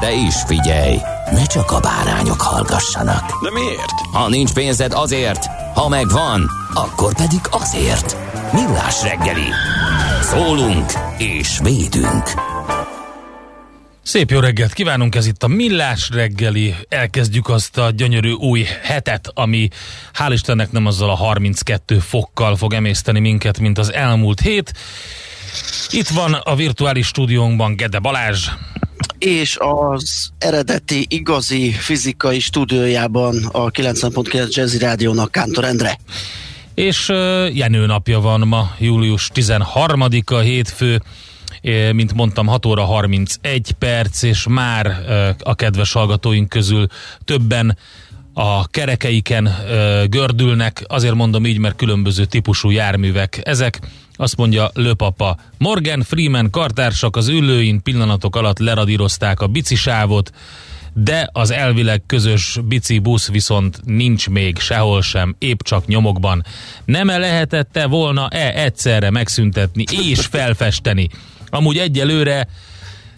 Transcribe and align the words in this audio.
De 0.00 0.12
is 0.12 0.34
figyelj, 0.46 0.96
ne 1.32 1.46
csak 1.46 1.70
a 1.70 1.80
bárányok 1.80 2.40
hallgassanak. 2.40 3.42
De 3.42 3.50
miért? 3.50 3.94
Ha 4.12 4.28
nincs 4.28 4.52
pénzed 4.52 4.92
azért, 4.92 5.46
ha 5.74 5.88
megvan, 5.88 6.50
akkor 6.74 7.14
pedig 7.14 7.40
azért. 7.50 8.16
Millás 8.52 9.02
reggeli. 9.02 9.48
Szólunk 10.22 10.92
és 11.18 11.58
védünk. 11.62 12.24
Szép 14.02 14.30
jó 14.30 14.40
reggelt 14.40 14.72
kívánunk, 14.72 15.14
ez 15.14 15.26
itt 15.26 15.42
a 15.42 15.48
Millás 15.48 16.08
reggeli. 16.12 16.74
Elkezdjük 16.88 17.48
azt 17.48 17.78
a 17.78 17.90
gyönyörű 17.90 18.32
új 18.32 18.66
hetet, 18.82 19.30
ami 19.34 19.68
hál' 20.18 20.32
Istennek 20.32 20.70
nem 20.70 20.86
azzal 20.86 21.10
a 21.10 21.14
32 21.14 21.98
fokkal 21.98 22.56
fog 22.56 22.72
emészteni 22.72 23.20
minket, 23.20 23.58
mint 23.58 23.78
az 23.78 23.92
elmúlt 23.92 24.40
hét. 24.40 24.72
Itt 25.90 26.08
van 26.08 26.34
a 26.34 26.54
virtuális 26.54 27.06
stúdiónkban 27.06 27.76
Gede 27.76 27.98
Balázs. 27.98 28.48
És 29.20 29.56
az 29.58 30.30
eredeti, 30.38 31.06
igazi 31.08 31.70
fizikai 31.70 32.40
stúdiójában 32.40 33.44
a 33.52 33.70
90.9 33.70 34.54
Jazzy 34.54 34.78
Rádiónak 34.78 35.32
Kántor 35.32 35.64
Endre. 35.64 35.98
És 36.74 37.08
Jenő 37.52 37.86
napja 37.86 38.20
van 38.20 38.40
ma, 38.40 38.70
július 38.78 39.30
13-a, 39.34 40.38
hétfő, 40.38 41.02
mint 41.92 42.14
mondtam, 42.14 42.46
6 42.46 42.66
óra 42.66 42.84
31 42.84 43.72
perc, 43.78 44.22
és 44.22 44.46
már 44.48 44.86
a 45.42 45.54
kedves 45.54 45.92
hallgatóink 45.92 46.48
közül 46.48 46.86
többen 47.24 47.78
a 48.34 48.66
kerekeiken 48.66 49.56
gördülnek, 50.08 50.84
azért 50.86 51.14
mondom 51.14 51.46
így, 51.46 51.58
mert 51.58 51.76
különböző 51.76 52.24
típusú 52.24 52.70
járművek 52.70 53.40
ezek. 53.42 53.80
Azt 54.20 54.36
mondja 54.36 54.70
Löpapa. 54.74 55.36
Morgan 55.58 56.02
Freeman 56.02 56.50
kartársak 56.50 57.16
az 57.16 57.28
ülőin 57.28 57.82
pillanatok 57.82 58.36
alatt 58.36 58.58
leradírozták 58.58 59.40
a 59.40 59.46
bicisávot, 59.46 60.30
de 60.92 61.28
az 61.32 61.50
elvileg 61.50 62.02
közös 62.06 62.58
bici 62.64 62.98
busz 62.98 63.28
viszont 63.28 63.80
nincs 63.84 64.28
még 64.28 64.58
sehol 64.58 65.02
sem, 65.02 65.34
épp 65.38 65.60
csak 65.60 65.86
nyomokban. 65.86 66.44
Nem-e 66.84 67.18
lehetette 67.18 67.86
volna-e 67.86 68.54
egyszerre 68.54 69.10
megszüntetni 69.10 69.84
és 69.90 70.26
felfesteni? 70.26 71.08
Amúgy 71.48 71.78
egyelőre 71.78 72.48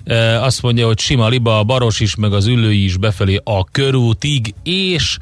e, 0.05 0.43
azt 0.43 0.63
mondja, 0.63 0.87
hogy 0.87 0.99
sima 0.99 1.29
liba 1.29 1.59
a 1.59 1.65
baros 1.65 2.01
is, 2.01 2.15
meg 2.15 2.33
az 2.33 2.47
ülői 2.47 2.85
is 2.85 2.97
befelé 2.97 3.41
a 3.45 3.65
körútig, 3.65 4.55
és 4.63 5.19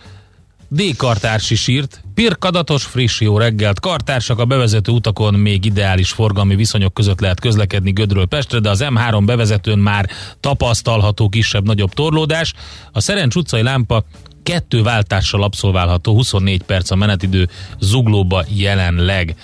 D-kartárs 0.69 1.51
is 1.51 1.67
írt, 1.67 2.03
pirkadatos, 2.21 2.85
friss 2.85 3.21
jó 3.21 3.39
reggelt. 3.39 3.81
Kartársak 3.81 4.39
a 4.39 4.45
bevezető 4.45 4.93
utakon 4.93 5.35
még 5.35 5.65
ideális 5.65 6.11
forgalmi 6.11 6.55
viszonyok 6.55 6.95
között 6.95 7.21
lehet 7.21 7.41
közlekedni 7.41 7.91
Gödről 7.91 8.27
Pestre, 8.27 8.59
de 8.59 8.71
az 8.71 8.85
M3 8.85 9.23
bevezetőn 9.25 9.79
már 9.79 10.09
tapasztalható 10.41 11.29
kisebb-nagyobb 11.29 11.93
torlódás. 11.93 12.55
A 12.93 13.01
Szerencs 13.01 13.35
utcai 13.35 13.63
lámpa 13.63 14.05
kettő 14.43 14.83
váltással 14.83 15.43
abszolválható, 15.43 16.13
24 16.13 16.63
perc 16.63 16.91
a 16.91 16.97
menetidő 16.97 17.49
zuglóba 17.79 18.45
jelenleg. 18.49 19.35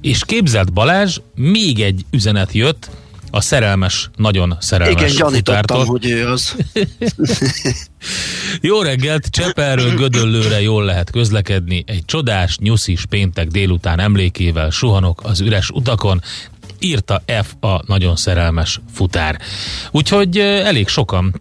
És 0.00 0.24
képzelt 0.24 0.72
Balázs, 0.72 1.18
még 1.34 1.80
egy 1.80 2.04
üzenet 2.10 2.52
jött, 2.52 2.90
a 3.30 3.40
szerelmes, 3.40 4.10
nagyon 4.16 4.56
szerelmes 4.60 5.02
Igen, 5.02 5.16
gyanítottam, 5.16 5.34
futártól. 5.34 5.84
hogy 5.84 6.10
ő 6.10 6.26
az. 6.26 6.56
Jó 8.60 8.82
reggelt, 8.82 9.26
Csepelről 9.26 9.94
Gödöllőre 9.94 10.60
jól 10.60 10.84
lehet 10.84 11.10
közlekedni. 11.10 11.84
Egy 11.86 12.04
csodás, 12.04 12.58
nyuszis 12.58 13.04
péntek 13.06 13.48
délután 13.48 14.00
emlékével 14.00 14.70
suhanok 14.70 15.20
az 15.24 15.40
üres 15.40 15.70
utakon, 15.70 16.22
írta 16.78 17.22
F 17.42 17.64
a 17.64 17.82
nagyon 17.86 18.16
szerelmes 18.16 18.80
futár. 18.92 19.40
Úgyhogy 19.90 20.38
elég 20.38 20.88
sokan 20.88 21.40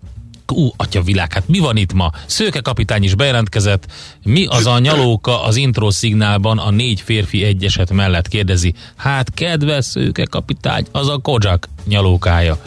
Ú, 0.53 0.69
atya 0.77 1.01
világ, 1.01 1.33
hát 1.33 1.47
mi 1.47 1.59
van 1.59 1.77
itt 1.77 1.93
ma? 1.93 2.11
Szőke 2.25 2.59
kapitány 2.59 3.03
is 3.03 3.15
bejelentkezett. 3.15 3.85
Mi 4.23 4.45
az 4.45 4.65
a 4.65 4.79
nyalóka 4.79 5.43
az 5.43 5.55
intro 5.55 5.91
szignálban 5.91 6.57
a 6.57 6.69
négy 6.69 7.01
férfi 7.01 7.43
egyeset 7.43 7.91
mellett 7.91 8.27
kérdezi. 8.27 8.73
Hát 8.95 9.33
kedves 9.33 9.85
szőke 9.85 10.23
kapitány, 10.23 10.85
az 10.91 11.09
a 11.09 11.17
Kojak 11.17 11.69
nyalókája. 11.85 12.61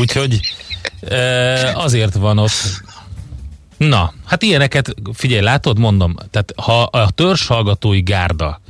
Úgyhogy 0.00 0.40
e, 1.08 1.76
azért 1.76 2.14
van 2.14 2.38
ott. 2.38 2.82
Na, 3.88 4.12
hát 4.24 4.42
ilyeneket, 4.42 4.94
figyelj, 5.12 5.42
látod, 5.42 5.78
mondom, 5.78 6.14
tehát 6.30 6.52
ha 6.56 6.82
a 6.82 7.10
törzs 7.10 7.46
hallgatói 7.46 8.00
gárda 8.00 8.60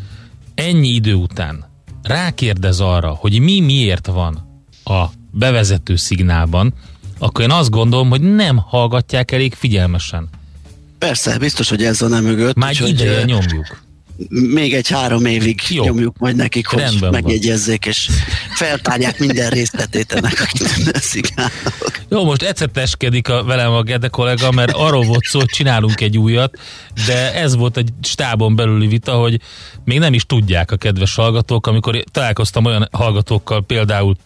ennyi 0.55 0.89
idő 0.89 1.15
után 1.15 1.65
rákérdez 2.03 2.81
arra, 2.81 3.11
hogy 3.11 3.39
mi 3.39 3.61
miért 3.61 4.07
van 4.07 4.63
a 4.85 5.05
bevezető 5.31 5.97
szignálban, 5.97 6.75
akkor 7.19 7.45
én 7.45 7.51
azt 7.51 7.71
gondolom, 7.71 8.09
hogy 8.09 8.21
nem 8.21 8.57
hallgatják 8.57 9.31
elég 9.31 9.55
figyelmesen. 9.55 10.29
Persze, 10.99 11.39
biztos, 11.39 11.69
hogy 11.69 11.85
ez 11.85 12.01
van 12.01 12.11
nem 12.11 12.25
mögött. 12.25 12.55
Már 12.55 12.75
ideje 12.81 13.25
nyomjuk. 13.25 13.84
Még 14.29 14.75
egy 14.75 14.89
három 14.89 15.25
évig 15.25 15.61
Jó. 15.69 15.85
Nyomjuk 15.85 16.19
majd 16.19 16.37
nekik, 16.37 16.67
hogy 16.67 16.79
Rendben 16.79 17.01
van. 17.01 17.11
megjegyezzék, 17.11 17.87
és 17.87 18.09
feltárják 18.55 19.19
minden 19.19 19.51
részletét 19.51 20.13
ennek 20.13 20.49
a 20.93 20.99
szignálnak. 20.99 22.03
Jó, 22.09 22.25
most 22.25 22.43
egyszer 22.43 22.69
teskedik 22.69 23.29
a, 23.29 23.45
velem 23.45 23.73
a 23.73 23.83
Gede 23.83 24.09
kollega, 24.09 24.51
mert 24.51 24.73
arról 24.73 25.05
volt 25.05 25.25
szó, 25.25 25.39
hogy 25.39 25.49
csinálunk 25.49 26.01
egy 26.01 26.19
újat, 26.19 26.59
de 27.07 27.35
ez 27.35 27.57
volt 27.57 27.77
egy 27.77 27.89
stábon 28.03 28.57
belüli 28.57 28.87
vita, 28.87 29.13
hogy 29.13 29.41
még 29.85 29.99
nem 29.99 30.15
is 30.15 30.27
tudják 30.27 30.71
a 30.71 30.77
kedves 30.77 31.15
hallgatók, 31.15 31.67
amikor 31.67 32.05
találkoztam 32.11 32.65
olyan 32.65 32.89
hallgatókkal 32.93 33.65
például, 33.65 34.17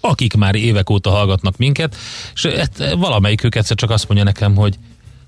akik 0.00 0.34
már 0.34 0.54
évek 0.54 0.90
óta 0.90 1.10
hallgatnak 1.10 1.56
minket, 1.56 1.96
és 2.34 2.46
hát 2.46 2.94
valamelyikük 2.94 3.54
egyszer 3.54 3.76
csak 3.76 3.90
azt 3.90 4.08
mondja 4.08 4.24
nekem, 4.24 4.54
hogy 4.54 4.74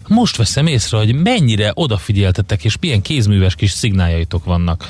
most 0.08 0.36
veszem 0.36 0.66
észre, 0.66 0.98
hogy 0.98 1.14
mennyire 1.14 1.70
odafigyeltetek, 1.74 2.64
és 2.64 2.76
milyen 2.80 3.02
kézműves 3.02 3.54
kis 3.54 3.70
szignáljaitok 3.70 4.44
vannak. 4.44 4.88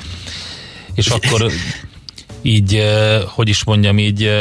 És 0.93 1.07
akkor 1.07 1.51
így, 2.45 2.83
hogy 3.25 3.49
is 3.49 3.63
mondjam, 3.63 3.99
így 3.99 4.31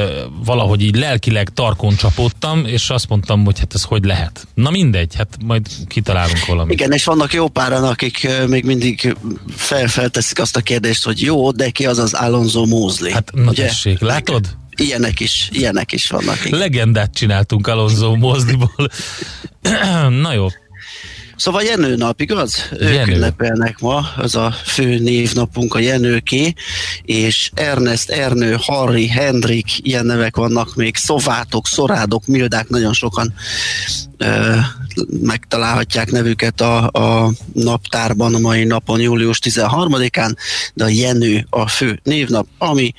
valahogy 0.44 0.82
így 0.82 0.96
lelkileg 0.96 1.48
tarkon 1.48 1.96
csapódtam, 1.96 2.66
és 2.66 2.90
azt 2.90 3.08
mondtam, 3.08 3.44
hogy 3.44 3.58
hát 3.58 3.74
ez 3.74 3.82
hogy 3.82 4.04
lehet. 4.04 4.46
Na 4.54 4.70
mindegy, 4.70 5.14
hát 5.14 5.36
majd 5.44 5.66
kitalálunk 5.88 6.46
valamit. 6.46 6.72
Igen, 6.72 6.92
és 6.92 7.04
vannak 7.04 7.32
jó 7.32 7.48
páran, 7.48 7.84
akik 7.84 8.28
még 8.48 8.64
mindig 8.64 9.16
fel, 9.56 9.86
felteszik 9.86 10.38
azt 10.38 10.56
a 10.56 10.60
kérdést, 10.60 11.04
hogy 11.04 11.20
jó, 11.20 11.50
de 11.50 11.70
ki 11.70 11.86
az 11.86 11.98
az 11.98 12.12
Alonso 12.12 12.64
Mosley? 12.64 13.12
Hát 13.12 13.30
na 13.34 13.52
tessék, 13.52 14.00
látod? 14.00 14.56
Ilyenek 14.76 15.20
is, 15.20 15.48
ilyenek 15.52 15.92
is 15.92 16.08
vannak. 16.08 16.44
Igen. 16.44 16.58
Legendát 16.58 17.14
csináltunk 17.14 17.66
Alonso 17.66 18.14
Mozdiból. 18.14 18.90
na 20.22 20.32
jó, 20.32 20.46
Szóval 21.36 21.62
Jenő 21.62 21.96
nap, 21.96 22.20
igaz? 22.20 22.68
Ők 22.72 22.94
Jenő. 22.94 23.14
ünnepelnek 23.14 23.78
ma, 23.78 24.06
az 24.16 24.34
a 24.34 24.54
fő 24.64 24.98
névnapunk 24.98 25.74
a 25.74 25.78
Jenőké, 25.78 26.52
és 27.02 27.50
Ernest, 27.54 28.10
Ernő, 28.10 28.56
Harry, 28.60 29.08
Hendrik, 29.08 29.86
ilyen 29.86 30.06
nevek 30.06 30.36
vannak 30.36 30.74
még, 30.74 30.96
Szovátok, 30.96 31.66
Szorádok, 31.66 32.26
Mildák, 32.26 32.68
nagyon 32.68 32.92
sokan 32.92 33.34
megtalálhatják 35.20 36.10
nevüket 36.10 36.60
a, 36.60 36.90
a 36.90 37.30
naptárban 37.52 38.34
a 38.34 38.38
mai 38.38 38.64
napon, 38.64 39.00
július 39.00 39.38
13-án, 39.42 40.36
de 40.74 40.84
a 40.84 40.88
Jenő 40.88 41.46
a 41.50 41.68
fő 41.68 42.00
névnap, 42.02 42.46
ami 42.58 42.94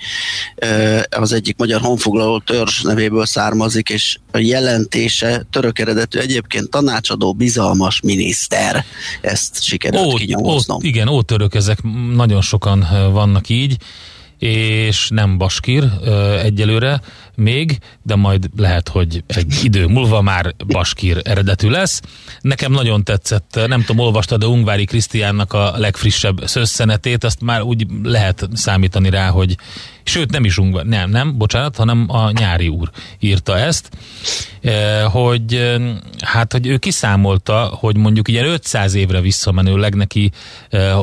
az 1.09 1.33
egyik 1.33 1.57
magyar 1.57 1.81
honfoglaló 1.81 2.39
törzs 2.39 2.81
nevéből 2.81 3.25
származik, 3.25 3.89
és 3.89 4.17
a 4.31 4.37
jelentése 4.37 5.45
török 5.51 5.79
eredetű 5.79 6.19
egyébként 6.19 6.69
tanácsadó 6.69 7.33
bizalmas 7.33 8.01
miniszter. 8.01 8.85
Ezt 9.21 9.63
sikerült 9.63 10.13
ó, 10.13 10.13
kinyomoznom. 10.13 10.77
Ó, 10.77 10.87
igen, 10.87 11.07
ótörök 11.07 11.55
ezek 11.55 11.79
nagyon 12.13 12.41
sokan 12.41 12.87
vannak 13.11 13.49
így 13.49 13.77
és 14.39 15.09
nem 15.09 15.37
baskír 15.37 15.83
egyelőre 16.43 17.01
még, 17.35 17.77
de 18.03 18.15
majd 18.15 18.49
lehet, 18.57 18.89
hogy 18.89 19.23
egy 19.27 19.59
idő 19.63 19.87
múlva 19.87 20.21
már 20.21 20.55
baskír 20.67 21.21
eredetű 21.23 21.69
lesz. 21.69 22.01
Nekem 22.41 22.71
nagyon 22.71 23.03
tetszett, 23.03 23.59
nem 23.67 23.83
tudom, 23.83 24.05
olvastad 24.05 24.39
de 24.39 24.47
Ungvári 24.47 24.85
Krisztiánnak 24.85 25.53
a 25.53 25.73
legfrissebb 25.77 26.47
szösszenetét, 26.47 27.23
azt 27.23 27.41
már 27.41 27.61
úgy 27.61 27.85
lehet 28.03 28.49
számítani 28.53 29.09
rá, 29.09 29.29
hogy 29.29 29.57
sőt 30.07 30.31
nem 30.31 30.45
is 30.45 30.57
Ungvári, 30.57 30.87
nem, 30.87 31.09
nem, 31.09 31.37
bocsánat, 31.37 31.75
hanem 31.75 32.05
a 32.07 32.31
nyári 32.31 32.67
úr 32.67 32.89
írta 33.19 33.57
ezt, 33.57 33.89
hogy 35.11 35.75
hát, 36.19 36.51
hogy 36.51 36.67
ő 36.67 36.77
kiszámolta, 36.77 37.77
hogy 37.79 37.97
mondjuk 37.97 38.27
ilyen 38.27 38.45
500 38.45 38.93
évre 38.93 39.21
visszamenőleg 39.21 39.95
neki 39.95 40.31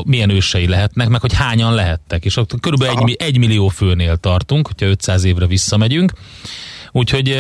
milyen 0.05 0.31
ősei 0.31 0.69
lehetnek, 0.69 1.09
meg 1.09 1.21
hogy 1.21 1.35
hányan 1.35 1.75
lehettek, 1.75 2.25
és 2.25 2.37
ott 2.37 2.61
körülbelül 2.61 3.03
egy, 3.03 3.17
egy 3.19 3.39
millió 3.39 3.69
főnél 3.69 4.17
tartunk, 4.17 4.67
hogyha 4.67 4.87
500 4.87 5.25
évre 5.25 5.47
visszamegyünk, 5.47 6.13
Úgyhogy 6.95 7.37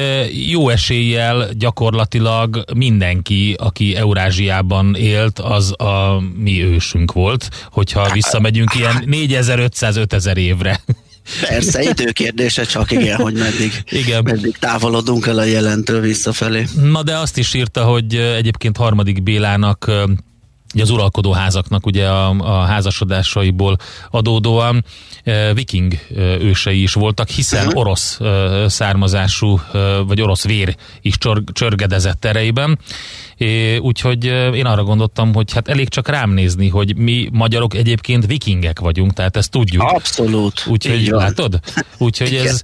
jó 0.48 0.68
eséllyel 0.68 1.48
gyakorlatilag 1.52 2.64
mindenki, 2.74 3.54
aki 3.58 3.96
Eurázsiában 3.96 4.94
élt, 4.94 5.38
az 5.38 5.80
a 5.80 6.22
mi 6.34 6.64
ősünk 6.64 7.12
volt, 7.12 7.48
hogyha 7.70 8.12
visszamegyünk 8.12 8.74
ilyen 8.74 9.04
4500-5000 9.06 10.36
évre. 10.36 10.80
Persze, 11.40 11.82
időkérdése 11.82 12.64
csak 12.64 12.90
igen, 12.90 13.16
hogy 13.16 13.34
meddig, 13.34 13.72
igen. 13.90 14.22
meddig 14.22 14.56
távolodunk 14.58 15.26
el 15.26 15.38
a 15.38 15.44
jelentől 15.44 16.00
visszafelé. 16.00 16.66
Na 16.82 17.02
de 17.02 17.16
azt 17.16 17.38
is 17.38 17.54
írta, 17.54 17.84
hogy 17.84 18.14
egyébként 18.14 18.76
harmadik 18.76 19.22
Bélának 19.22 19.90
az 20.80 20.90
uralkodó 20.90 21.32
házaknak 21.32 21.86
ugye 21.86 22.08
a, 22.08 22.28
a 22.38 22.64
házasodásaiból 22.64 23.76
adódóan 24.10 24.84
e, 25.24 25.54
viking 25.54 25.92
e, 25.92 26.20
ősei 26.20 26.82
is 26.82 26.92
voltak, 26.92 27.28
hiszen 27.28 27.66
uh-huh. 27.66 27.80
orosz 27.80 28.20
e, 28.20 28.68
származású, 28.68 29.60
vagy 30.06 30.20
orosz 30.20 30.44
vér 30.44 30.76
is 31.00 31.18
csor, 31.18 31.42
csörgedezett 31.52 32.24
erejében. 32.24 32.78
É, 33.36 33.76
úgyhogy 33.76 34.24
én 34.54 34.66
arra 34.66 34.82
gondoltam, 34.82 35.34
hogy 35.34 35.52
hát 35.52 35.68
elég 35.68 35.88
csak 35.88 36.08
rám 36.08 36.30
nézni, 36.30 36.68
hogy 36.68 36.96
mi 36.96 37.28
magyarok 37.32 37.74
egyébként 37.74 38.26
vikingek 38.26 38.80
vagyunk, 38.80 39.12
tehát 39.12 39.36
ezt 39.36 39.50
tudjuk. 39.50 39.82
Abszolút. 39.82 40.66
Úgyhogy 40.66 41.06
látod? 41.06 41.60
Úgyhogy 41.98 42.34
ez... 42.34 42.60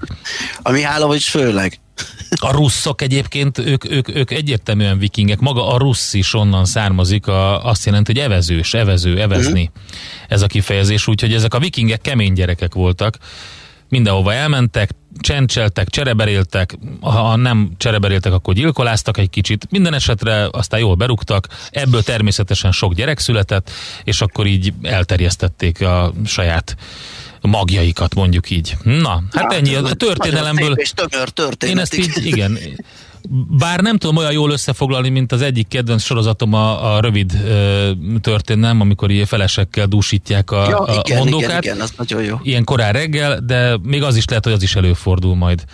A 0.62 0.70
Mihálovics 0.70 1.30
főleg. 1.30 1.80
A 2.40 2.52
russzok 2.52 3.02
egyébként, 3.02 3.58
ők, 3.58 3.90
ők, 3.90 4.14
ők 4.14 4.30
egyértelműen 4.30 4.98
vikingek. 4.98 5.38
Maga 5.38 5.68
a 5.68 5.78
russz 5.78 6.14
is 6.14 6.34
onnan 6.34 6.64
származik, 6.64 7.26
a, 7.26 7.64
azt 7.64 7.86
jelenti, 7.86 8.12
hogy 8.12 8.22
evezős, 8.22 8.74
evező, 8.74 9.20
evezni. 9.20 9.70
Uh-huh. 9.74 9.84
Ez 10.28 10.42
a 10.42 10.46
kifejezés, 10.46 11.06
úgyhogy 11.06 11.32
ezek 11.34 11.54
a 11.54 11.58
vikingek 11.58 12.00
kemény 12.00 12.32
gyerekek 12.32 12.74
voltak. 12.74 13.18
Mindenhova 13.88 14.32
elmentek, 14.32 14.90
csencseltek, 15.20 15.88
csereberéltek, 15.88 16.78
ha 17.00 17.36
nem 17.36 17.70
csereberéltek, 17.76 18.32
akkor 18.32 18.54
gyilkoláztak 18.54 19.18
egy 19.18 19.30
kicsit. 19.30 19.66
Minden 19.70 19.94
esetre 19.94 20.48
aztán 20.50 20.80
jól 20.80 20.94
berúgtak, 20.94 21.46
ebből 21.70 22.02
természetesen 22.02 22.72
sok 22.72 22.94
gyerek 22.94 23.18
született, 23.18 23.70
és 24.04 24.20
akkor 24.20 24.46
így 24.46 24.72
elterjesztették 24.82 25.80
a 25.80 26.12
saját 26.24 26.76
magjaikat, 27.40 28.14
mondjuk 28.14 28.50
így. 28.50 28.76
Na, 28.82 29.22
hát 29.32 29.52
ja, 29.52 29.58
ennyi 29.58 29.74
a 29.74 29.82
történelemből. 29.82 30.72
És 30.72 30.90
tömör 30.90 31.28
történet. 31.28 31.76
Én 31.76 31.82
ezt 31.82 31.96
így, 31.96 32.26
igen. 32.26 32.58
Bár 33.58 33.80
nem 33.80 33.96
tudom 33.96 34.16
olyan 34.16 34.32
jól 34.32 34.50
összefoglalni, 34.50 35.08
mint 35.08 35.32
az 35.32 35.42
egyik 35.42 35.68
kedvenc 35.68 36.02
sorozatom 36.02 36.52
a, 36.52 36.94
a 36.94 37.00
rövid 37.00 37.32
ö, 37.44 37.90
történelem, 38.20 38.80
amikor 38.80 39.10
ilyen 39.10 39.26
felesekkel 39.26 39.86
dúsítják 39.86 40.50
a, 40.50 40.68
ja, 40.68 40.78
a 40.78 41.02
igen, 41.04 41.18
mondókát. 41.18 41.48
Igen, 41.48 41.62
igen, 41.62 41.80
az 41.80 41.92
nagyon 41.96 42.22
jó. 42.22 42.38
Ilyen 42.42 42.64
korán 42.64 42.92
reggel, 42.92 43.40
de 43.40 43.78
még 43.82 44.02
az 44.02 44.16
is 44.16 44.24
lehet, 44.24 44.44
hogy 44.44 44.52
az 44.52 44.62
is 44.62 44.74
előfordul 44.74 45.36
majd. 45.36 45.64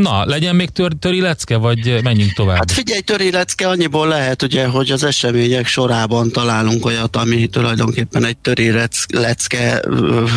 Na, 0.00 0.24
legyen 0.24 0.56
még 0.56 0.70
tör, 0.70 0.92
töri 0.98 1.20
lecke, 1.20 1.56
vagy 1.56 2.02
menjünk 2.02 2.32
tovább? 2.32 2.56
Hát 2.56 2.70
figyelj, 2.70 3.00
töri 3.00 3.30
lecke 3.30 3.68
annyiból 3.68 4.08
lehet, 4.08 4.42
ugye, 4.42 4.66
hogy 4.66 4.90
az 4.90 5.04
események 5.04 5.66
sorában 5.66 6.30
találunk 6.30 6.84
olyat, 6.84 7.16
ami 7.16 7.46
tulajdonképpen 7.46 8.24
egy 8.24 8.36
töri 8.36 8.72
lecke 9.08 9.82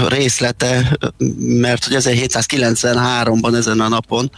részlete, 0.07 0.97
mert 1.37 1.85
hogy 1.85 1.95
1793-ban 1.99 3.55
ezen 3.55 3.79
a 3.79 3.87
napon 3.87 4.31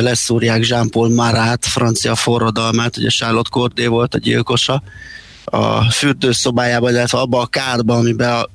leszúrják 0.00 0.66
Jean-Paul 0.66 1.14
Marat, 1.14 1.66
francia 1.66 2.14
forradalmát, 2.14 2.96
ugye 2.96 3.08
Charlotte 3.08 3.50
Corday 3.50 3.86
volt 3.86 4.14
a 4.14 4.18
gyilkosa, 4.18 4.82
a 5.44 5.90
fürdőszobájában, 5.90 6.90
illetve 6.90 7.18
abba 7.18 7.40
a 7.40 7.46
kádba, 7.46 7.94
amiben 7.94 8.30
a, 8.30 8.48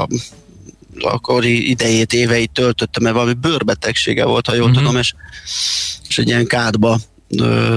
a 0.00 0.08
akkori 1.00 1.70
idejét, 1.70 2.12
éveit 2.12 2.50
töltötte, 2.50 3.00
mert 3.00 3.14
valami 3.14 3.32
bőrbetegsége 3.32 4.24
volt, 4.24 4.46
ha 4.46 4.54
jól 4.54 4.68
uh-huh. 4.68 4.78
tudom, 4.78 4.96
és, 4.96 5.14
és 6.08 6.18
egy 6.18 6.28
ilyen 6.28 6.46
kádba 6.46 6.98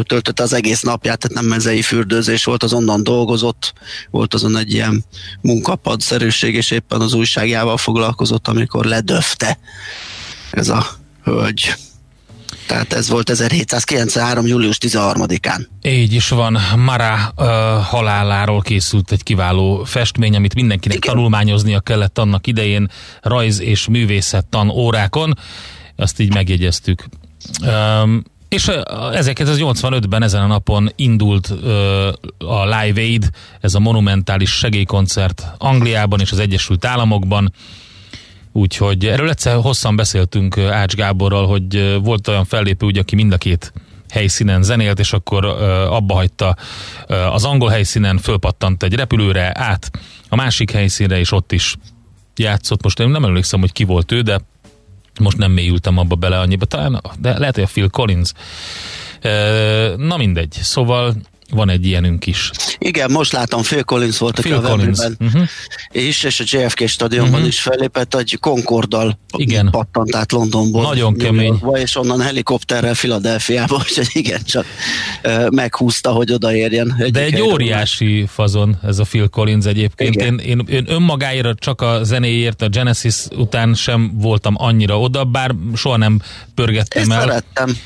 töltötte 0.03 0.44
az 0.44 0.53
egész 0.53 0.81
napját, 0.81 1.19
tehát 1.19 1.38
nem 1.38 1.45
mezei 1.45 1.81
fürdőzés 1.81 2.44
volt, 2.44 2.63
az 2.63 2.73
onnan 2.73 3.03
dolgozott, 3.03 3.73
volt 4.12 4.33
azon 4.33 4.57
egy 4.57 4.73
ilyen 4.73 5.06
munkapadszerűség, 5.41 6.56
és 6.56 6.71
éppen 6.71 7.01
az 7.01 7.13
újságjával 7.13 7.77
foglalkozott, 7.77 8.47
amikor 8.47 8.85
ledöfte 8.85 9.59
ez 10.51 10.69
a 10.69 10.85
hölgy. 11.23 11.75
Tehát 12.67 12.94
ez 12.94 13.09
volt 13.09 13.29
1793. 13.29 14.45
július 14.45 14.77
13-án. 14.81 15.65
Így 15.81 16.13
is 16.13 16.29
van. 16.29 16.57
Mara 16.75 17.33
uh, 17.38 17.45
haláláról 17.83 18.62
készült 18.62 19.12
egy 19.12 19.23
kiváló 19.23 19.83
festmény, 19.83 20.35
amit 20.35 20.56
mindenkinek 20.56 20.97
Igen. 20.97 21.13
tanulmányoznia 21.13 21.79
kellett 21.79 22.17
annak 22.17 22.47
idején 22.47 22.89
rajz 23.21 23.62
és 23.62 23.88
művészet 23.88 24.45
tan 24.45 24.69
órákon. 24.69 25.33
Azt 25.95 26.19
így 26.19 26.33
megjegyeztük. 26.33 27.06
Um, 27.62 28.23
és 28.50 28.65
1985-ben 28.69 30.23
ezen 30.23 30.41
a 30.41 30.47
napon 30.47 30.91
indult 30.95 31.50
uh, 31.50 32.07
a 32.38 32.63
Live 32.65 33.01
Aid, 33.01 33.29
ez 33.62 33.73
a 33.73 33.79
monumentális 33.79 34.50
segélykoncert 34.50 35.45
Angliában 35.57 36.19
és 36.19 36.31
az 36.31 36.39
Egyesült 36.39 36.85
Államokban. 36.85 37.53
Úgyhogy 38.57 39.06
erről 39.06 39.30
egyszer 39.30 39.56
hosszan 39.56 39.96
beszéltünk 39.96 40.57
Ács 40.57 40.94
Gáborral, 40.94 41.48
hogy 41.48 42.00
volt 42.04 42.28
olyan 42.28 42.46
fellépő, 42.46 42.86
ugye, 42.86 43.00
aki 43.00 43.16
mind 43.16 43.34
a 43.34 43.38
két 43.38 43.74
helyszínen 44.10 44.63
zenélt, 44.63 45.00
és 45.00 45.13
akkor 45.13 45.46
abba 45.89 46.13
hagyta 46.13 46.56
az 47.08 47.44
angol 47.44 47.70
helyszínen, 47.70 48.18
fölpattant 48.18 48.84
egy 48.84 48.94
repülőre 48.94 49.51
át 49.53 49.91
a 50.29 50.36
másik 50.36 50.72
helyszínre, 50.72 51.20
és 51.20 51.32
ott 51.32 51.51
is 51.51 51.75
játszott. 52.36 52.84
Most 52.84 53.00
én 53.00 53.10
nem 53.10 53.25
emlékszem, 53.25 53.60
hogy 53.60 53.72
ki 53.72 53.84
volt 53.84 54.12
ő, 54.12 54.22
de 54.22 54.39
most 55.20 55.38
nem 55.38 55.51
mélyültem 55.51 55.98
abba 55.98 56.15
bele 56.15 56.39
annyiba, 56.39 56.65
talán, 56.65 57.01
de 57.20 57.38
lehet, 57.38 57.56
hogy 57.56 57.63
a 57.63 57.70
Phil 57.72 57.89
Collins. 57.89 58.32
Na 59.98 60.18
mindegy, 60.18 60.51
szóval 60.51 61.13
van 61.50 61.70
egy 61.70 61.86
ilyenünk 61.86 62.25
is. 62.25 62.52
Igen, 62.78 63.12
most 63.12 63.32
látom, 63.32 63.62
Phil 63.62 63.84
Collins 63.84 64.18
volt, 64.18 64.40
Phil 64.40 64.54
a 64.54 64.62
Collins. 64.62 65.00
Uh-huh. 65.00 65.48
is, 65.92 66.24
és 66.24 66.40
a 66.40 66.44
JFK 66.48 66.88
stadionban 66.88 67.34
uh-huh. 67.34 67.48
is 67.48 67.62
fellépett, 67.62 68.16
egy 68.16 68.38
Concorddal 68.40 69.20
igen. 69.38 69.70
pattant 69.72 70.16
át 70.16 70.32
Londonból. 70.32 70.82
Nagyon 70.82 71.18
kemény. 71.18 71.62
És 71.74 71.96
onnan 71.96 72.22
helikopterrel 72.22 72.94
Filadelfiába, 72.94 73.75
úgyhogy 73.88 74.08
igen, 74.12 74.44
csak 74.44 74.66
uh, 75.24 75.50
meghúzta, 75.50 76.12
hogy 76.12 76.32
odaérjen. 76.32 77.04
De 77.12 77.24
egy 77.24 77.42
óriási 77.42 78.25
fazon 78.28 78.78
ez 78.84 79.00
a 79.00 79.04
Phil 79.04 79.28
Collins 79.28 79.66
egyébként. 79.66 80.16
Én, 80.16 80.38
én, 80.38 80.66
én 80.70 80.86
önmagáért 80.88 81.60
csak 81.60 81.82
a 81.82 82.04
zenéért, 82.04 82.62
a 82.62 82.68
Genesis 82.68 83.16
után 83.36 83.74
sem 83.74 84.12
voltam 84.14 84.54
annyira 84.58 85.00
oda, 85.00 85.24
bár 85.24 85.56
soha 85.75 85.98
nem 85.98 86.22
pörgettem 86.56 87.02
Ezt 87.02 87.12
el. 87.12 87.20
szerettem 87.20 87.78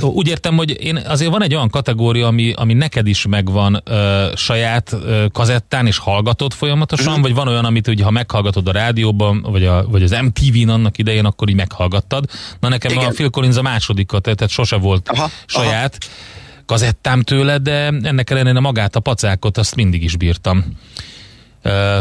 úgy 0.00 0.28
értem, 0.28 0.56
hogy 0.56 0.76
én 0.80 0.96
azért 0.96 1.30
van 1.30 1.42
egy 1.42 1.54
olyan 1.54 1.68
kategória, 1.68 2.26
ami, 2.26 2.52
ami 2.56 2.74
neked 2.74 3.06
is 3.06 3.26
megvan 3.26 3.82
ö, 3.84 4.26
saját 4.36 4.92
ö, 4.92 5.26
kazettán, 5.32 5.86
és 5.86 5.98
hallgatod 5.98 6.52
folyamatosan, 6.52 7.06
uh-huh. 7.06 7.22
vagy 7.22 7.34
van 7.34 7.48
olyan, 7.48 7.64
amit 7.64 7.88
ugye, 7.88 8.04
ha 8.04 8.10
meghallgatod 8.10 8.68
a 8.68 8.72
rádióban, 8.72 9.42
vagy, 9.42 9.64
a, 9.64 9.86
vagy 9.88 10.02
az 10.02 10.10
MTV-n 10.10 10.68
annak 10.68 10.98
idején, 10.98 11.24
akkor 11.24 11.48
így 11.48 11.54
meghallgattad. 11.54 12.24
Na 12.60 12.68
nekem 12.68 12.92
Igen. 12.92 13.04
a 13.04 13.08
Phil 13.10 13.30
Collins 13.30 13.56
a 13.56 13.62
másodikat, 13.62 14.22
tehát 14.22 14.48
sose 14.48 14.76
volt 14.76 15.08
aha, 15.08 15.30
saját 15.46 15.98
aha. 16.00 16.62
kazettám 16.66 17.22
tőle, 17.22 17.58
de 17.58 17.86
ennek 18.02 18.30
ellenére 18.30 18.60
magát 18.60 18.96
a 18.96 19.00
pacákot 19.00 19.58
azt 19.58 19.74
mindig 19.74 20.02
is 20.02 20.16
bírtam. 20.16 20.64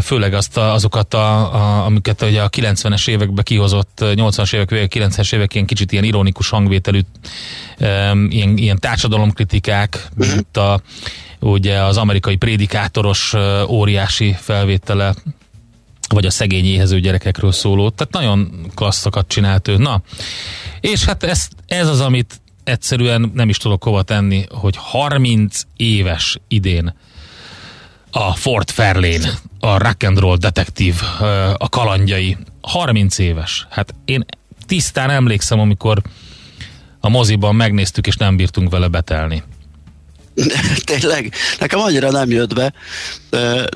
Főleg 0.02 0.34
azt 0.34 0.58
a, 0.58 0.74
azokat, 0.74 1.14
a, 1.14 1.54
a, 1.54 1.86
amiket 1.86 2.22
ugye 2.22 2.42
a 2.42 2.50
90-es 2.50 3.08
években 3.08 3.44
kihozott, 3.44 4.00
80-as 4.02 4.54
évek 4.54 4.70
végek, 4.70 4.94
90-es 4.96 5.34
évek 5.34 5.54
ilyen 5.54 5.66
kicsit 5.66 5.92
ilyen 5.92 6.04
ironikus 6.04 6.50
hangvételű, 6.50 7.00
ilyen, 8.30 8.58
ilyen 8.58 8.80
társadalomkritikák, 8.80 10.08
uh-huh. 10.18 10.34
mint 10.34 10.58
a, 10.58 10.82
ugye 11.40 11.84
az 11.84 11.98
amerikai 11.98 12.36
prédikátoros 12.36 13.34
óriási 13.68 14.36
felvétele, 14.40 15.14
vagy 16.10 16.26
a 16.26 16.32
szegény 16.32 16.66
éhező 16.66 17.00
gyerekekről 17.00 17.52
szóló. 17.52 17.90
Tehát 17.90 18.14
nagyon 18.14 18.66
klasszokat 18.76 19.28
csinált 19.28 19.68
ő. 19.68 19.78
Na, 19.78 20.02
és 20.80 21.06
hát 21.06 21.24
ez, 21.24 21.48
ez 21.68 21.88
az, 21.88 22.02
amit 22.02 22.42
egyszerűen 22.64 23.32
nem 23.34 23.50
is 23.50 23.58
tudok 23.58 23.84
hova 23.84 24.04
tenni, 24.04 24.46
hogy 24.50 24.76
30 24.78 25.62
éves 25.76 26.40
idén 26.48 26.94
a 28.18 28.34
Fort 28.34 28.72
Fairlane, 28.72 29.30
a 29.60 29.78
rock 29.78 30.04
and 30.04 30.20
roll 30.20 30.38
detektív, 30.38 31.02
a 31.58 31.70
kalandjai. 31.70 32.38
30 32.62 33.18
éves. 33.18 33.68
Hát 33.70 33.94
én 34.06 34.26
tisztán 34.66 35.10
emlékszem, 35.10 35.60
amikor 35.60 36.02
a 37.00 37.10
moziban 37.10 37.56
megnéztük, 37.56 38.08
és 38.08 38.16
nem 38.16 38.36
bírtunk 38.36 38.70
vele 38.70 38.88
betelni. 38.88 39.44
Tényleg, 40.84 41.34
nekem 41.60 41.80
annyira 41.80 42.12
nem 42.12 42.30
jött 42.30 42.54
be, 42.54 42.74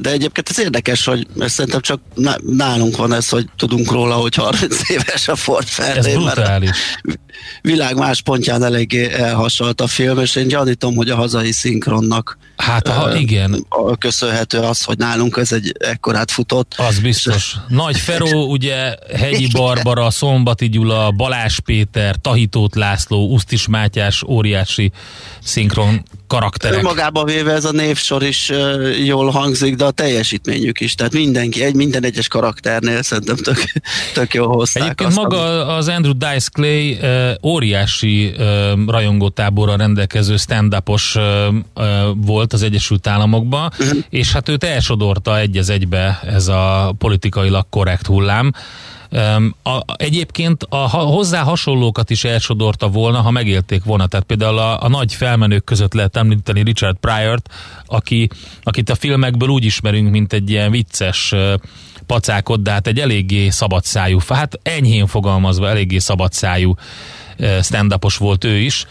de 0.01 0.11
egyébként 0.11 0.49
ez 0.49 0.59
érdekes, 0.59 1.05
hogy 1.05 1.27
ez 1.39 1.51
szerintem 1.51 1.81
csak 1.81 2.01
nálunk 2.45 2.97
van 2.97 3.13
ez, 3.13 3.29
hogy 3.29 3.45
tudunk 3.57 3.91
róla, 3.91 4.15
hogy 4.15 4.35
30 4.35 4.89
éves 4.89 5.27
a 5.27 5.35
Ford 5.35 5.67
Fairlane. 5.67 6.07
Ez 6.07 6.15
brutális. 6.15 6.77
Világ 7.61 7.95
más 7.95 8.21
pontján 8.21 8.63
eléggé 8.63 9.11
elhasalt 9.13 9.81
a 9.81 9.87
film, 9.87 10.19
és 10.19 10.35
én 10.35 10.47
gyanítom, 10.47 10.95
hogy 10.95 11.09
a 11.09 11.15
hazai 11.15 11.51
szinkronnak 11.51 12.37
Hát 12.61 12.87
ha, 12.87 13.15
igen. 13.15 13.65
köszönhető 13.99 14.59
az, 14.59 14.83
hogy 14.83 14.97
nálunk 14.97 15.37
ez 15.37 15.51
egy 15.51 15.75
ekkorát 15.79 16.31
futott. 16.31 16.73
Az 16.77 16.99
biztos. 16.99 17.55
Nagy 17.67 17.97
Feró, 17.97 18.51
ugye 18.51 18.95
Hegyi 19.15 19.47
Barbara, 19.57 20.09
Szombati 20.09 20.69
Gyula, 20.69 21.11
Balás 21.11 21.59
Péter, 21.59 22.15
Tahitót 22.21 22.75
László, 22.75 23.33
Usztis 23.33 23.67
Mátyás, 23.67 24.23
óriási 24.23 24.91
szinkron 25.43 26.03
karakterek. 26.31 26.77
Önmagában 26.77 27.25
véve 27.25 27.51
ez 27.51 27.65
a 27.65 27.71
névsor 27.71 28.23
is 28.23 28.51
jól 29.03 29.29
hangzik, 29.29 29.75
de 29.75 29.85
a 29.85 29.91
teljesítményük 29.91 30.79
is. 30.79 30.95
Tehát 30.95 31.13
mindenki, 31.13 31.63
egy, 31.63 31.75
minden 31.75 32.03
egyes 32.03 32.27
karakternél 32.27 33.01
szerintem 33.01 33.35
tök, 33.35 33.63
tök 34.13 34.33
jól 34.33 34.47
hozták. 34.47 34.83
Egyébként 34.83 35.09
azt, 35.09 35.17
maga 35.17 35.65
az 35.67 35.87
Andrew 35.87 36.13
Dice 36.13 36.49
Clay 36.53 36.99
óriási 37.43 38.33
rajongótáborra 38.87 39.75
rendelkező 39.75 40.35
uh, 40.45 41.21
volt 42.15 42.53
az 42.53 42.63
Egyesült 42.63 43.07
Államokban, 43.07 43.71
uh-huh. 43.79 43.99
és 44.09 44.31
hát 44.31 44.49
őt 44.49 44.63
elsodorta 44.63 45.39
egy 45.39 45.57
az 45.57 45.69
egybe 45.69 46.19
ez 46.25 46.47
a 46.47 46.95
politikailag 46.97 47.65
korrekt 47.69 48.05
hullám. 48.05 48.53
A, 49.63 49.81
egyébként 49.95 50.65
a, 50.69 50.89
hozzá 50.89 51.41
hasonlókat 51.41 52.09
is 52.09 52.23
elsodorta 52.23 52.87
volna, 52.87 53.21
ha 53.21 53.31
megélték 53.31 53.83
volna. 53.83 54.07
Tehát 54.07 54.25
például 54.25 54.57
a, 54.57 54.83
a 54.83 54.89
nagy 54.89 55.13
felmenők 55.13 55.63
között 55.63 55.93
lehet 55.93 56.17
említeni 56.17 56.63
Richard 56.63 56.97
Pryor-t, 56.97 57.49
aki, 57.85 58.29
akit 58.63 58.89
a 58.89 58.95
filmekből 58.95 59.49
úgy 59.49 59.65
ismerünk, 59.65 60.11
mint 60.11 60.33
egy 60.33 60.49
ilyen 60.49 60.71
vicces 60.71 61.33
pacákot, 62.05 62.61
de 62.61 62.71
hát 62.71 62.87
egy 62.87 62.99
eléggé 62.99 63.49
szabadszájú, 63.49 64.19
hát 64.27 64.59
enyhén 64.63 65.07
fogalmazva 65.07 65.69
eléggé 65.69 65.97
szabadszájú 65.97 66.75
stand 67.61 67.95
volt 68.17 68.43
ő 68.43 68.57
is 68.57 68.85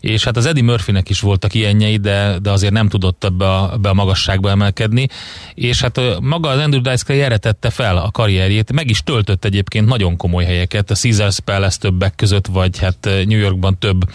és 0.00 0.24
hát 0.24 0.36
az 0.36 0.46
Eddie 0.46 0.62
Murphynek 0.62 1.08
is 1.08 1.20
voltak 1.20 1.54
ilyenjei, 1.54 1.96
de, 1.96 2.38
de 2.42 2.50
azért 2.50 2.72
nem 2.72 2.88
tudott 2.88 3.24
ebbe 3.24 3.54
a, 3.54 3.72
ebbe 3.72 3.88
a 3.88 3.94
magasságba 3.94 4.50
emelkedni, 4.50 5.08
és 5.54 5.80
hát 5.80 6.00
maga 6.20 6.48
az 6.48 6.58
Andrew 6.60 6.82
Dice 6.82 7.04
Clay 7.04 7.20
erre 7.20 7.36
tette 7.36 7.70
fel 7.70 7.96
a 7.96 8.10
karrierjét, 8.10 8.72
meg 8.72 8.90
is 8.90 9.02
töltött 9.02 9.44
egyébként 9.44 9.86
nagyon 9.86 10.16
komoly 10.16 10.44
helyeket, 10.44 10.90
a 10.90 10.94
Caesars 10.94 11.40
Palace 11.40 11.78
többek 11.80 12.14
között, 12.14 12.46
vagy 12.46 12.78
hát 12.78 12.98
New 13.02 13.38
Yorkban 13.38 13.78
több 13.78 14.10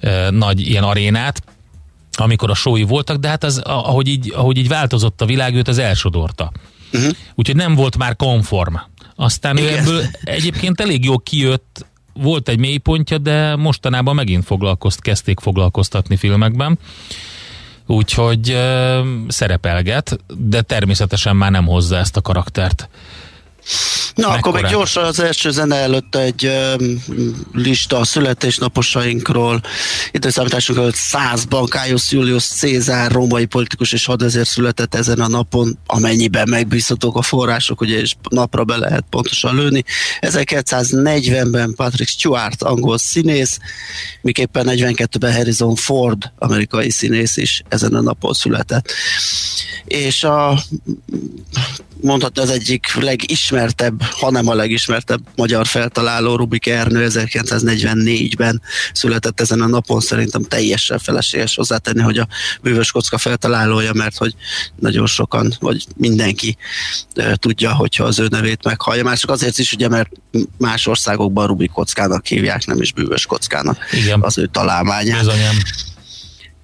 eh, 0.00 0.30
nagy 0.30 0.60
ilyen 0.60 0.82
arénát, 0.82 1.42
amikor 2.16 2.50
a 2.50 2.54
showi 2.54 2.82
voltak, 2.82 3.16
de 3.16 3.28
hát 3.28 3.44
az, 3.44 3.58
ahogy 3.64 4.08
így, 4.08 4.32
ahogy 4.36 4.56
így 4.56 4.68
változott 4.68 5.20
a 5.20 5.26
világ, 5.26 5.54
őt 5.54 5.68
az 5.68 5.78
elsodorta. 5.78 6.52
Uh-huh. 6.92 7.12
Úgyhogy 7.34 7.56
nem 7.56 7.74
volt 7.74 7.96
már 7.96 8.16
konform. 8.16 8.74
Aztán 9.16 9.56
Igen. 9.56 9.72
ő 9.72 9.76
ebből 9.76 10.02
egyébként 10.24 10.80
elég 10.80 11.04
jó 11.04 11.18
kijött, 11.18 11.86
volt 12.16 12.48
egy 12.48 12.58
mélypontja, 12.58 13.18
de 13.18 13.56
mostanában 13.56 14.14
megint 14.14 14.44
foglalkozt, 14.44 15.00
kezdték 15.00 15.40
foglalkoztatni 15.40 16.16
filmekben. 16.16 16.78
Úgyhogy 17.86 18.52
uh, 18.52 19.06
szerepelget, 19.28 20.18
de 20.36 20.62
természetesen 20.62 21.36
már 21.36 21.50
nem 21.50 21.66
hozza 21.66 21.96
ezt 21.96 22.16
a 22.16 22.20
karaktert. 22.20 22.88
Na, 24.14 24.28
Mekkorát? 24.28 24.46
akkor 24.46 24.60
még 24.60 24.70
gyorsan 24.70 25.04
az 25.04 25.20
első 25.20 25.50
zene 25.50 25.76
előtt 25.76 26.14
egy 26.14 26.46
um, 26.80 27.02
lista 27.52 27.98
a 27.98 28.04
születésnaposainkról. 28.04 29.60
Időszámításunk 30.10 30.78
előtt 30.78 30.94
százban 30.94 31.66
Caius 31.66 32.10
Julius 32.10 32.44
Cézár, 32.44 33.12
római 33.12 33.44
politikus 33.44 33.92
és 33.92 34.04
hadvezér 34.04 34.46
született 34.46 34.94
ezen 34.94 35.20
a 35.20 35.28
napon, 35.28 35.78
amennyiben 35.86 36.48
megbízhatók 36.48 37.16
a 37.16 37.22
források, 37.22 37.80
ugye, 37.80 38.00
és 38.00 38.14
napra 38.28 38.64
be 38.64 38.76
lehet 38.76 39.04
pontosan 39.10 39.54
lőni. 39.54 39.84
1940-ben 40.20 41.74
Patrick 41.74 42.10
Stewart, 42.10 42.62
angol 42.62 42.98
színész, 42.98 43.58
miképpen 44.20 44.66
42-ben 44.68 45.34
Harrison 45.34 45.74
Ford, 45.74 46.32
amerikai 46.38 46.90
színész 46.90 47.36
is 47.36 47.62
ezen 47.68 47.94
a 47.94 48.00
napon 48.00 48.32
született. 48.32 48.92
És 49.84 50.24
a 50.24 50.58
mondhatni 52.00 52.42
az 52.42 52.50
egyik 52.50 52.94
legismertebb, 52.94 54.02
hanem 54.02 54.48
a 54.48 54.54
legismertebb 54.54 55.20
magyar 55.36 55.66
feltaláló 55.66 56.36
Rubik 56.36 56.66
Ernő 56.66 57.06
1944-ben 57.10 58.62
született 58.92 59.40
ezen 59.40 59.60
a 59.60 59.66
napon, 59.66 60.00
szerintem 60.00 60.42
teljesen 60.42 60.98
felesleges 60.98 61.54
hozzátenni, 61.54 62.00
hogy 62.00 62.18
a 62.18 62.28
bűvös 62.62 62.90
kocka 62.90 63.18
feltalálója, 63.18 63.92
mert 63.92 64.16
hogy 64.16 64.34
nagyon 64.78 65.06
sokan, 65.06 65.52
vagy 65.60 65.84
mindenki 65.96 66.56
tudja, 67.34 67.74
hogyha 67.74 68.04
az 68.04 68.18
ő 68.18 68.26
nevét 68.30 68.64
meghallja. 68.64 69.04
Már 69.04 69.18
csak 69.18 69.30
azért 69.30 69.58
is, 69.58 69.72
ugye, 69.72 69.88
mert 69.88 70.10
más 70.58 70.86
országokban 70.86 71.46
Rubik 71.46 71.70
kockának 71.70 72.26
hívják, 72.26 72.66
nem 72.66 72.80
is 72.80 72.92
bűvös 72.92 73.26
kockának 73.26 73.78
Igen. 73.92 74.22
az 74.22 74.38
ő 74.38 74.46
találmányát. 74.46 75.18
Bizonyám. 75.18 75.56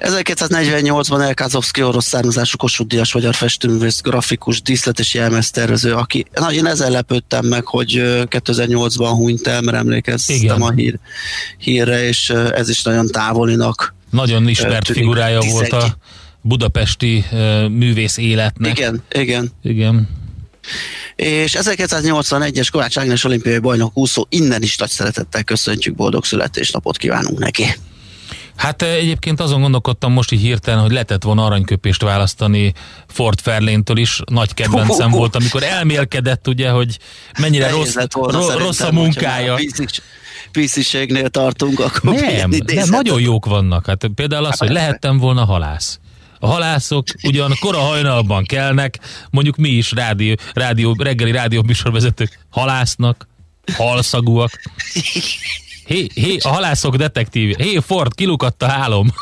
1948-ban 0.02 1.22
Elkázovszki 1.22 1.82
orosz 1.82 2.06
származású 2.06 2.56
Kossuth 2.56 2.88
Díjas 2.88 3.14
magyar 3.14 3.34
festőművész, 3.34 4.00
grafikus, 4.00 4.62
díszlet 4.62 4.98
és 4.98 5.14
jelmeztervező, 5.14 5.94
aki, 5.94 6.24
na 6.34 6.52
én 6.52 6.66
ezzel 6.66 6.90
lepődtem 6.90 7.46
meg, 7.46 7.66
hogy 7.66 7.90
2008-ban 8.30 9.10
hunyt 9.14 9.46
el, 9.46 9.60
mert 9.60 9.76
emlékeztem 9.76 10.36
Igen. 10.36 10.62
a 10.62 10.72
hír, 10.72 10.98
hírre, 11.58 12.06
és 12.08 12.30
ez 12.30 12.68
is 12.68 12.82
nagyon 12.82 13.06
távolinak. 13.06 13.94
Nagyon 14.10 14.48
ismert 14.48 14.86
tűnik, 14.86 15.02
figurája 15.02 15.38
11. 15.38 15.70
volt 15.70 15.82
a 15.82 15.96
budapesti 16.40 17.24
művész 17.68 18.16
életnek. 18.16 18.78
Igen, 18.78 19.02
igen. 19.12 19.52
Igen. 19.62 20.08
És 21.16 21.56
1981-es 21.58 22.68
Kovács 22.72 22.98
Ágnes 22.98 23.24
olimpiai 23.24 23.58
bajnok 23.58 23.96
úszó, 23.96 24.26
innen 24.28 24.62
is 24.62 24.76
nagy 24.76 24.90
szeretettel 24.90 25.42
köszöntjük, 25.42 25.94
boldog 25.94 26.24
születésnapot 26.24 26.96
kívánunk 26.96 27.38
neki. 27.38 27.64
Hát 28.62 28.82
eh, 28.82 28.94
egyébként 28.94 29.40
azon 29.40 29.60
gondolkodtam 29.60 30.12
most 30.12 30.32
így 30.32 30.40
hirtelen, 30.40 30.80
hogy 30.80 30.90
lehetett 30.90 31.22
volna 31.22 31.44
aranyköpést 31.44 32.02
választani 32.02 32.72
Ford 33.08 33.40
Fairlane-től 33.40 33.96
is. 33.96 34.20
Nagy 34.26 34.54
kedvencem 34.54 35.12
uh, 35.12 35.18
volt, 35.18 35.34
amikor 35.34 35.62
elmélkedett, 35.62 36.48
ugye, 36.48 36.70
hogy 36.70 36.98
mennyire 37.38 37.70
rossz, 37.70 37.94
ro- 38.12 38.58
rossz 38.58 38.80
a 38.80 38.92
munkája. 38.92 39.58
Pisziségnél 40.52 41.28
tartunk, 41.28 41.80
akkor 41.80 42.14
nem, 42.14 42.50
nem, 42.66 42.88
nagyon 42.88 43.20
jók 43.20 43.46
vannak. 43.46 43.86
Hát 43.86 44.06
például 44.14 44.44
az, 44.44 44.50
hát 44.50 44.58
hogy 44.58 44.70
lehettem 44.70 45.18
volna 45.18 45.44
halász. 45.44 45.98
A 46.38 46.46
halászok 46.46 47.06
ugyan 47.22 47.52
kora 47.60 47.78
hajnalban 47.78 48.44
kelnek, 48.44 48.98
mondjuk 49.30 49.56
mi 49.56 49.68
is 49.68 49.92
rádió, 49.92 50.34
rádió, 50.52 50.96
reggeli 50.98 51.30
rádió 51.30 51.62
műsorvezetők 51.62 52.38
halásznak, 52.50 53.28
halszagúak. 53.76 54.50
Hé, 55.84 56.06
hé, 56.14 56.36
a 56.40 56.48
halászok 56.48 56.96
detektív. 56.96 57.56
Hé, 57.56 57.78
Ford, 57.78 58.14
kilukadt 58.14 58.62
a 58.62 58.66
hálom. 58.68 59.12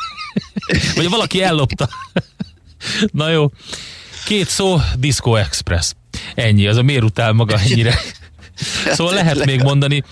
Vagy 0.97 1.09
valaki 1.09 1.43
ellopta. 1.43 1.89
Na 3.13 3.29
jó. 3.29 3.51
Két 4.25 4.49
szó, 4.49 4.81
Disco 4.99 5.35
Express. 5.35 5.93
Ennyi, 6.35 6.67
az 6.67 6.77
a 6.77 6.83
miért 6.83 7.03
utál 7.03 7.33
maga 7.33 7.59
ennyire. 7.59 7.95
Szóval 8.93 9.15
lehet 9.15 9.45
még 9.45 9.63
mondani. 9.63 10.05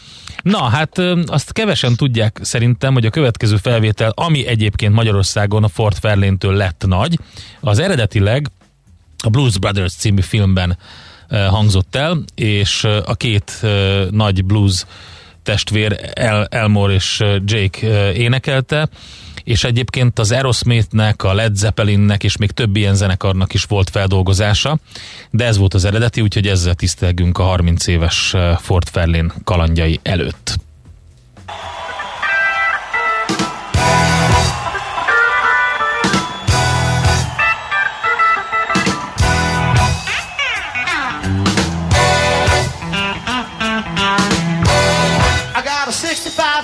Na, 0.43 0.63
hát 0.63 0.99
azt 1.27 1.53
kevesen 1.53 1.97
tudják 1.97 2.39
szerintem, 2.43 2.93
hogy 2.93 3.07
a 3.07 3.11
következő 3.11 3.57
felvétel, 3.57 4.13
ami 4.15 4.47
egyébként 4.47 4.95
Magyarországon 4.95 5.65
a 5.65 5.69
Ford 5.69 5.97
Fairlane-től 5.97 6.55
lett 6.55 6.85
nagy, 6.87 7.19
az 7.61 7.79
eredetileg 7.79 8.51
a 9.19 9.29
Blues 9.29 9.59
Brothers 9.59 9.93
című 9.93 10.21
filmben 10.21 10.79
hangzott 11.29 11.97
el, 11.97 12.25
és 12.35 12.85
a 12.85 13.15
két 13.15 13.53
nagy 14.11 14.45
blues 14.45 14.85
testvér 15.49 16.11
El, 16.15 16.47
Elmore 16.51 16.93
és 16.93 17.25
Jake 17.45 18.13
énekelte, 18.13 18.89
és 19.45 19.65
egyébként 19.65 20.19
az 20.19 20.33
Aerosmithnek, 20.33 21.23
a 21.23 21.35
Led 21.35 21.57
Zeppelinnek 21.57 22.25
és 22.25 22.37
még 22.37 22.51
több 22.51 22.77
ilyen 22.77 22.95
zenekarnak 22.95 23.55
is 23.55 23.65
volt 23.65 23.91
feldolgozása, 23.91 24.79
de 25.31 25.45
ez 25.45 25.57
volt 25.57 25.75
az 25.75 25.85
eredeti, 25.85 26.21
úgyhogy 26.21 26.47
ezzel 26.47 26.75
tisztelgünk 26.75 27.39
a 27.39 27.43
30 27.43 27.87
éves 27.87 28.35
Fort 28.59 28.89
Fairlane 28.89 29.33
kalandjai 29.45 30.01
előtt. 30.03 30.68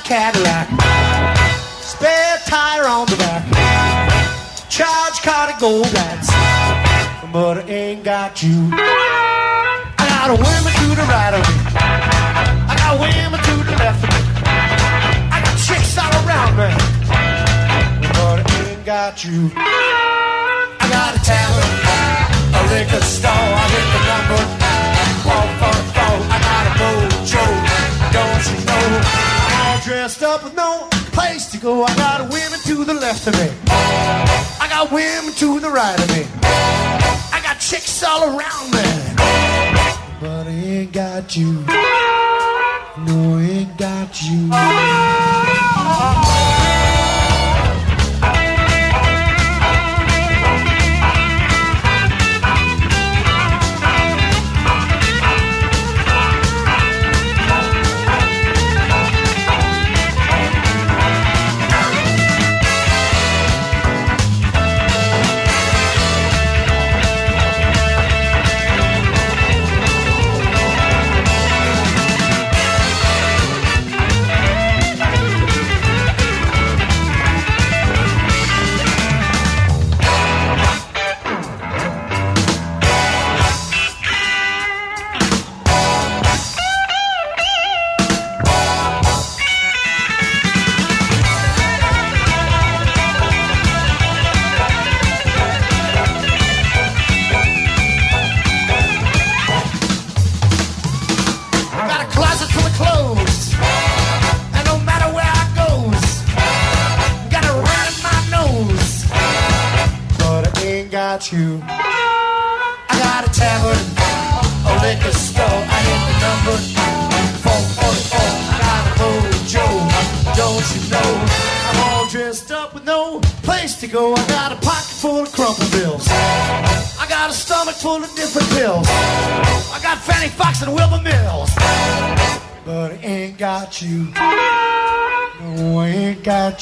Cadillac 0.02 0.68
spare 1.80 2.38
tire 2.46 2.86
on 2.88 3.06
the 3.06 3.16
back. 3.16 3.44
Charge 4.68 5.22
card 5.22 5.54
of 5.54 5.60
gold 5.60 5.84
bats, 5.92 6.28
but 7.32 7.58
I 7.58 7.70
ain't 7.70 8.02
got 8.02 8.42
you. 8.42 8.70
I 8.72 10.04
got 10.10 10.30
a 10.30 10.36
women 10.36 10.72
to 10.82 10.88
the 10.98 11.06
right 11.06 11.34
of 11.38 11.46
me. 11.46 11.56
I 12.66 12.74
got 12.76 12.98
women 12.98 13.38
to 13.38 13.54
the 13.70 13.76
left 13.78 14.02
of 14.02 14.10
me. 14.10 14.20
I 15.30 15.38
got 15.44 15.56
chicks 15.62 15.96
all 15.96 16.12
around 16.26 16.58
me, 16.58 16.70
but 18.18 18.42
I 18.42 18.70
ain't 18.70 18.84
got 18.84 19.24
you. 19.24 19.52
I 19.54 20.86
got 20.90 21.14
a 21.14 21.20
tavern, 21.22 21.70
a 22.50 22.60
liquor 22.74 23.04
store. 23.04 23.30
I 23.30 23.64
hit 23.72 23.86
the 23.94 24.00
number 24.10 24.40
four, 25.22 25.44
four, 25.62 25.78
four. 25.94 26.16
I 26.34 26.38
got 26.42 26.64
a 26.66 26.72
mojo, 26.82 27.44
don't 28.12 28.44
you 28.50 28.58
know? 28.66 29.33
Dressed 29.84 30.22
up 30.22 30.42
with 30.42 30.56
no 30.56 30.88
place 31.12 31.44
to 31.52 31.58
go. 31.58 31.84
I 31.84 31.94
got 31.96 32.32
women 32.32 32.58
to 32.60 32.84
the 32.86 32.94
left 32.94 33.26
of 33.26 33.34
me. 33.34 33.50
I 33.68 34.66
got 34.70 34.90
women 34.90 35.34
to 35.34 35.60
the 35.60 35.68
right 35.68 36.00
of 36.00 36.08
me. 36.08 36.26
I 37.30 37.40
got 37.42 37.60
chicks 37.60 38.02
all 38.02 38.34
around 38.34 38.70
me. 38.72 38.82
But 40.22 40.46
I 40.46 40.50
ain't 40.50 40.90
got 40.90 41.36
you. 41.36 41.52
No, 43.04 43.36
I 43.36 43.42
ain't 43.42 43.76
got 43.76 44.22
you. 44.22 44.48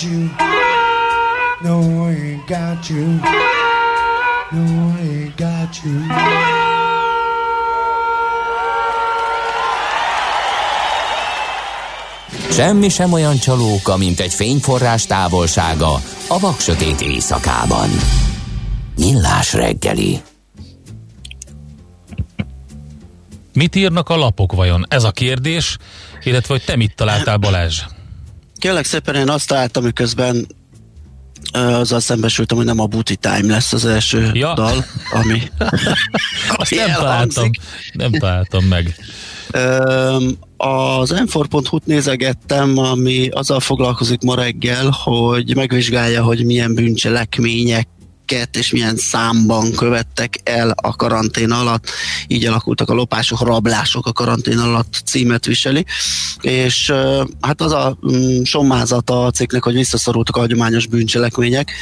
You. 0.03 0.31
No, 1.63 2.07
I 2.07 2.15
ain't 2.15 2.47
got 2.47 2.89
you. 2.89 3.07
No, 4.51 4.63
I 4.89 5.01
ain't 5.01 5.37
got 5.37 5.83
you. 5.85 6.01
Semmi 12.51 12.89
sem 12.89 13.13
olyan 13.13 13.39
csalóka, 13.39 13.97
mint 13.97 14.21
egy 14.21 14.33
fényforrás 14.33 15.07
távolsága 15.07 16.01
a 16.29 16.39
vaksötét 16.39 17.01
éjszakában. 17.01 17.89
Millás 18.97 19.53
reggeli. 19.53 20.21
Mit 23.53 23.75
írnak 23.75 24.09
a 24.09 24.17
lapok 24.17 24.53
vajon? 24.53 24.87
Ez 24.89 25.05
a 25.05 25.11
kérdés, 25.11 25.77
illetve 26.23 26.55
hogy 26.55 26.65
te 26.65 26.77
mit 26.77 26.95
találtál 26.95 27.37
Balázs? 27.37 27.83
Kérlek 28.63 28.85
szépen 28.85 29.15
én 29.15 29.29
azt 29.29 29.49
találtam, 29.49 29.85
miközben 29.85 30.47
azzal 31.53 32.01
szembesültem, 32.01 32.57
hogy 32.57 32.67
nem 32.67 32.81
a 32.81 32.87
Booty 32.87 33.15
Time 33.21 33.53
lesz 33.53 33.73
az 33.73 33.85
első 33.85 34.31
ja. 34.33 34.55
dal, 34.55 34.85
ami, 35.13 35.43
Azt 36.57 36.75
nem 36.75 36.93
találtam, 36.93 37.51
nem 37.93 38.13
találtam 38.13 38.65
meg. 38.65 38.95
Az 40.57 41.15
m4.hu-t 41.17 41.87
nézegettem, 41.87 42.79
ami 42.79 43.29
azzal 43.29 43.61
foglalkozik 43.61 44.23
ma 44.23 44.35
reggel, 44.35 44.91
hogy 44.91 45.55
megvizsgálja, 45.55 46.23
hogy 46.23 46.45
milyen 46.45 46.75
bűncselekmények 46.75 47.89
miket 48.33 48.57
és 48.57 48.71
milyen 48.71 48.97
számban 48.97 49.73
követtek 49.73 50.41
el 50.45 50.75
a 50.77 50.97
karantén 50.97 51.51
alatt. 51.51 51.91
Így 52.27 52.47
alakultak 52.47 52.91
a 52.91 52.95
lopások, 52.95 53.41
rablások 53.41 54.07
a 54.07 54.13
karantén 54.13 54.59
alatt 54.59 55.03
címet 55.05 55.45
viseli. 55.45 55.85
És 56.41 56.93
hát 57.41 57.61
az 57.61 57.73
a 57.73 57.99
mm, 58.13 58.43
sommázata 58.43 59.25
a 59.25 59.31
cikknek, 59.31 59.65
hogy 59.65 59.75
visszaszorultak 59.75 60.37
a 60.37 60.41
hagyományos 60.41 60.87
bűncselekmények, 60.87 61.73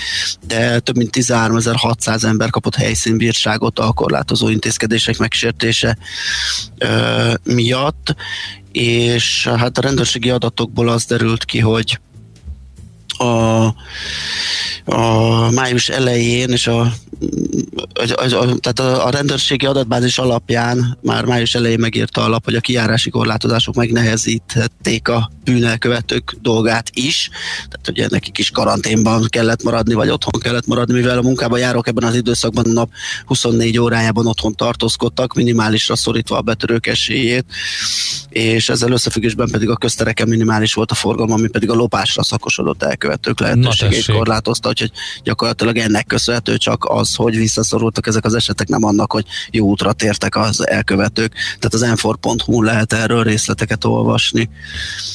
de 0.46 0.78
több 0.78 0.96
mint 0.96 1.16
13.600 1.16 2.24
ember 2.24 2.50
kapott 2.50 2.74
helyszínbírságot 2.74 3.78
a 3.78 3.92
korlátozó 3.92 4.48
intézkedések 4.48 5.18
megsértése 5.18 5.98
miatt, 7.44 8.14
és 8.72 9.48
hát 9.56 9.78
a 9.78 9.80
rendőrségi 9.80 10.30
adatokból 10.30 10.88
az 10.88 11.04
derült 11.04 11.44
ki, 11.44 11.58
hogy 11.58 12.00
a, 13.20 13.74
a 14.85 15.50
május 15.50 15.88
elején 15.88 16.50
és 16.50 16.66
a 16.66 16.92
a, 17.94 18.35
a, 18.35 18.56
tehát 18.59 18.78
a, 18.78 19.06
a 19.06 19.11
rendőrségi 19.11 19.66
adatbázis 19.66 20.18
alapján 20.18 20.98
már 21.02 21.24
május 21.24 21.54
elején 21.54 21.78
megírta 21.78 22.24
alap, 22.24 22.44
hogy 22.44 22.54
a 22.54 22.61
kiárási 22.61 23.11
korlátozások 23.11 23.74
megnehezíthették 23.74 25.09
a 25.09 25.30
bűnelkövetők 25.44 26.37
dolgát 26.42 26.90
is, 26.94 27.30
tehát 27.54 27.88
ugye 27.88 28.06
nekik 28.11 28.38
is 28.38 28.50
karanténban 28.50 29.26
kellett 29.28 29.62
maradni, 29.62 29.94
vagy 29.94 30.11
otthon 30.11 30.40
kellett 30.40 30.66
maradni, 30.66 30.94
mivel 30.94 31.18
a 31.18 31.22
munkába 31.22 31.56
járok 31.56 31.88
ebben 31.88 32.09
az 32.09 32.14
időszakban 32.14 32.64
a 32.64 32.72
nap 32.72 32.90
24 33.26 33.78
órájában 33.78 34.26
otthon 34.26 34.54
tartózkodtak, 34.54 35.35
minimálisra 35.35 35.96
szorítva 35.96 36.37
a 36.37 36.40
betörők 36.40 36.87
esélyét, 36.87 37.44
és 38.28 38.68
ezzel 38.68 38.92
összefüggésben 38.92 39.48
pedig 39.50 39.68
a 39.68 39.76
köztereken 39.76 40.28
minimális 40.28 40.74
volt 40.74 40.90
a 40.90 40.94
forgalom, 40.94 41.33
ami 41.33 41.48
pedig 41.48 41.70
a 41.70 41.74
lopásra 41.74 42.22
szakosodott 42.22 42.83
elkövetők 43.11 43.40
lehetőségét 43.40 44.07
korlátozta, 44.07 44.68
úgyhogy 44.68 44.90
gyakorlatilag 45.23 45.77
ennek 45.77 46.07
köszönhető 46.07 46.57
csak 46.57 46.85
az, 46.85 47.14
hogy 47.14 47.37
visszaszorultak 47.37 48.07
ezek 48.07 48.25
az 48.25 48.35
esetek, 48.35 48.68
nem 48.68 48.85
annak, 48.85 49.12
hogy 49.12 49.25
jó 49.51 49.66
útra 49.66 49.92
tértek 49.92 50.37
az 50.37 50.68
elkövetők. 50.68 51.33
Tehát 51.33 51.75
az 51.75 51.83
enfor.hu 51.83 52.62
lehet 52.62 52.92
erről 52.92 53.23
részleteket 53.23 53.85
olvasni. 53.85 54.49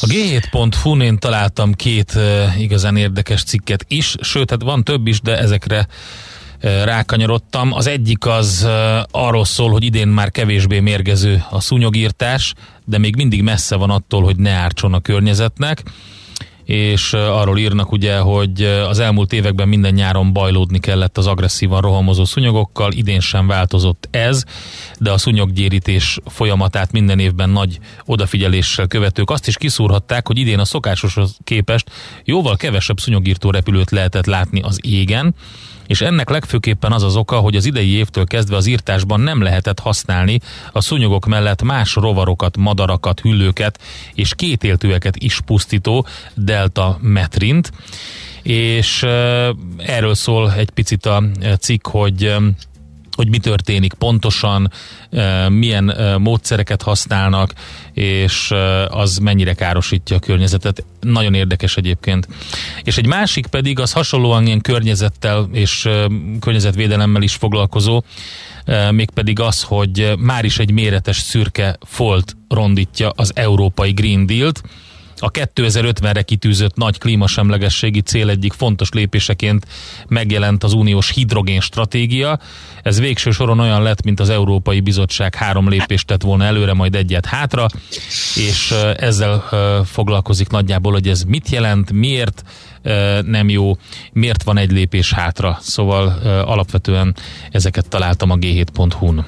A 0.01 0.05
g7.hu-n 0.05 1.01
én 1.01 1.17
találtam 1.17 1.73
két 1.73 2.12
uh, 2.15 2.62
igazán 2.62 2.97
érdekes 2.97 3.43
cikket 3.43 3.86
is, 3.88 4.15
sőt, 4.21 4.49
hát 4.49 4.62
van 4.62 4.84
több 4.84 5.08
is, 5.08 5.21
de 5.21 5.38
ezekre 5.38 5.88
rákanyarodtam. 6.84 7.73
Az 7.73 7.88
egyik 7.88 8.25
az 8.25 8.67
arról 9.12 9.45
szól, 9.45 9.71
hogy 9.71 9.84
idén 9.84 10.08
már 10.08 10.31
kevésbé 10.31 10.79
mérgező 10.79 11.43
a 11.49 11.62
szúnyogírtás, 11.62 12.53
de 12.86 12.97
még 12.97 13.15
mindig 13.15 13.41
messze 13.41 13.75
van 13.75 13.89
attól, 13.89 14.23
hogy 14.23 14.36
ne 14.36 14.51
ártson 14.51 14.93
a 14.93 14.99
környezetnek 14.99 15.84
és 16.65 17.13
arról 17.13 17.58
írnak 17.58 17.91
ugye, 17.91 18.17
hogy 18.17 18.63
az 18.63 18.99
elmúlt 18.99 19.34
években 19.34 19.67
minden 19.67 19.93
nyáron 19.93 20.34
bajlódni 20.34 20.80
kellett 20.80 21.17
az 21.17 21.28
agresszívan 21.28 21.82
rohamozó 21.82 22.25
szunyogokkal, 22.25 22.91
idén 22.91 23.19
sem 23.19 23.47
változott 23.47 24.08
ez, 24.12 24.43
de 24.99 25.12
a 25.12 25.17
szúnyoggyérítés 25.17 26.19
folyamatát 26.25 26.91
minden 26.91 27.19
évben 27.19 27.49
nagy 27.49 27.80
odafigyeléssel 28.06 28.88
követők 28.88 29.30
azt 29.30 29.47
is 29.47 29.58
kiszúrhatták, 29.58 30.28
hogy 30.28 30.38
idén 30.38 30.60
a 30.60 30.65
szokásoshoz 30.65 31.38
képest 31.43 31.91
jóval 32.23 32.56
kevesebb 32.56 32.99
szúnyogírtó 32.99 33.49
repülőt 33.49 33.91
lehetett 33.91 34.25
látni 34.25 34.62
az 34.62 34.80
égen, 34.84 35.36
és 35.87 36.01
ennek 36.01 36.29
legfőképpen 36.29 36.91
az 36.91 37.03
az 37.03 37.15
oka, 37.15 37.39
hogy 37.39 37.55
az 37.55 37.65
idei 37.65 37.89
évtől 37.89 38.25
kezdve 38.25 38.55
az 38.55 38.65
írtásban 38.65 39.19
nem 39.19 39.41
lehetett 39.41 39.79
használni 39.79 40.39
a 40.71 40.81
szúnyogok 40.81 41.25
mellett 41.25 41.63
más 41.63 41.95
rovarokat, 41.95 42.57
madarakat, 42.57 43.19
hüllőket 43.19 43.79
és 44.13 44.35
kétéltőeket 44.35 45.15
is 45.15 45.39
pusztító 45.45 46.05
delta 46.33 46.97
metrint, 47.01 47.71
és 48.43 49.03
erről 49.77 50.13
szól 50.13 50.53
egy 50.53 50.69
picit 50.69 51.05
a 51.05 51.23
cikk, 51.59 51.87
hogy 51.87 52.35
hogy 53.15 53.30
mi 53.30 53.38
történik 53.38 53.93
pontosan, 53.93 54.71
milyen 55.49 56.17
módszereket 56.19 56.82
használnak, 56.82 57.54
és 57.93 58.54
az 58.88 59.17
mennyire 59.17 59.54
károsítja 59.54 60.15
a 60.15 60.19
környezetet. 60.19 60.84
Nagyon 60.99 61.34
érdekes 61.34 61.78
egyébként. 61.78 62.28
És 62.84 62.97
egy 62.97 63.08
másik 63.08 63.47
pedig 63.47 63.80
az 63.80 63.91
hasonlóan 63.91 64.45
ilyen 64.45 64.62
környezettel 64.62 65.49
és 65.51 65.89
környezetvédelemmel 66.39 67.21
is 67.21 67.34
foglalkozó, 67.34 68.04
mégpedig 68.91 69.39
az, 69.39 69.63
hogy 69.63 70.13
már 70.17 70.45
is 70.45 70.60
egy 70.60 70.71
méretes 70.71 71.17
szürke 71.17 71.78
folt 71.82 72.36
rondítja 72.49 73.10
az 73.15 73.32
európai 73.36 73.91
Green 73.91 74.25
Deal-t, 74.25 74.62
a 75.17 75.32
2050-re 75.32 76.21
kitűzött 76.21 76.75
nagy 76.75 76.97
klímasemlegességi 76.97 78.01
cél 78.01 78.30
egyik 78.30 78.54
fontos 78.54 78.89
lépéseként 78.89 79.65
megjelent 80.08 80.63
az 80.63 80.73
uniós 80.73 81.12
hidrogén 81.12 81.60
stratégia. 81.60 82.39
Ez 82.84 82.99
végső 82.99 83.32
soron 83.32 83.60
olyan 83.60 83.82
lett, 83.82 84.04
mint 84.04 84.19
az 84.19 84.30
Európai 84.30 84.80
Bizottság 84.80 85.36
három 85.36 85.69
lépést 85.69 86.08
tett 86.08 86.21
volna 86.21 86.43
előre, 86.43 86.73
majd 86.73 86.95
egyet 86.95 87.25
hátra, 87.25 87.67
és 88.36 88.73
ezzel 88.97 89.43
foglalkozik 89.86 90.49
nagyjából, 90.49 90.91
hogy 90.91 91.08
ez 91.08 91.23
mit 91.23 91.49
jelent, 91.49 91.91
miért 91.91 92.43
nem 93.21 93.49
jó, 93.49 93.78
miért 94.13 94.43
van 94.43 94.58
egy 94.58 94.71
lépés 94.71 95.13
hátra. 95.13 95.58
Szóval 95.62 96.08
alapvetően 96.45 97.15
ezeket 97.51 97.89
találtam 97.89 98.30
a 98.30 98.36
g7.hu-n. 98.36 99.25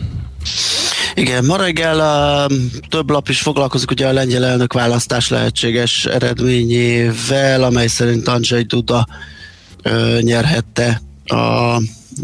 Igen, 1.13 1.45
ma 1.45 1.57
reggel 1.57 1.99
a 1.99 2.47
több 2.89 3.09
lap 3.09 3.29
is 3.29 3.41
foglalkozik 3.41 3.91
ugye 3.91 4.07
a 4.07 4.11
lengyel 4.11 4.45
elnök 4.45 4.73
választás 4.73 5.29
lehetséges 5.29 6.05
eredményével, 6.05 7.63
amely 7.63 7.87
szerint 7.87 8.27
Andrzej 8.27 8.63
Duda 8.63 9.07
ö, 9.83 10.17
nyerhette 10.21 11.01
a 11.25 11.77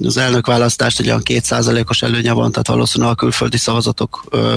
az 0.03 0.17
elnökválasztást 0.17 0.99
egy 0.99 1.07
olyan 1.07 1.23
kétszázalékos 1.23 2.01
előnye 2.01 2.31
van, 2.31 2.51
tehát 2.51 2.67
valószínűleg 2.67 3.13
a 3.13 3.15
külföldi 3.15 3.57
szavazatok 3.57 4.25
ö, 4.29 4.55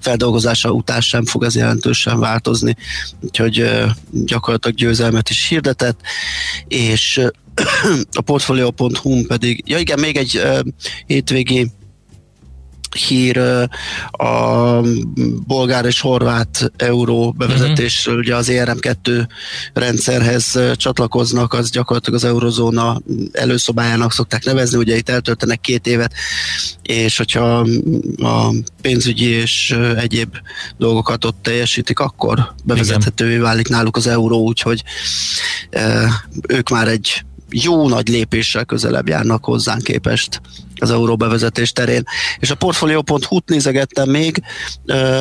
feldolgozása 0.00 0.70
után 0.70 1.00
sem 1.00 1.24
fog 1.24 1.44
ez 1.44 1.56
jelentősen 1.56 2.20
változni, 2.20 2.76
úgyhogy 3.20 3.60
ö, 3.60 3.86
gyakorlatilag 4.10 4.76
győzelmet 4.76 5.30
is 5.30 5.48
hirdetett, 5.48 6.00
és 6.68 7.16
ö, 7.16 7.28
a 8.12 8.20
portfolio.hu 8.20 9.26
pedig, 9.26 9.62
ja 9.66 9.78
igen, 9.78 9.98
még 9.98 10.16
egy 10.16 10.36
ö, 10.36 10.60
hétvégi 11.06 11.70
hír 12.94 13.38
a 14.10 14.80
bolgár 15.46 15.84
és 15.84 16.00
horvát 16.00 16.72
euró 16.76 17.34
bevezetésről, 17.38 18.18
ugye 18.18 18.36
az 18.36 18.48
ERM2 18.50 19.26
rendszerhez 19.72 20.58
csatlakoznak, 20.76 21.52
az 21.52 21.70
gyakorlatilag 21.70 22.18
az 22.18 22.24
eurozóna 22.24 23.00
előszobájának 23.32 24.12
szokták 24.12 24.44
nevezni, 24.44 24.78
ugye 24.78 24.96
itt 24.96 25.08
eltöltenek 25.08 25.60
két 25.60 25.86
évet, 25.86 26.12
és 26.82 27.16
hogyha 27.16 27.66
a 28.16 28.52
pénzügyi 28.82 29.28
és 29.28 29.76
egyéb 29.96 30.36
dolgokat 30.78 31.24
ott 31.24 31.38
teljesítik, 31.42 31.98
akkor 31.98 32.54
bevezethetővé 32.64 33.36
válik 33.36 33.68
náluk 33.68 33.96
az 33.96 34.06
euró, 34.06 34.42
úgyhogy 34.42 34.82
ők 36.48 36.68
már 36.68 36.88
egy 36.88 37.24
jó 37.62 37.88
nagy 37.88 38.08
lépéssel 38.08 38.64
közelebb 38.64 39.08
járnak 39.08 39.44
hozzánk 39.44 39.82
képest 39.82 40.40
az 40.76 40.90
euró 40.90 41.16
bevezetés 41.16 41.72
terén. 41.72 42.02
És 42.38 42.50
a 42.50 42.54
portfolio.hu-t 42.54 43.48
nézegettem 43.48 44.10
még, 44.10 44.42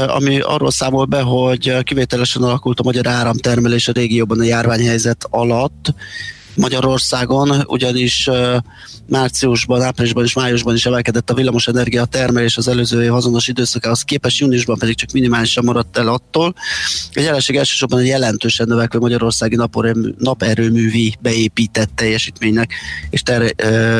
ami 0.08 0.39
arról 0.39 0.72
számol 0.72 1.06
be, 1.06 1.22
hogy 1.22 1.84
kivételesen 1.84 2.43
alakult 2.43 2.80
a 2.80 2.84
magyar 2.84 3.08
áramtermelés 3.08 3.88
a 3.88 3.91
régióban 3.91 4.39
a 4.39 4.43
járványhelyzet 4.43 5.28
alatt, 5.30 5.93
Magyarországon, 6.55 7.63
ugyanis 7.67 8.29
márciusban, 9.07 9.81
áprilisban 9.81 10.23
és 10.23 10.33
májusban 10.33 10.75
is 10.75 10.85
emelkedett 10.85 11.29
a 11.29 11.33
villamosenergia 11.33 12.05
termelés 12.05 12.57
az 12.57 12.67
előző 12.67 13.03
év 13.03 13.13
azonos 13.13 13.47
időszakához 13.47 14.01
képest, 14.01 14.39
júniusban 14.39 14.77
pedig 14.77 14.95
csak 14.95 15.11
minimálisan 15.11 15.63
maradt 15.63 15.97
el 15.97 16.07
attól. 16.07 16.53
A 17.13 17.19
jelenség 17.19 17.55
elsősorban 17.55 17.99
egy 17.99 18.07
jelentősen 18.07 18.67
növekvő 18.67 18.99
magyarországi 18.99 19.59
naperőművi 20.17 21.15
beépített 21.19 21.89
teljesítménynek 21.95 22.73
és 23.09 23.21
ter- 23.21 23.55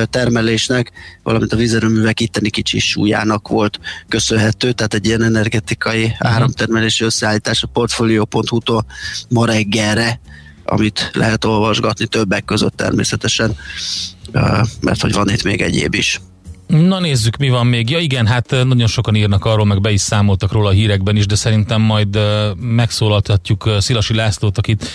termelésnek, 0.09 0.91
valamint 1.23 1.53
a 1.53 1.55
vízerőművek 1.55 2.19
itteni 2.19 2.49
kicsi 2.49 2.79
súlyának 2.79 3.47
volt 3.47 3.79
köszönhető, 4.07 4.71
tehát 4.71 4.93
egy 4.93 5.05
ilyen 5.05 5.23
energetikai 5.23 6.03
uh-huh. 6.03 6.33
áramtermelési 6.33 7.03
összeállítás 7.03 7.63
a 7.63 7.67
portfolio.hu-tól 7.67 8.85
ma 9.29 9.45
reggelre 9.45 10.19
amit 10.65 11.12
lehet 11.13 11.45
olvasgatni 11.45 12.08
többek 12.08 12.45
között 12.45 12.76
természetesen, 12.76 13.56
mert 14.82 15.02
hogy 15.02 15.13
van 15.13 15.30
itt 15.30 15.43
még 15.43 15.62
egyéb 15.62 15.93
is. 15.93 16.21
Na 16.67 16.99
nézzük, 16.99 17.38
mi 17.38 17.49
van 17.49 17.67
még. 17.67 17.89
Ja 17.89 17.99
igen, 17.99 18.28
hát 18.28 18.49
nagyon 18.49 18.88
sokan 18.88 19.15
írnak 19.15 19.45
arról, 19.45 19.65
meg 19.65 19.82
be 19.82 19.91
is 19.91 20.02
számoltak 20.02 20.52
róla 20.52 20.67
a 20.67 20.71
hírekben 20.71 21.15
is, 21.15 21.26
de 21.26 21.36
szerintem 21.36 21.82
majd 21.82 22.19
megszólaltatjuk 22.60 23.69
Szilasi 23.80 24.13
Lászlót, 24.13 24.58
akit 24.58 24.88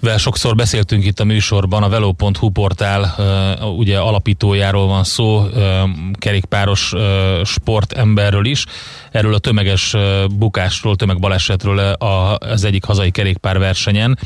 vel 0.00 0.18
sokszor 0.18 0.54
beszéltünk 0.54 1.04
itt 1.04 1.20
a 1.20 1.24
műsorban, 1.24 1.82
a 1.82 1.88
velo.hu 1.88 2.48
portál 2.50 3.14
ugye 3.76 3.98
alapítójáról 3.98 4.86
van 4.86 5.04
szó, 5.04 5.46
kerékpáros 6.12 6.92
sportemberről 7.44 8.46
is, 8.46 8.64
erről 9.10 9.34
a 9.34 9.38
tömeges 9.38 9.94
bukásról, 10.38 10.96
tömegbalesetről 10.96 11.78
az 12.38 12.64
egyik 12.64 12.84
hazai 12.84 13.10
kerékpárversenyen, 13.10 14.18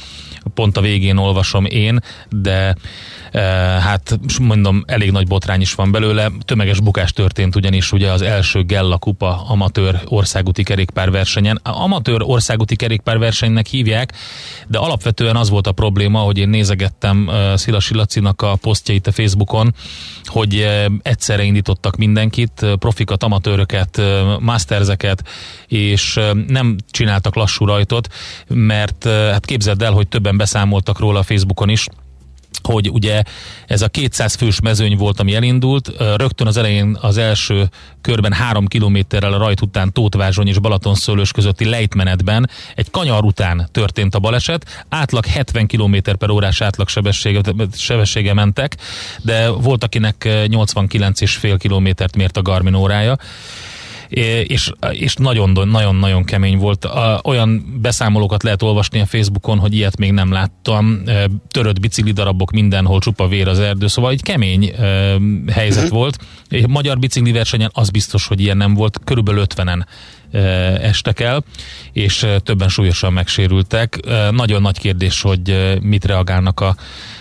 pont 0.55 0.76
a 0.76 0.81
végén 0.81 1.16
olvasom 1.16 1.64
én, 1.64 2.00
de 2.31 2.76
hát 3.81 4.18
mondom, 4.40 4.83
elég 4.87 5.11
nagy 5.11 5.27
botrány 5.27 5.61
is 5.61 5.75
van 5.75 5.90
belőle. 5.90 6.31
Tömeges 6.45 6.81
bukás 6.81 7.12
történt 7.12 7.57
ugyanis 7.57 7.92
ugye 7.92 8.11
az 8.11 8.23
első 8.23 8.62
Gella 8.62 8.99
Kupa 8.99 9.45
amatőr 9.49 10.01
országúti 10.05 10.62
kerékpárversenyen. 10.62 11.61
Amatőr 11.62 12.23
országúti 12.23 12.77
kerékpárversenynek 12.77 13.66
hívják, 13.66 14.12
de 14.66 14.79
alapvetően 14.79 15.37
az 15.37 15.51
volt 15.51 15.66
a 15.66 15.73
probléma, 15.73 16.18
hogy 16.18 16.38
én 16.38 16.49
nézegettem 16.49 17.31
Szilasi 17.55 17.95
Lacinak 17.95 18.42
a 18.42 18.57
posztjait 18.57 19.07
a 19.07 19.12
Facebookon, 19.12 19.75
hogy 20.25 20.66
egyszerre 21.03 21.42
indítottak 21.42 21.97
mindenkit, 21.97 22.66
profikat, 22.79 23.23
amatőröket, 23.23 24.01
masterzeket, 24.40 25.29
és 25.66 26.21
nem 26.47 26.77
csináltak 26.90 27.35
lassú 27.35 27.64
rajtot, 27.64 28.09
mert 28.49 29.05
hát 29.05 29.45
képzeld 29.45 29.83
el, 29.83 29.92
hogy 29.92 30.09
többen 30.09 30.37
beszámoltak 30.37 30.99
róla 30.99 31.18
a 31.18 31.23
Facebookon 31.23 31.68
is, 31.68 31.87
hogy 32.66 32.90
ugye 32.90 33.22
ez 33.66 33.83
a 33.83 33.88
200 33.88 34.35
fős 34.35 34.61
mezőny 34.61 34.96
volt, 34.96 35.20
ami 35.20 35.35
elindult, 35.35 35.92
rögtön 36.16 36.46
az 36.46 36.57
elején 36.57 36.98
az 37.01 37.16
első 37.16 37.68
körben 38.01 38.33
három 38.33 38.66
kilométerrel 38.66 39.33
a 39.33 39.38
rajt 39.38 39.61
után 39.61 39.92
Tótvázsony 39.92 40.48
és 40.48 40.59
Balatonszőlős 40.59 41.33
közötti 41.33 41.64
lejtmenetben 41.64 42.51
egy 42.75 42.90
kanyar 42.90 43.25
után 43.25 43.68
történt 43.72 44.14
a 44.14 44.18
baleset, 44.18 44.85
átlag 44.88 45.27
70 45.27 45.66
km 45.66 45.96
per 46.18 46.31
órás 46.31 46.61
átlag 46.61 46.88
sebessége, 46.88 47.40
sebessége 47.72 48.35
mentek, 48.35 48.77
de 49.22 49.48
volt 49.48 49.85
akinek 49.85 50.16
89,5 50.25 51.57
kilométert 51.59 52.16
mért 52.16 52.37
a 52.37 52.42
Garmin 52.42 52.75
órája, 52.75 53.16
és, 54.46 54.72
és 54.90 55.14
nagyon, 55.14 55.68
nagyon, 55.68 55.94
nagyon 55.94 56.25
kemény 56.25 56.59
volt. 56.59 56.88
Olyan 57.22 57.79
beszámolókat 57.81 58.42
lehet 58.42 58.62
olvasni 58.62 59.01
a 59.01 59.07
Facebookon, 59.07 59.59
hogy 59.59 59.75
ilyet 59.75 59.96
még 59.96 60.12
nem 60.12 60.33
láttam. 60.33 61.03
Törött 61.51 61.81
bicikli 61.81 62.12
darabok 62.12 62.51
mindenhol, 62.51 63.01
csupa 63.01 63.29
vér 63.29 63.48
az 63.48 63.59
erdő, 63.59 63.87
szóval 63.87 64.11
egy 64.11 64.22
kemény 64.22 64.72
helyzet 65.53 65.83
uh-huh. 65.83 65.98
volt. 65.98 66.18
Magyar 66.66 66.98
bicikli 66.98 67.33
versenyen 67.33 67.70
az 67.72 67.90
biztos, 67.90 68.27
hogy 68.27 68.40
ilyen 68.40 68.57
nem 68.57 68.75
volt. 68.75 69.01
Körülbelül 69.05 69.44
50-en 69.55 69.85
estek 70.83 71.20
el, 71.20 71.44
és 71.92 72.27
többen 72.42 72.68
súlyosan 72.68 73.12
megsérültek. 73.12 74.01
Nagyon 74.31 74.62
nagy 74.62 74.79
kérdés, 74.79 75.20
hogy 75.20 75.79
mit 75.83 76.05
reagálnak 76.05 76.61
a 76.61 76.77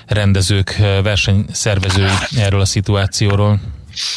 rendezők, 0.06 0.76
versenyszervezői 1.04 2.10
erről 2.38 2.62
a 2.62 2.66
szituációról. 2.66 3.60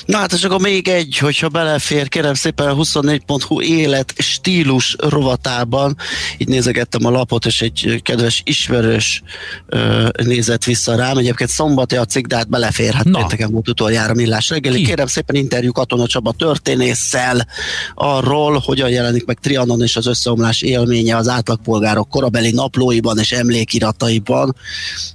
Na 0.06 0.18
hát 0.18 0.32
és 0.32 0.44
akkor 0.44 0.60
még 0.60 0.88
egy, 0.88 1.18
hogyha 1.18 1.48
belefér, 1.48 2.08
kérem 2.08 2.34
szépen 2.34 2.68
a 2.68 2.74
24.hu 2.74 3.60
élet 3.60 4.14
stílus 4.18 4.96
rovatában, 4.98 5.96
így 6.38 6.48
nézegettem 6.48 7.06
a 7.06 7.10
lapot, 7.10 7.46
és 7.46 7.62
egy 7.62 8.00
kedves 8.02 8.42
ismerős 8.44 9.22
ö, 9.66 10.08
nézett 10.22 10.64
vissza 10.64 10.96
rám, 10.96 11.18
egyébként 11.18 11.50
szombat 11.50 11.92
játszik, 11.92 12.26
de 12.26 12.36
hát 12.36 12.48
belefér, 12.48 12.92
hát 12.92 13.10
pénteken 13.10 13.50
volt 13.50 13.68
utoljára 13.68 14.14
millás 14.14 14.48
reggeli. 14.48 14.76
Ki? 14.76 14.84
Kérem 14.84 15.06
szépen 15.06 15.36
interjú 15.36 15.72
Katona 15.72 16.06
Csaba 16.06 16.32
történésszel 16.32 17.46
arról, 17.94 18.58
hogyan 18.58 18.90
jelenik 18.90 19.24
meg 19.24 19.38
Trianon 19.38 19.82
és 19.82 19.96
az 19.96 20.06
összeomlás 20.06 20.62
élménye 20.62 21.16
az 21.16 21.28
átlagpolgárok 21.28 22.08
korabeli 22.08 22.50
naplóiban 22.50 23.18
és 23.18 23.32
emlékirataiban. 23.32 24.56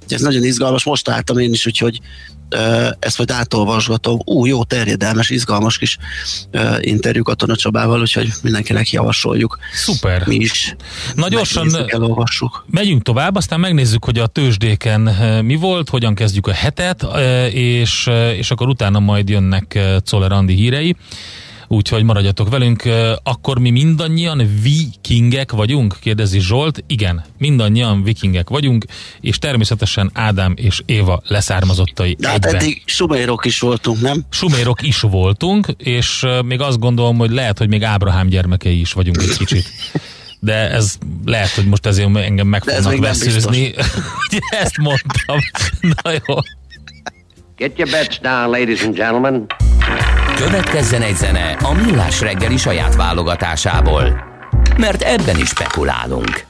Ez 0.08 0.20
nagyon 0.20 0.44
izgalmas, 0.44 0.84
most 0.84 1.08
álltam 1.08 1.38
én 1.38 1.52
is, 1.52 1.66
úgyhogy 1.66 2.00
ezt 2.98 3.18
majd 3.18 3.30
átolvasgatom. 3.30 4.18
Ú, 4.24 4.46
jó, 4.46 4.64
terjedelmes, 4.64 5.30
izgalmas 5.30 5.78
kis 5.78 5.98
interjú 6.80 7.22
Katona 7.22 7.56
Csabával, 7.56 8.00
úgyhogy 8.00 8.32
mindenkinek 8.42 8.90
javasoljuk. 8.90 9.58
Szuper. 9.72 10.26
Mi 10.26 10.34
is. 10.34 10.76
Na 11.14 11.28
gyorsan 11.28 11.68
elolvassuk. 11.86 12.64
megyünk 12.70 13.02
tovább, 13.02 13.36
aztán 13.36 13.60
megnézzük, 13.60 14.04
hogy 14.04 14.18
a 14.18 14.26
tőzsdéken 14.26 15.00
mi 15.44 15.54
volt, 15.54 15.88
hogyan 15.88 16.14
kezdjük 16.14 16.46
a 16.46 16.52
hetet, 16.52 17.06
és, 17.52 18.10
és 18.36 18.50
akkor 18.50 18.68
utána 18.68 18.98
majd 18.98 19.28
jönnek 19.28 19.78
Czoller 20.04 20.32
Andi 20.32 20.54
hírei 20.54 20.96
úgyhogy 21.72 22.02
maradjatok 22.02 22.48
velünk. 22.48 22.82
Akkor 23.22 23.58
mi 23.58 23.70
mindannyian 23.70 24.50
vikingek 24.62 25.52
vagyunk? 25.52 25.96
Kérdezi 26.00 26.40
Zsolt. 26.40 26.84
Igen, 26.86 27.24
mindannyian 27.38 28.02
vikingek 28.02 28.48
vagyunk, 28.48 28.84
és 29.20 29.38
természetesen 29.38 30.10
Ádám 30.14 30.54
és 30.56 30.82
Éva 30.86 31.22
leszármazottai 31.26 32.16
De 32.18 32.28
hát 32.28 32.44
eddig 32.44 32.82
sumérok 32.84 33.44
is 33.44 33.60
voltunk, 33.60 34.00
nem? 34.00 34.24
Sumérok 34.30 34.82
is 34.82 35.00
voltunk, 35.00 35.66
és 35.76 36.26
még 36.44 36.60
azt 36.60 36.78
gondolom, 36.78 37.16
hogy 37.16 37.30
lehet, 37.30 37.58
hogy 37.58 37.68
még 37.68 37.82
Ábrahám 37.82 38.28
gyermekei 38.28 38.80
is 38.80 38.92
vagyunk 38.92 39.22
egy 39.22 39.36
kicsit. 39.36 39.64
de 40.40 40.70
ez 40.70 40.98
lehet, 41.24 41.50
hogy 41.50 41.66
most 41.66 41.86
ezért 41.86 42.16
engem 42.16 42.46
meg 42.46 42.64
fognak 42.64 42.98
veszőzni. 42.98 43.74
Ezt 44.62 44.78
mondtam. 44.78 45.38
Na 46.02 46.10
jó. 46.26 46.34
Get 47.56 47.78
your 47.78 47.90
bets 47.90 48.20
down, 48.20 48.50
ladies 48.50 48.82
and 48.82 48.94
gentlemen. 48.94 49.46
Következzen 50.46 51.02
egy 51.02 51.16
zene 51.16 51.56
a 51.62 51.72
Millás 51.72 52.20
reggeli 52.20 52.56
saját 52.56 52.94
válogatásából, 52.94 54.24
mert 54.76 55.02
ebben 55.02 55.38
is 55.38 55.48
spekulálunk. 55.48 56.48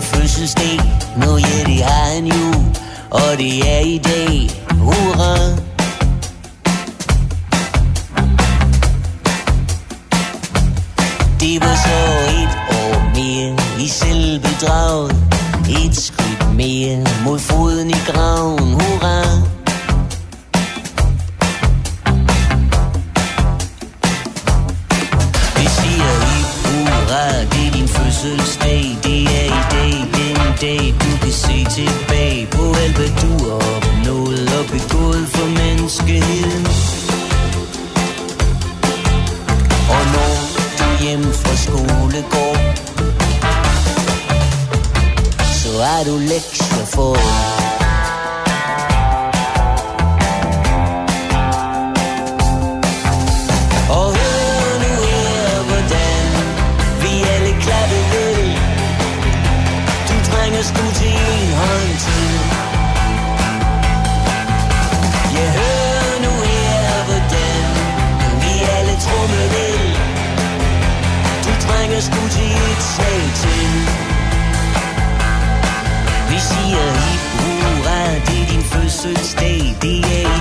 fødselsdag, 0.00 0.80
nu 1.16 1.36
er 1.36 1.64
det 1.64 1.82
har 1.82 2.16
en 2.16 2.26
jul, 2.26 2.70
og 3.10 3.38
det 3.38 3.60
er 3.62 3.80
i 3.80 4.61
dag 4.82 4.88
hurra. 4.88 5.56
Det 11.40 11.60
var 11.60 11.74
så 11.74 12.00
et 12.40 12.54
år 12.70 13.02
mere 13.14 13.56
i 13.80 13.88
selvbedraget 13.88 15.16
Et 15.68 15.96
skridt 15.96 16.54
mere 16.56 17.04
mod 17.24 17.38
foden 17.38 17.90
i 17.90 18.00
graven, 18.06 18.72
hurra. 18.72 19.22
Vi 25.56 25.66
siger 25.78 26.12
i 26.34 26.40
hurra, 26.64 27.40
det 27.40 27.66
er 27.66 27.72
din 27.72 27.88
fødselsdag. 27.88 28.98
Det 29.04 29.22
er 29.22 29.44
i 29.44 29.62
dag, 29.70 29.92
den 30.14 30.54
dag 30.60 30.94
du 31.00 31.16
kan 31.22 31.32
se 31.32 31.64
tilbage. 31.64 32.46
På 32.46 32.74
alt 32.82 32.96
hvad 32.96 33.08
du 33.22 33.50
har 33.50 33.91
opnået 34.62 34.82
og 34.82 34.88
begået 34.88 35.28
for 35.28 35.46
menneskeheden. 35.46 36.66
Og 39.90 40.02
når 40.14 40.34
du 40.78 41.04
hjem 41.04 41.22
fra 41.22 41.56
skole 41.56 42.24
går 42.30 42.56
Så 45.52 45.82
er 45.82 46.04
du 46.04 46.18
lektier 46.18 46.86
for 46.94 47.61
til 72.96 73.22
til. 73.42 73.68
Vi 76.30 76.38
siger 76.50 76.84
hip 77.04 77.24
hurra, 77.38 78.00
det 78.26 78.38
er 78.42 78.46
din 78.52 78.64
fødselsdag. 78.72 79.60
Det 79.82 79.98
er 80.24 80.31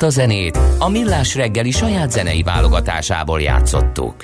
Ezt 0.00 0.16
a 0.16 0.20
zenét 0.20 0.58
a 0.78 0.88
Millás 0.88 1.34
reggeli 1.34 1.70
saját 1.70 2.10
zenei 2.10 2.42
válogatásából 2.42 3.40
játszottuk. 3.40 4.14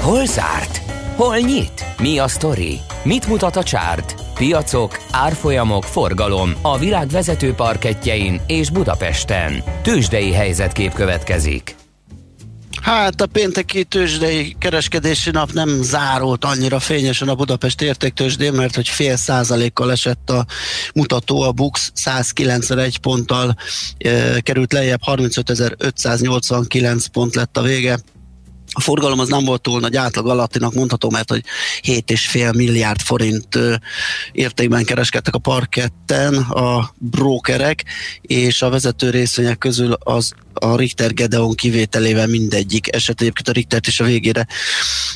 Hol 0.00 0.26
zárt? 0.26 0.80
Hol 1.16 1.36
nyit? 1.36 1.84
Mi 1.98 2.18
a 2.18 2.28
sztori? 2.28 2.80
Mit 3.02 3.26
mutat 3.26 3.56
a 3.56 3.62
csárt? 3.62 4.14
Piacok, 4.34 4.98
árfolyamok, 5.10 5.82
forgalom 5.82 6.52
a 6.62 6.78
világ 6.78 7.08
vezető 7.08 7.54
parketjein 7.54 8.40
és 8.46 8.70
Budapesten. 8.70 9.62
Tősdei 9.82 10.32
helyzetkép 10.32 10.92
következik. 10.92 11.73
Hát 12.84 13.20
a 13.20 13.26
pénteki 13.26 13.84
tőzsdei 13.84 14.56
kereskedési 14.58 15.30
nap 15.30 15.52
nem 15.52 15.82
zárult 15.82 16.44
annyira 16.44 16.80
fényesen 16.80 17.28
a 17.28 17.34
Budapest 17.34 17.82
értéktőzsdén, 17.82 18.52
mert 18.52 18.74
hogy 18.74 18.88
fél 18.88 19.16
százalékkal 19.16 19.90
esett 19.92 20.30
a 20.30 20.46
mutató, 20.94 21.40
a 21.40 21.52
BUX 21.52 21.90
191 21.94 22.98
ponttal 22.98 23.56
e, 23.98 24.40
került 24.40 24.72
lejjebb, 24.72 25.00
35.589 25.06 27.04
pont 27.12 27.34
lett 27.34 27.56
a 27.56 27.62
vége. 27.62 27.98
A 28.76 28.80
forgalom 28.80 29.18
az 29.18 29.28
nem 29.28 29.44
volt 29.44 29.62
túl 29.62 29.80
nagy 29.80 29.96
átlag 29.96 30.28
alattinak 30.28 30.74
mondható, 30.74 31.10
mert 31.10 31.30
hogy 31.30 31.44
7,5 31.82 32.56
milliárd 32.56 33.00
forint 33.00 33.58
értékben 34.32 34.84
kereskedtek 34.84 35.34
a 35.34 35.38
parketten 35.38 36.34
a 36.34 36.94
brókerek, 36.98 37.84
és 38.20 38.62
a 38.62 38.70
vezető 38.70 39.10
részvények 39.10 39.58
közül 39.58 39.92
az 39.92 40.32
a 40.54 40.76
Richter 40.76 41.14
Gedeon 41.14 41.54
kivételével 41.54 42.26
mindegyik 42.26 42.94
eset 42.94 43.20
egyébként 43.20 43.48
a 43.48 43.52
Richtert 43.52 43.86
is 43.86 44.00
a 44.00 44.04
végére 44.04 44.46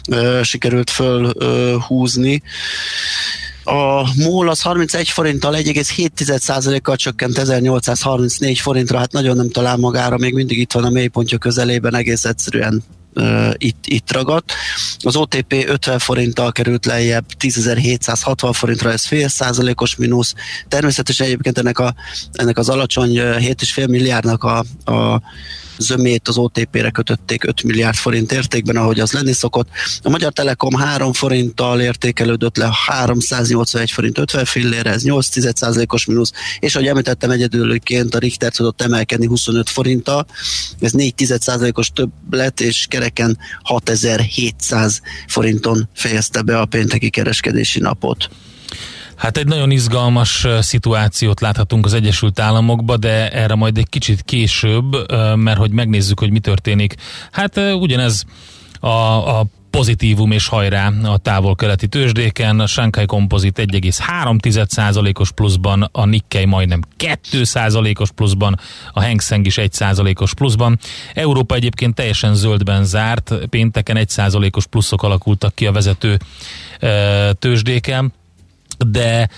ö, 0.08 0.40
sikerült 0.42 0.90
fölhúzni. 0.90 2.42
A 3.64 4.08
MOL 4.16 4.48
az 4.48 4.62
31 4.62 5.08
forinttal 5.08 5.54
1,7%-kal 5.54 6.96
csökkent 6.96 7.38
1834 7.38 8.58
forintra, 8.58 8.98
hát 8.98 9.12
nagyon 9.12 9.36
nem 9.36 9.50
talál 9.50 9.76
magára, 9.76 10.16
még 10.16 10.34
mindig 10.34 10.58
itt 10.58 10.72
van 10.72 10.84
a 10.84 10.90
mélypontja 10.90 11.38
közelében, 11.38 11.94
egész 11.94 12.24
egyszerűen 12.24 12.82
itt, 13.56 13.84
itt 13.86 14.12
ragadt. 14.12 14.52
Az 14.98 15.16
OTP 15.16 15.52
50 15.66 15.98
forinttal 15.98 16.52
került 16.52 16.86
lejjebb, 16.86 17.24
10.760 17.38 18.50
forintra, 18.52 18.92
ez 18.92 19.06
fél 19.06 19.28
százalékos 19.28 19.96
mínusz. 19.96 20.34
Természetesen 20.68 21.26
egyébként 21.26 21.58
ennek, 21.58 21.78
a, 21.78 21.94
ennek 22.32 22.58
az 22.58 22.68
alacsony 22.68 23.20
uh, 23.20 23.36
7,5 23.36 23.88
milliárdnak 23.88 24.44
a, 24.44 24.64
a 24.84 25.22
zömét 25.78 26.28
az 26.28 26.36
OTP-re 26.36 26.90
kötötték 26.90 27.44
5 27.44 27.62
milliárd 27.62 27.96
forint 27.96 28.32
értékben, 28.32 28.76
ahogy 28.76 29.00
az 29.00 29.12
lenni 29.12 29.32
szokott. 29.32 29.68
A 30.02 30.08
Magyar 30.08 30.32
Telekom 30.32 30.74
3 30.74 31.12
forinttal 31.12 31.80
értékelődött 31.80 32.56
le 32.56 32.70
381 32.86 33.90
forint 33.90 34.18
50 34.18 34.44
fillére, 34.44 34.90
ez 34.90 35.02
8 35.02 35.28
os 35.88 36.06
mínusz, 36.06 36.32
és 36.58 36.74
ahogy 36.74 36.88
említettem 36.88 37.30
egyedülként 37.30 38.14
a 38.14 38.18
Richter 38.18 38.52
tudott 38.52 38.82
emelkedni 38.82 39.26
25 39.26 39.68
forinttal, 39.68 40.26
ez 40.80 40.92
4 40.92 41.14
os 41.72 41.90
több 41.92 42.10
lett, 42.30 42.60
és 42.60 42.86
kereken 42.88 43.38
6700 43.62 45.00
forinton 45.26 45.88
fejezte 45.94 46.42
be 46.42 46.58
a 46.58 46.64
pénteki 46.64 47.10
kereskedési 47.10 47.78
napot. 47.78 48.28
Hát 49.18 49.37
egy 49.37 49.46
nagyon 49.46 49.70
izgalmas 49.70 50.46
szituációt 50.61 51.40
láthatunk 51.40 51.85
az 51.85 51.94
Egyesült 51.94 52.40
Államokba, 52.40 52.96
de 52.96 53.31
erre 53.31 53.54
majd 53.54 53.78
egy 53.78 53.88
kicsit 53.88 54.22
később, 54.22 55.12
mert 55.37 55.59
hogy 55.59 55.70
megnézzük, 55.70 56.18
hogy 56.18 56.31
mi 56.31 56.38
történik. 56.38 56.94
Hát 57.33 57.57
ugyanez 57.57 58.24
a, 58.81 58.88
a 59.38 59.44
pozitívum 59.70 60.31
és 60.31 60.46
hajrá 60.46 60.92
a 61.04 61.18
távol-keleti 61.18 61.87
tőzsdéken, 61.87 62.61
a 62.61 62.66
Shanghai 62.66 63.07
Composite 63.07 63.62
1,3%-os 63.62 65.33
pluszban, 65.33 65.88
a 65.92 66.04
Nikkei 66.04 66.44
majdnem 66.44 66.81
2%-os 66.98 68.11
pluszban, 68.11 68.59
a 68.92 69.02
Hang 69.02 69.20
Seng 69.20 69.46
is 69.46 69.59
1%-os 69.61 70.35
pluszban. 70.35 70.78
Európa 71.14 71.54
egyébként 71.54 71.94
teljesen 71.94 72.35
zöldben 72.35 72.85
zárt, 72.85 73.35
pénteken 73.50 73.96
1%-os 74.00 74.66
pluszok 74.66 75.02
alakultak 75.02 75.54
ki 75.54 75.66
a 75.66 75.72
vezető 75.72 76.18
tőzsdéken 77.38 78.12
de 78.78 79.28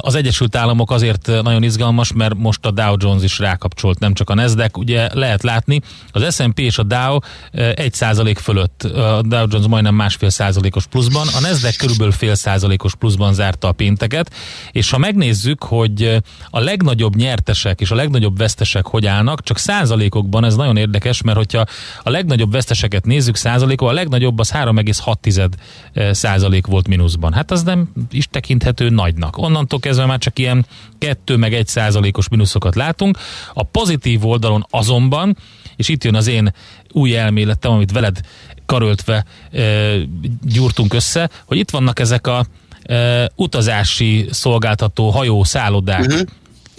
az 0.00 0.14
Egyesült 0.14 0.56
Államok 0.56 0.90
azért 0.90 1.26
nagyon 1.42 1.62
izgalmas, 1.62 2.12
mert 2.12 2.34
most 2.34 2.66
a 2.66 2.70
Dow 2.70 2.94
Jones 2.98 3.22
is 3.22 3.38
rákapcsolt, 3.38 3.98
nem 3.98 4.14
csak 4.14 4.30
a 4.30 4.34
Nasdaq. 4.34 4.78
Ugye 4.78 5.08
lehet 5.14 5.42
látni, 5.42 5.80
az 6.10 6.34
S&P 6.34 6.58
és 6.58 6.78
a 6.78 6.82
Dow 6.82 7.18
1 7.52 7.92
százalék 7.92 8.38
fölött, 8.38 8.82
a 8.82 9.22
Dow 9.24 9.46
Jones 9.50 9.66
majdnem 9.66 9.94
másfél 9.94 10.30
százalékos 10.30 10.86
pluszban, 10.86 11.26
a 11.26 11.40
Nasdaq 11.40 11.76
körülbelül 11.76 12.12
fél 12.12 12.34
százalékos 12.34 12.94
pluszban 12.94 13.34
zárta 13.34 13.68
a 13.68 13.72
pénteket, 13.72 14.34
és 14.72 14.90
ha 14.90 14.98
megnézzük, 14.98 15.64
hogy 15.64 16.22
a 16.50 16.60
legnagyobb 16.60 17.16
nyertesek 17.16 17.80
és 17.80 17.90
a 17.90 17.94
legnagyobb 17.94 18.38
vesztesek 18.38 18.86
hogy 18.86 19.06
állnak, 19.06 19.42
csak 19.42 19.58
százalékokban 19.58 20.44
ez 20.44 20.56
nagyon 20.56 20.76
érdekes, 20.76 21.22
mert 21.22 21.36
hogyha 21.36 21.64
a 22.02 22.10
legnagyobb 22.10 22.52
veszteseket 22.52 23.04
nézzük 23.04 23.36
százalékon, 23.36 23.88
a 23.88 23.92
legnagyobb 23.92 24.38
az 24.38 24.52
3,6 24.52 26.14
százalék 26.14 26.66
volt 26.66 26.88
mínuszban. 26.88 27.32
Hát 27.32 27.50
az 27.50 27.62
nem 27.62 27.92
is 28.10 28.28
tekinthető 28.30 28.88
nagynak. 28.88 29.38
Onnan 29.38 29.59
onnantól 29.60 29.80
kezdve 29.80 30.06
már 30.06 30.18
csak 30.18 30.38
ilyen 30.38 30.66
2 30.98 31.36
meg 31.36 31.54
1 31.54 31.66
százalékos 31.66 32.28
mínuszokat 32.28 32.74
látunk. 32.74 33.18
A 33.54 33.62
pozitív 33.62 34.26
oldalon 34.26 34.66
azonban, 34.70 35.36
és 35.76 35.88
itt 35.88 36.04
jön 36.04 36.14
az 36.14 36.26
én 36.26 36.54
új 36.92 37.16
elméletem, 37.16 37.72
amit 37.72 37.92
veled 37.92 38.20
karöltve 38.66 39.24
e, 39.52 39.94
gyúrtunk 40.42 40.94
össze, 40.94 41.30
hogy 41.44 41.58
itt 41.58 41.70
vannak 41.70 41.98
ezek 41.98 42.26
a 42.26 42.46
e, 42.82 43.30
utazási 43.36 44.26
szolgáltató 44.30 45.10
hajó 45.10 45.44
szállodák, 45.44 46.00
uh-huh 46.00 46.20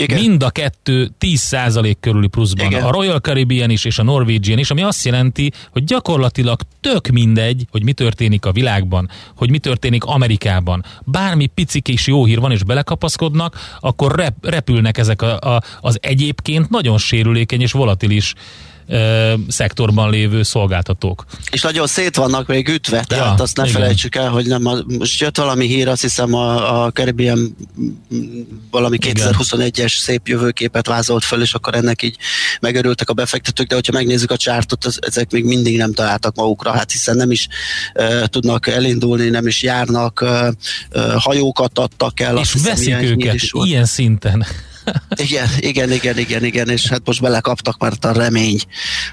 igen. 0.01 0.19
Mind 0.19 0.43
a 0.43 0.49
kettő 0.49 1.11
10% 1.19 1.95
körüli 1.99 2.27
pluszban. 2.27 2.65
Igen. 2.65 2.83
A 2.83 2.91
Royal 2.91 3.19
Caribbean 3.19 3.69
is 3.69 3.85
és 3.85 3.99
a 3.99 4.03
Norwegian 4.03 4.57
is, 4.57 4.71
ami 4.71 4.81
azt 4.81 5.05
jelenti, 5.05 5.51
hogy 5.71 5.83
gyakorlatilag 5.83 6.61
tök 6.81 7.07
mindegy, 7.07 7.65
hogy 7.71 7.83
mi 7.83 7.93
történik 7.93 8.45
a 8.45 8.51
világban, 8.51 9.09
hogy 9.35 9.49
mi 9.49 9.57
történik 9.57 10.03
Amerikában. 10.03 10.85
Bármi 11.03 11.45
picik 11.45 11.87
és 11.87 12.07
jó 12.07 12.25
hír 12.25 12.39
van, 12.39 12.51
és 12.51 12.63
belekapaszkodnak, 12.63 13.57
akkor 13.79 14.15
rep, 14.15 14.45
repülnek 14.45 14.97
ezek 14.97 15.21
a, 15.21 15.39
a, 15.39 15.61
az 15.81 15.97
egyébként 16.01 16.69
nagyon 16.69 16.97
sérülékeny 16.97 17.61
és 17.61 17.71
volatilis 17.71 18.33
ö, 18.87 19.33
szektorban 19.47 20.09
lévő 20.09 20.43
szolgáltatók. 20.43 21.25
És 21.51 21.61
nagyon 21.61 21.87
szét 21.87 22.15
vannak 22.15 22.47
még 22.47 22.67
ütve, 22.67 23.03
tehát 23.03 23.37
ja, 23.37 23.43
azt 23.43 23.57
ne 23.57 23.63
igen. 23.63 23.75
felejtsük 23.75 24.15
el, 24.15 24.29
hogy 24.29 24.45
nem 24.45 24.65
a, 24.65 24.75
most 24.97 25.19
jött 25.19 25.37
valami 25.37 25.67
hír, 25.67 25.87
azt 25.87 26.01
hiszem 26.01 26.33
a, 26.33 26.83
a 26.83 26.91
Caribbean 26.91 27.55
valami 28.71 28.97
2021-es 29.01 29.97
szép 29.97 30.27
jövőképet 30.27 30.87
vázolt 30.87 31.23
föl, 31.23 31.41
és 31.41 31.53
akkor 31.53 31.75
ennek 31.75 32.01
így 32.01 32.15
megörültek 32.59 33.09
a 33.09 33.13
befektetők, 33.13 33.67
de 33.67 33.75
hogyha 33.75 33.93
megnézzük 33.93 34.31
a 34.31 34.37
csártot, 34.37 34.85
az, 34.85 34.99
ezek 35.01 35.31
még 35.31 35.43
mindig 35.43 35.77
nem 35.77 35.93
találtak 35.93 36.35
magukra, 36.35 36.71
hát 36.71 36.91
hiszen 36.91 37.15
nem 37.15 37.31
is 37.31 37.47
uh, 37.93 38.23
tudnak 38.23 38.67
elindulni, 38.67 39.29
nem 39.29 39.47
is 39.47 39.63
járnak, 39.63 40.21
uh, 40.21 40.47
uh, 40.93 41.13
hajókat 41.13 41.79
adtak 41.79 42.19
el. 42.19 42.37
És 42.37 42.53
veszik 42.63 42.97
hiszem, 42.97 43.03
őket 43.03 43.39
ilyen 43.63 43.85
szinten 43.85 44.45
igen, 45.15 45.47
igen, 45.57 45.91
igen, 45.91 46.17
igen, 46.17 46.43
igen, 46.43 46.69
és 46.69 46.87
hát 46.87 47.01
most 47.05 47.21
belekaptak, 47.21 47.77
mert 47.79 48.05
a 48.05 48.11
remény. 48.11 48.59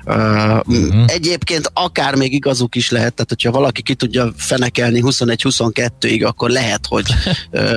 Uh, 0.05 0.15
uh-huh. 0.15 1.05
Egyébként 1.07 1.71
akár 1.75 2.15
még 2.15 2.33
igazuk 2.33 2.75
is 2.75 2.91
lehet, 2.91 3.15
tehát 3.15 3.29
hogyha 3.29 3.51
valaki 3.51 3.83
ki 3.83 3.95
tudja 3.95 4.33
fenekelni 4.37 5.01
21-22-ig, 5.05 6.27
akkor 6.27 6.51
lehet, 6.51 6.87
hogy 6.87 7.07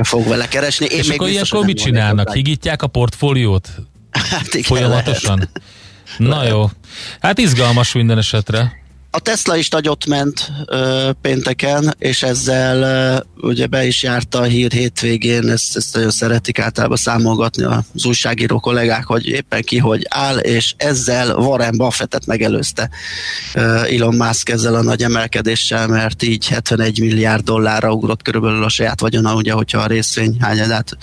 fog 0.01 0.27
vele 0.27 0.47
keresni. 0.47 0.85
Én 0.85 0.99
és 0.99 1.07
még 1.07 1.15
akkor 1.15 1.29
ilyenkor 1.29 1.65
mit 1.65 1.77
csinálnak? 1.77 2.33
Higítják 2.33 2.81
a 2.81 2.87
portfóliót? 2.87 3.69
Hát 4.11 4.47
igen, 4.47 4.63
Folyamatosan? 4.63 5.37
Lehet. 5.37 5.61
Na 6.17 6.47
jó. 6.47 6.69
Hát 7.19 7.37
izgalmas 7.37 7.93
minden 7.93 8.17
esetre. 8.17 8.80
A 9.13 9.19
Tesla 9.19 9.55
is 9.55 9.69
nagyot 9.69 10.05
ment 10.05 10.51
ö, 10.65 11.09
pénteken, 11.21 11.95
és 11.99 12.23
ezzel 12.23 12.81
ö, 12.81 13.47
ugye 13.47 13.67
be 13.67 13.85
is 13.85 14.03
járta 14.03 14.39
a 14.39 14.43
hír 14.43 14.71
hétvégén, 14.71 15.49
ezt, 15.49 15.75
ezt 15.75 15.93
nagyon 15.93 16.11
szeretik 16.11 16.59
általában 16.59 16.97
számolgatni 16.97 17.63
az 17.63 18.05
újságíró 18.05 18.59
kollégák, 18.59 19.05
hogy 19.05 19.27
éppen 19.27 19.61
ki 19.61 19.77
hogy 19.77 20.05
áll, 20.09 20.37
és 20.37 20.73
ezzel 20.77 21.35
Warren 21.35 21.77
Buffettet 21.77 22.25
megelőzte 22.25 22.89
ö, 23.53 23.61
Elon 23.61 24.15
Musk 24.15 24.49
ezzel 24.49 24.75
a 24.75 24.81
nagy 24.81 25.03
emelkedéssel, 25.03 25.87
mert 25.87 26.23
így 26.23 26.47
71 26.47 26.99
milliárd 26.99 27.43
dollárra 27.43 27.93
ugrott 27.93 28.21
körülbelül 28.21 28.63
a 28.63 28.69
saját 28.69 28.99
vagyona, 28.99 29.35
ugye, 29.35 29.51
hogyha 29.51 29.79
a 29.79 29.87
részvény 29.87 30.37
hányadát 30.39 30.97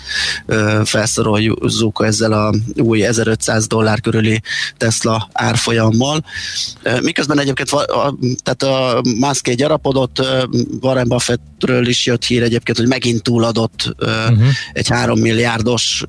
felszoroljuk 0.85 2.05
ezzel 2.05 2.33
a 2.33 2.55
új 2.77 3.05
1500 3.05 3.67
dollár 3.67 4.01
körüli 4.01 4.41
Tesla 4.77 5.29
árfolyammal. 5.33 6.25
Miközben 7.01 7.39
egyébként 7.39 7.71
a, 7.99 8.15
tehát 8.43 8.63
a 8.63 9.03
Musk 9.19 9.51
gyarapodott, 9.51 10.23
Warren 10.81 11.09
Buffettről 11.09 11.87
is 11.87 12.07
jött 12.07 12.25
hír 12.25 12.43
egyébként, 12.43 12.79
hogy 12.79 12.89
megint 12.89 13.23
túladott 13.23 13.95
uh-huh. 13.99 14.39
egy 14.73 14.89
három 14.89 15.19
milliárdos 15.19 16.05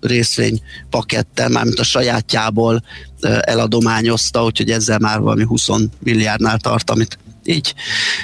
részvény 0.00 0.60
pakettel, 0.90 1.48
mármint 1.48 1.78
a 1.78 1.84
sajátjából 1.84 2.82
eladományozta, 3.40 4.44
úgyhogy 4.44 4.70
ezzel 4.70 4.98
már 4.98 5.20
valami 5.20 5.44
20 5.44 5.68
milliárdnál 5.98 6.58
tart, 6.58 6.90
amit 6.90 7.18
így 7.48 7.74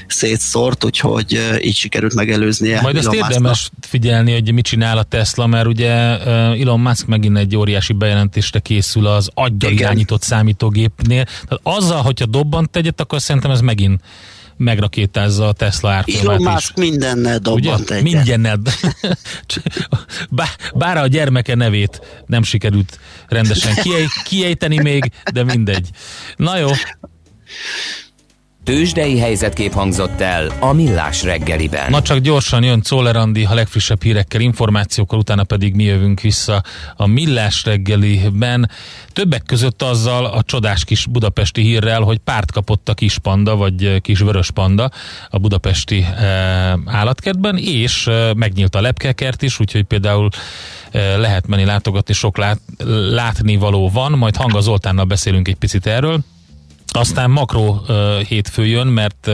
szétszórt, 0.07 0.85
úgyhogy 0.85 1.59
így 1.63 1.77
sikerült 1.77 2.15
megelőznie. 2.15 2.81
Majd 2.81 2.97
ezt 2.97 3.13
érdemes 3.13 3.71
figyelni, 3.81 4.33
hogy 4.33 4.53
mit 4.53 4.65
csinál 4.65 4.99
a 4.99 5.03
Tesla, 5.03 5.47
mert 5.47 5.67
ugye 5.67 5.91
Elon 5.91 6.81
Musk 6.81 7.07
megint 7.07 7.39
egy 7.39 7.57
óriási 7.57 7.93
bejelentésre 7.93 8.59
készül 8.59 9.07
az 9.07 9.29
aggyal 9.35 9.73
irányított 9.73 10.23
számítógépnél. 10.23 11.25
Tehát 11.25 11.61
azzal, 11.63 12.03
hogyha 12.03 12.27
dobbant 12.27 12.77
egyet, 12.77 13.01
akkor 13.01 13.21
szerintem 13.21 13.51
ez 13.51 13.61
megint 13.61 14.01
megrakétázza 14.57 15.49
a 15.49 15.53
Tesla 15.53 15.91
árfolyamát 15.91 16.41
Elon 16.41 16.53
Musk 16.53 16.77
mindennel 16.77 17.39
dobbant 17.39 17.91
egyet. 17.91 18.03
Mindennel. 18.03 18.61
Bár, 20.31 20.49
bár 20.75 20.97
a 20.97 21.07
gyermeke 21.07 21.55
nevét 21.55 22.01
nem 22.27 22.43
sikerült 22.43 22.99
rendesen 23.29 23.75
kiejteni 24.29 24.79
még, 24.79 25.13
de 25.33 25.45
mindegy. 25.45 25.89
Na 26.37 26.59
jó. 26.59 26.69
Tőzsdei 28.65 29.19
helyzetkép 29.19 29.73
hangzott 29.73 30.21
el 30.21 30.53
a 30.61 30.73
Millás 30.73 31.23
reggeliben. 31.23 31.91
Na 31.91 32.03
csak 32.03 32.19
gyorsan 32.19 32.63
jön 32.63 32.81
Czoller 32.81 33.17
Andi 33.17 33.45
a 33.45 33.55
legfrissebb 33.55 34.03
hírekkel, 34.03 34.41
információkkal, 34.41 35.19
utána 35.19 35.45
pedig 35.45 35.75
mi 35.75 35.83
jövünk 35.83 36.21
vissza 36.21 36.63
a 36.97 37.07
Millás 37.07 37.65
reggeliben. 37.65 38.71
Többek 39.13 39.43
között 39.43 39.83
azzal 39.83 40.25
a 40.25 40.43
csodás 40.43 40.85
kis 40.85 41.07
budapesti 41.07 41.63
hírrel, 41.63 42.01
hogy 42.01 42.19
párt 42.19 42.53
kapott 42.53 42.89
a 42.89 42.95
kis 42.95 43.19
panda, 43.19 43.57
vagy 43.57 44.01
kis 44.01 44.19
vörös 44.19 44.51
panda 44.51 44.91
a 45.31 45.39
budapesti 45.39 46.01
e, 46.01 46.25
állatkertben, 46.85 47.57
és 47.57 48.07
e, 48.07 48.35
megnyílt 48.35 48.75
a 48.75 48.81
lepkekert 48.81 49.43
is, 49.43 49.61
úgyhogy 49.61 49.85
például 49.85 50.29
e, 50.91 51.17
lehet 51.17 51.47
menni 51.47 51.65
látogatni, 51.65 52.15
sok 52.15 52.37
lát, 52.37 52.61
látni 53.11 53.57
való 53.57 53.91
van, 53.91 54.13
majd 54.13 54.37
Hanga 54.37 54.61
Zoltánnal 54.61 55.05
beszélünk 55.05 55.49
egy 55.49 55.57
picit 55.57 55.87
erről. 55.87 56.25
Aztán 56.87 57.31
makro 57.31 57.81
uh, 57.89 58.21
hétfő 58.21 58.67
jön, 58.67 58.87
mert 58.87 59.31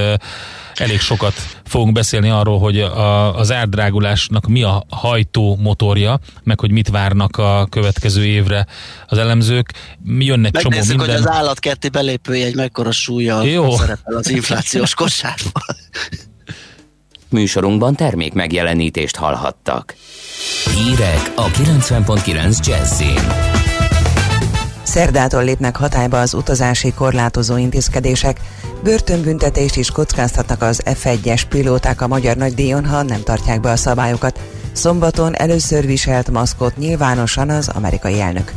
elég 0.80 1.01
sokat 1.01 1.34
fogunk 1.64 1.92
beszélni 1.92 2.28
arról, 2.28 2.59
hogy 2.59 2.80
a, 2.80 3.38
az 3.38 3.53
árdrágulásnak 3.53 4.46
mi 4.46 4.62
a 4.62 4.84
hajtó 4.88 5.57
motorja, 5.61 6.18
meg 6.42 6.61
hogy 6.61 6.70
mit 6.70 6.88
várnak 6.88 7.36
a 7.36 7.66
következő 7.70 8.24
évre 8.24 8.66
az 9.07 9.18
elemzők. 9.18 9.72
Mi 10.03 10.24
jön 10.24 10.44
egy 10.44 10.53
csomó 10.53 10.76
minden. 10.78 10.98
hogy 10.98 11.11
az 11.11 11.28
állatkerti 11.28 11.88
belépője 11.88 12.46
egy 12.46 12.55
mekkora 12.55 12.92
súlya 12.92 13.42
Jó. 13.42 13.76
szerepel 13.76 14.16
az 14.16 14.30
inflációs 14.30 14.94
kosárban. 14.94 15.62
Műsorunkban 17.28 17.94
termék 17.94 18.32
megjelenítést 18.32 19.16
hallhattak. 19.16 19.94
Hírek 20.74 21.32
a 21.34 21.46
90.9 21.46 22.66
Jazzin. 22.66 23.59
Szerdától 24.91 25.45
lépnek 25.45 25.76
hatályba 25.76 26.20
az 26.20 26.34
utazási 26.34 26.93
korlátozó 26.93 27.57
intézkedések. 27.57 28.41
Börtönbüntetést 28.82 29.76
is 29.76 29.91
kockáztatnak 29.91 30.62
az 30.62 30.82
F1-es 30.84 31.43
pilóták 31.49 32.01
a 32.01 32.07
magyar 32.07 32.36
nagydíjon, 32.36 32.86
ha 32.86 33.03
nem 33.03 33.22
tartják 33.22 33.61
be 33.61 33.70
a 33.70 33.76
szabályokat. 33.76 34.41
Szombaton 34.72 35.36
először 35.36 35.86
viselt 35.86 36.30
maszkot 36.30 36.76
nyilvánosan 36.76 37.51
az 37.51 37.68
amerikai 37.68 38.20
elnök. 38.20 38.53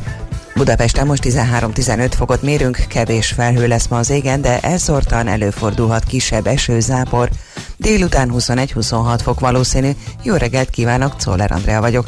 Budapesten 0.55 1.05
most 1.05 1.23
13-15 1.25 2.11
fokot 2.15 2.41
mérünk, 2.41 2.77
kevés 2.87 3.27
felhő 3.27 3.67
lesz 3.67 3.87
ma 3.87 3.97
az 3.97 4.09
égen, 4.09 4.41
de 4.41 4.59
elszórtan 4.59 5.27
előfordulhat 5.27 6.03
kisebb 6.03 6.47
eső, 6.47 6.79
zápor. 6.79 7.29
Délután 7.77 8.31
21-26 8.33 9.19
fok 9.23 9.39
valószínű. 9.39 9.89
Jó 10.23 10.35
reggelt 10.35 10.69
kívánok, 10.69 11.15
Czoller 11.15 11.51
Andrea 11.51 11.81
vagyok. 11.81 12.07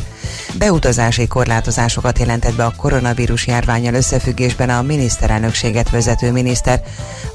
Beutazási 0.57 1.27
korlátozásokat 1.27 2.19
jelentett 2.19 2.55
be 2.55 2.65
a 2.65 2.73
koronavírus 2.77 3.47
járványal 3.47 3.93
összefüggésben 3.93 4.69
a 4.69 4.81
miniszterelnökséget 4.81 5.89
vezető 5.89 6.31
miniszter. 6.31 6.81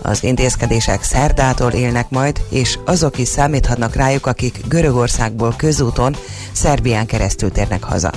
Az 0.02 0.24
intézkedések 0.24 1.02
szerdától 1.02 1.72
élnek 1.72 2.10
majd, 2.10 2.40
és 2.50 2.78
azok 2.84 3.18
is 3.18 3.28
számíthatnak 3.28 3.94
rájuk, 3.94 4.26
akik 4.26 4.60
Görögországból 4.68 5.54
közúton 5.56 6.16
Szerbián 6.52 7.06
keresztül 7.06 7.52
térnek 7.52 7.82
haza. 7.82 8.10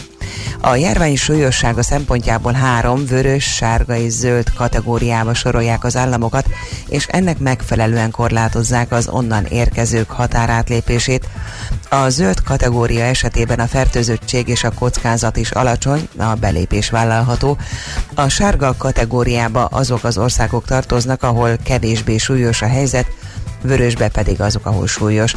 A 0.61 0.75
járvány 0.75 1.15
súlyossága 1.15 1.84
szempontjából 1.84 2.51
három 2.51 3.05
vörös, 3.05 3.43
sárga 3.43 3.95
és 3.95 4.11
zöld 4.11 4.53
kategóriába 4.53 5.34
sorolják 5.34 5.84
az 5.84 5.95
államokat, 5.95 6.45
és 6.88 7.07
ennek 7.07 7.39
megfelelően 7.39 8.11
korlátozzák 8.11 8.91
az 8.91 9.07
onnan 9.07 9.45
érkezők 9.45 10.09
határátlépését. 10.09 11.27
A 11.89 12.09
zöld 12.09 12.43
kategória 12.43 13.03
esetében 13.03 13.59
a 13.59 13.67
fertőzöttség 13.67 14.47
és 14.47 14.63
a 14.63 14.71
kockázat 14.71 15.38
is 15.38 15.51
alacsony, 15.51 16.07
a 16.17 16.34
belépés 16.34 16.89
vállalható. 16.89 17.57
A 18.15 18.27
sárga 18.27 18.75
kategóriába 18.77 19.65
azok 19.65 20.03
az 20.03 20.17
országok 20.17 20.65
tartoznak, 20.65 21.23
ahol 21.23 21.57
kevésbé 21.63 22.17
súlyos 22.17 22.61
a 22.61 22.67
helyzet, 22.67 23.07
vörösbe 23.61 24.09
pedig 24.09 24.41
azok, 24.41 24.65
ahol 24.65 24.88
súlyos. 24.88 25.36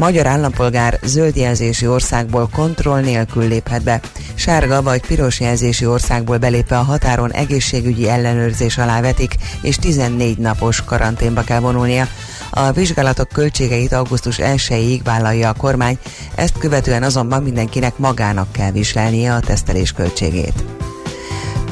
Magyar 0.00 0.26
állampolgár 0.26 0.98
zöld 1.02 1.36
jelzési 1.36 1.86
országból 1.86 2.48
kontroll 2.52 3.00
nélkül 3.00 3.48
léphet 3.48 3.82
be. 3.82 4.00
Sárga 4.34 4.82
vagy 4.82 5.06
piros 5.06 5.40
jelzési 5.40 5.86
országból 5.86 6.38
belépve 6.38 6.78
a 6.78 6.82
határon 6.82 7.32
egészségügyi 7.32 8.08
ellenőrzés 8.08 8.78
alá 8.78 9.00
vetik, 9.00 9.34
és 9.62 9.76
14 9.76 10.38
napos 10.38 10.84
karanténba 10.84 11.42
kell 11.42 11.60
vonulnia. 11.60 12.08
A 12.50 12.70
vizsgálatok 12.70 13.28
költségeit 13.28 13.92
augusztus 13.92 14.36
1-ig 14.38 15.00
vállalja 15.04 15.48
a 15.48 15.54
kormány, 15.54 15.98
ezt 16.34 16.58
követően 16.58 17.02
azonban 17.02 17.42
mindenkinek 17.42 17.98
magának 17.98 18.52
kell 18.52 18.70
viselnie 18.70 19.34
a 19.34 19.40
tesztelés 19.40 19.92
költségét. 19.92 20.64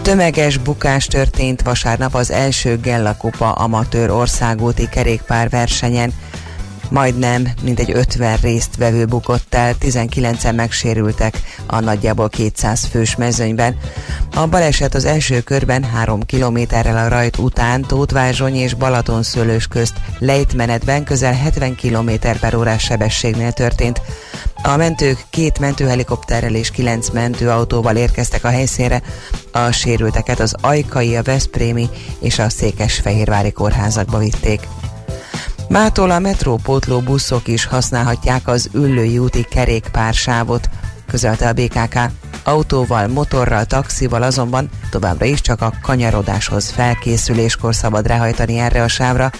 Tömeges 0.03 0.57
bukás 0.57 1.07
történt 1.07 1.63
vasárnap 1.63 2.15
az 2.15 2.31
első 2.31 2.79
Gella 2.81 3.17
Kupa 3.17 3.53
amatőr 3.53 4.11
országúti 4.11 4.89
kerékpárversenyen. 4.89 6.13
Majdnem 6.91 7.49
mintegy 7.63 7.91
50 7.93 8.37
résztvevő 8.37 9.05
bukott 9.05 9.55
el, 9.55 9.75
19-en 9.81 10.55
megsérültek 10.55 11.43
a 11.67 11.81
nagyjából 11.81 12.29
200 12.29 12.85
fős 12.85 13.17
mezőnyben. 13.17 13.77
A 14.35 14.47
baleset 14.47 14.95
az 14.95 15.05
első 15.05 15.41
körben 15.41 15.85
3 15.85 16.23
kilométerrel 16.23 16.97
a 16.97 17.09
rajt 17.09 17.39
után 17.39 17.83
Tótvázsony 17.83 18.55
és 18.55 18.75
Balatonszőlős 18.75 19.67
közt 19.67 19.95
lejtmenetben 20.19 21.05
közel 21.05 21.33
70 21.33 21.75
km 21.75 22.11
per 22.41 22.55
órás 22.55 22.83
sebességnél 22.83 23.53
történt. 23.53 24.01
A 24.63 24.77
mentők 24.77 25.25
két 25.31 25.59
mentőhelikopterrel 25.59 26.55
és 26.55 26.71
kilenc 26.71 27.11
mentőautóval 27.11 27.97
érkeztek 27.97 28.45
a 28.45 28.49
helyszínre. 28.49 29.03
A 29.53 29.71
sérülteket 29.71 30.41
az 30.41 30.55
Ajkai, 30.61 31.17
a 31.17 31.23
Veszprémi 31.23 31.89
és 32.21 32.39
a 32.39 32.49
Székesfehérvári 32.49 33.53
kórházakba 33.53 34.19
vitték. 34.19 34.61
Mától 35.69 36.11
a 36.11 36.19
metrópótló 36.19 37.01
buszok 37.01 37.49
is 37.49 37.65
használhatják 37.65 38.49
az 38.49 38.69
Üllői 38.73 39.19
úti 39.19 39.43
kerékpársávot, 39.43 40.69
közölte 41.07 41.49
a 41.49 41.53
BKK. 41.53 41.99
Autóval, 42.45 43.07
motorral, 43.09 43.65
taxival 43.65 44.23
azonban 44.23 44.69
továbbra 44.91 45.25
is 45.25 45.41
csak 45.41 45.61
a 45.63 45.73
kanyarodáshoz 45.83 46.71
felkészüléskor 46.71 47.75
szabad 47.75 48.07
ráhajtani 48.07 48.59
erre 48.59 48.83
a 48.83 48.89
sávra. 48.89 49.31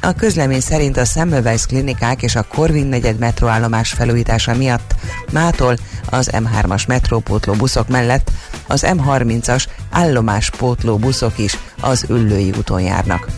A 0.00 0.12
közlemény 0.12 0.60
szerint 0.60 0.96
a 0.96 1.04
Semmelweis 1.04 1.66
klinikák 1.66 2.22
és 2.22 2.36
a 2.36 2.42
Korvin 2.42 2.86
negyed 2.86 3.18
metróállomás 3.18 3.92
felújítása 3.92 4.54
miatt 4.54 4.94
mától 5.32 5.76
az 6.10 6.30
M3-as 6.32 6.86
metrópótló 6.86 7.52
buszok 7.52 7.88
mellett 7.88 8.30
az 8.66 8.84
M30-as 8.86 9.64
állomáspótló 9.90 10.96
buszok 10.96 11.38
is 11.38 11.58
az 11.80 12.04
Üllői 12.08 12.52
úton 12.58 12.80
járnak. 12.80 13.28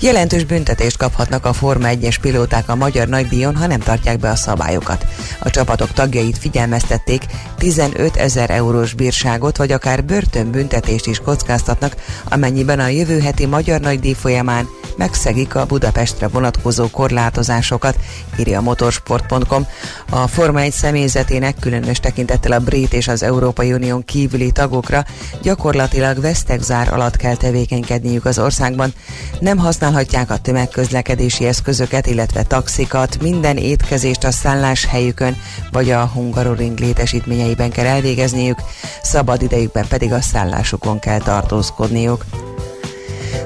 Jelentős 0.00 0.44
büntetést 0.44 0.96
kaphatnak 0.96 1.46
a 1.46 1.52
Forma 1.52 1.88
1-es 1.90 2.16
pilóták 2.20 2.68
a 2.68 2.74
magyar 2.74 3.08
nagydíjon, 3.08 3.56
ha 3.56 3.66
nem 3.66 3.80
tartják 3.80 4.18
be 4.18 4.30
a 4.30 4.36
szabályokat. 4.36 5.06
A 5.40 5.50
csapatok 5.50 5.92
tagjait 5.92 6.38
figyelmeztették, 6.38 7.22
15 7.58 8.16
ezer 8.16 8.50
eurós 8.50 8.94
bírságot 8.94 9.56
vagy 9.56 9.72
akár 9.72 10.04
börtönbüntetést 10.04 11.06
is 11.06 11.18
kockáztatnak, 11.18 11.96
amennyiben 12.24 12.80
a 12.80 12.86
jövő 12.86 13.20
heti 13.20 13.46
magyar 13.46 13.80
nagydíj 13.80 14.12
folyamán 14.12 14.68
megszegik 14.96 15.54
a 15.54 15.66
Budapestre 15.66 16.28
vonatkozó 16.28 16.90
korlátozásokat, 16.90 17.96
írja 18.38 18.58
a 18.58 18.62
motorsport.com. 18.62 19.66
A 20.10 20.26
Forma 20.26 20.60
1 20.60 20.72
személyzetének 20.72 21.56
különös 21.60 22.00
tekintettel 22.00 22.52
a 22.52 22.58
brit 22.58 22.92
és 22.92 23.08
az 23.08 23.22
Európai 23.22 23.72
Unión 23.72 24.04
kívüli 24.04 24.50
tagokra 24.50 25.04
gyakorlatilag 25.42 26.20
vesztegzár 26.20 26.92
alatt 26.92 27.16
kell 27.16 27.36
tevékenykedniük 27.36 28.24
az 28.24 28.38
országban. 28.38 28.92
Nem 29.40 29.58
használhatják 29.58 30.30
a 30.30 30.36
tömegközlekedési 30.36 31.46
eszközöket, 31.46 32.06
illetve 32.06 32.42
taxikat, 32.42 33.22
minden 33.22 33.56
étkezést 33.56 34.24
a 34.24 34.30
szálláshelyükön 34.30 35.36
vagy 35.72 35.90
a 35.90 36.06
Hungaroring 36.06 36.78
létesítményeiben 36.78 37.70
kell 37.70 37.86
elvégezniük, 37.86 38.58
szabad 39.02 39.42
idejükben 39.42 39.86
pedig 39.88 40.12
a 40.12 40.20
szállásukon 40.20 40.98
kell 40.98 41.18
tartózkodniuk. 41.18 42.24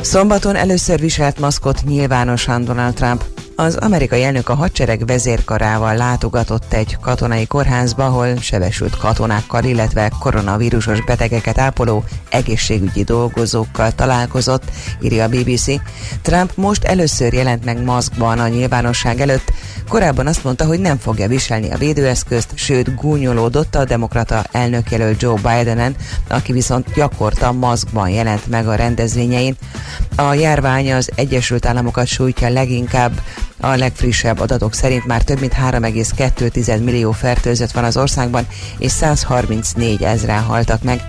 Szombaton 0.01 0.57
először 0.57 1.01
viselt 1.01 1.39
maszkot 1.39 1.83
nyilvánosan 1.85 2.65
Donald 2.65 2.95
Trump. 2.95 3.40
Az 3.61 3.77
amerikai 3.77 4.23
elnök 4.23 4.49
a 4.49 4.55
hadsereg 4.55 5.07
vezérkarával 5.07 5.97
látogatott 5.97 6.73
egy 6.73 6.97
katonai 7.01 7.47
kórházba, 7.47 8.05
ahol 8.05 8.37
sebesült 8.37 8.97
katonákkal, 8.97 9.65
illetve 9.65 10.13
koronavírusos 10.21 11.05
betegeket 11.05 11.59
ápoló 11.59 12.05
egészségügyi 12.31 13.05
dolgozókkal 13.05 13.93
találkozott, 13.93 14.65
írja 15.01 15.25
a 15.25 15.29
BBC. 15.29 15.65
Trump 16.23 16.53
most 16.55 16.85
először 16.85 17.33
jelent 17.33 17.65
meg 17.65 17.85
maszkban 17.85 18.39
a 18.39 18.49
nyilvánosság 18.49 19.21
előtt, 19.21 19.53
Korábban 19.91 20.27
azt 20.27 20.45
mondta, 20.45 20.65
hogy 20.65 20.81
nem 20.81 20.99
fogja 20.99 21.29
viselni 21.29 21.71
a 21.71 21.77
védőeszközt, 21.77 22.51
sőt 22.55 22.95
gúnyolódott 22.95 23.75
a 23.75 23.85
demokrata 23.85 24.45
elnökjelölt 24.53 25.23
Joe 25.23 25.35
Bidenen, 25.35 25.97
aki 26.29 26.53
viszont 26.53 26.95
gyakorta 26.95 27.53
maszkban 27.53 28.09
jelent 28.09 28.47
meg 28.47 28.69
a 28.69 28.75
rendezvényein. 28.75 29.57
A 30.17 30.35
járvány 30.35 30.93
az 30.93 31.11
Egyesült 31.15 31.67
Államokat 31.67 32.07
sújtja 32.07 32.49
leginkább, 32.49 33.21
a 33.61 33.77
legfrissebb 33.77 34.41
adatok 34.41 34.75
szerint 34.75 35.07
már 35.07 35.23
több 35.23 35.41
mint 35.41 35.55
3,2 35.55 36.85
millió 36.85 37.13
fertőzött 37.13 37.71
van 37.71 37.85
az 37.85 37.97
országban, 37.97 38.47
és 38.79 38.93
134 38.93 40.03
ezrel 40.03 40.43
haltak 40.43 40.83
meg. 40.83 41.01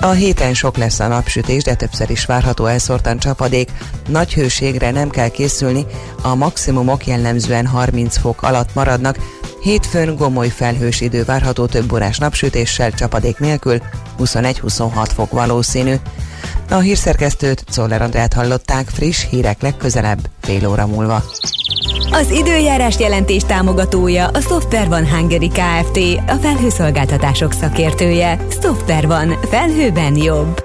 A 0.00 0.10
héten 0.10 0.54
sok 0.54 0.76
lesz 0.76 1.00
a 1.00 1.08
napsütés, 1.08 1.62
de 1.62 1.74
többször 1.74 2.10
is 2.10 2.24
várható 2.24 2.66
elszórtan 2.66 3.18
csapadék. 3.18 3.70
Nagy 4.08 4.34
hőségre 4.34 4.90
nem 4.90 5.10
kell 5.10 5.28
készülni, 5.28 5.86
a 6.22 6.34
maximumok 6.34 7.06
jellemzően 7.06 7.66
30 7.66 8.18
fok 8.18 8.42
alatt 8.42 8.74
maradnak, 8.74 9.16
Hétfőn 9.60 10.16
gomoly 10.16 10.48
felhős 10.48 11.00
idő 11.00 11.24
várható 11.24 11.66
több 11.66 11.92
órás 11.92 12.18
napsütéssel, 12.18 12.90
csapadék 12.90 13.38
nélkül, 13.38 13.82
21-26 14.18 15.10
fok 15.14 15.30
valószínű. 15.30 15.94
A 16.70 16.78
hírszerkesztőt, 16.78 17.64
Czoller 17.70 18.02
Andrát 18.02 18.32
hallották, 18.32 18.88
friss 18.88 19.26
hírek 19.30 19.62
legközelebb, 19.62 20.18
fél 20.40 20.68
óra 20.68 20.86
múlva. 20.86 21.24
Az 22.10 22.30
időjárás 22.30 22.98
jelentés 22.98 23.42
támogatója 23.42 24.28
a 24.28 24.40
Software 24.40 24.88
van 24.88 25.08
Hungary 25.08 25.48
Kft. 25.48 25.98
A 26.26 26.34
felhőszolgáltatások 26.40 27.52
szakértője. 27.52 28.46
Software 28.62 29.06
van. 29.06 29.38
Felhőben 29.50 30.16
jobb. 30.16 30.64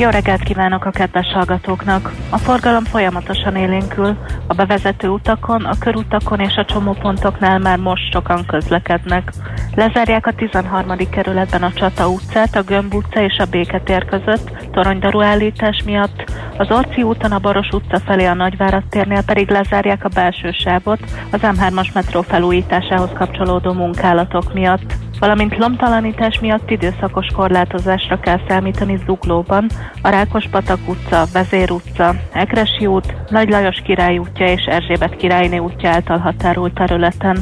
Jó 0.00 0.08
reggelt 0.08 0.42
kívánok 0.42 0.84
a 0.84 0.90
kedves 0.90 1.32
hallgatóknak! 1.32 2.12
A 2.30 2.38
forgalom 2.38 2.84
folyamatosan 2.84 3.56
élénkül. 3.56 4.16
A 4.46 4.54
bevezető 4.54 5.08
utakon, 5.08 5.64
a 5.64 5.78
körutakon 5.78 6.40
és 6.40 6.56
a 6.56 6.64
csomópontoknál 6.64 7.58
már 7.58 7.78
most 7.78 8.12
sokan 8.12 8.46
közlekednek. 8.46 9.32
Lezárják 9.74 10.26
a 10.26 10.32
13. 10.32 10.96
kerületben 11.10 11.62
a 11.62 11.72
Csata 11.72 12.08
utcát, 12.08 12.56
a 12.56 12.62
Gömb 12.62 12.94
utca 12.94 13.20
és 13.20 13.38
a 13.38 13.44
Béketér 13.44 14.04
között, 14.04 14.50
toronydarú 14.72 15.20
állítás 15.20 15.82
miatt, 15.84 16.32
az 16.58 16.70
Orci 16.70 17.02
úton 17.02 17.32
a 17.32 17.38
Baros 17.38 17.68
utca 17.72 17.98
felé 17.98 18.24
a 18.24 18.34
Nagyvárad 18.34 18.84
térnél 18.90 19.22
pedig 19.24 19.50
lezárják 19.50 20.04
a 20.04 20.08
belső 20.14 20.50
sávot 20.50 21.00
az 21.30 21.40
M3-as 21.42 21.92
metró 21.94 22.22
felújításához 22.22 23.10
kapcsolódó 23.14 23.72
munkálatok 23.72 24.52
miatt 24.52 25.07
valamint 25.18 25.56
lomtalanítás 25.56 26.38
miatt 26.40 26.70
időszakos 26.70 27.26
korlátozásra 27.34 28.20
kell 28.20 28.40
számítani 28.48 28.98
Zuglóban, 29.06 29.70
a 30.02 30.08
Rákos-patak 30.08 30.78
utca, 30.86 31.24
Vezér 31.32 31.70
utca, 31.70 32.14
Ekresi 32.32 32.86
út, 32.86 33.14
Nagy 33.30 33.48
Lajos 33.48 33.80
király 33.84 34.18
útja 34.18 34.46
és 34.46 34.64
Erzsébet 34.64 35.16
királyné 35.16 35.58
útja 35.58 35.90
által 35.90 36.18
határolt 36.18 36.74
területen. 36.74 37.38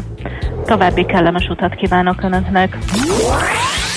További 0.65 1.05
kellemes 1.05 1.49
utat 1.49 1.75
kívánok 1.75 2.23
Önöknek! 2.23 2.79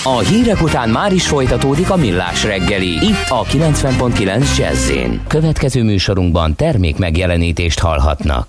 A 0.04 0.18
hírek 0.18 0.62
után 0.62 0.90
már 0.90 1.14
is 1.14 1.28
folytatódik 1.28 1.90
a 1.90 1.96
millás 1.96 2.44
reggeli, 2.44 2.88
itt 2.88 3.26
a 3.30 3.44
90.9 3.44 4.58
jazz 4.58 4.92
Következő 5.28 5.84
műsorunkban 5.84 6.56
termék 6.56 6.98
megjelenítést 6.98 7.80
hallhatnak. 7.80 8.46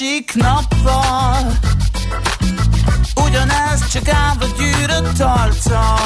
Másik 0.00 0.34
nappal. 0.34 1.58
Ugyanez 3.26 3.88
csak 3.92 4.08
állva 4.08 4.44
gyűrött 4.58 5.20
arca. 5.20 5.96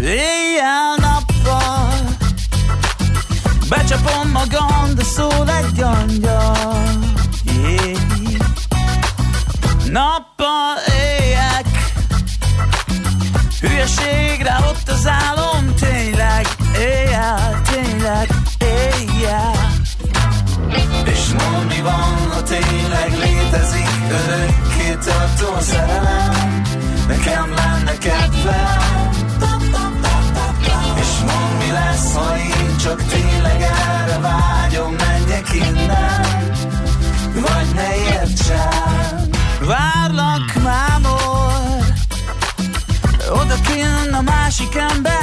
Éjjel-nappal 0.00 1.94
Becsapom 3.68 4.30
magam, 4.30 4.94
de 4.94 5.02
szól 5.02 5.50
egy 5.50 5.80
angyal. 5.80 6.84
Yeah. 7.44 7.98
Nappal 9.90 10.76
éjek. 10.98 11.66
Hülyeségre 13.60 14.56
ott 14.68 14.88
az 14.88 15.06
álom 15.06 15.74
Tényleg, 15.80 16.46
éjjel, 16.78 17.62
tényleg, 17.70 18.05
tartó 25.56 25.60
szerelem 25.60 26.62
Nekem 27.08 27.54
lenne 27.54 27.98
kedvem. 27.98 29.10
És 30.98 31.18
mondd 31.20 31.56
mi 31.58 31.72
lesz, 31.72 32.14
ha 32.14 32.36
én 32.36 32.76
csak 32.76 33.02
tényleg 33.02 33.60
erre 33.60 34.18
vágyom 34.18 34.94
Menjek 34.94 35.54
innen. 35.54 36.24
Vagy 37.34 37.74
ne 37.74 37.94
értsen. 37.96 39.30
Várlak 39.60 40.54
mámor 40.62 41.84
Oda 43.30 43.54
kinn 43.66 44.12
a 44.12 44.20
másik 44.22 44.74
ember 44.74 45.15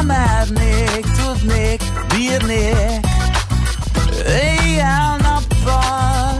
hogyha 0.00 0.02
mernék 0.02 1.06
Tudnék, 1.16 1.82
bírnék 2.08 3.06
Éjjel-nappal 4.26 6.38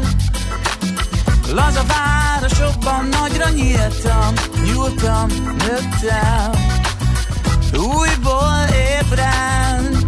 Laza 1.53 1.83
városokban 1.87 3.05
nagyra 3.05 3.49
nyíltam 3.49 4.35
Nyúltam, 4.65 5.29
nőttem. 5.59 6.51
Újból 7.73 8.67
ébren 9.01 10.05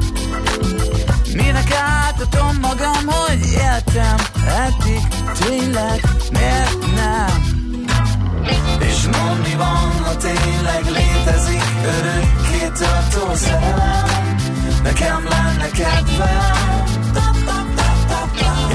Minek 1.34 1.74
átadom 1.74 2.56
magam, 2.60 3.06
hogy 3.06 3.52
éltem 3.52 4.16
Eddig 4.46 5.02
tényleg 5.38 6.00
miért 6.32 6.94
nem? 6.94 7.50
És 8.80 9.08
mondd 9.18 9.40
mi 9.40 9.54
van, 9.56 9.92
ha 10.04 10.16
tényleg 10.16 10.84
létezik 10.84 11.62
Örökké 11.84 12.41
szerelem 13.34 14.36
Nekem 14.82 15.28
lenne 15.28 15.70
kedvem 15.70 16.84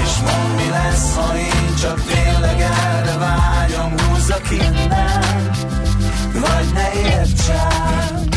És 0.03 0.17
mondd 0.19 0.55
mi 0.55 0.69
lesz, 0.69 1.15
ha 1.15 1.37
én 1.37 1.75
csak 1.81 2.01
tényleg 2.01 2.59
erre 2.59 3.17
vágyom? 3.17 3.93
Húzzak 3.99 4.51
innen 4.51 5.51
Vagy 6.33 6.73
ne 6.73 7.09
értsen 7.09 8.36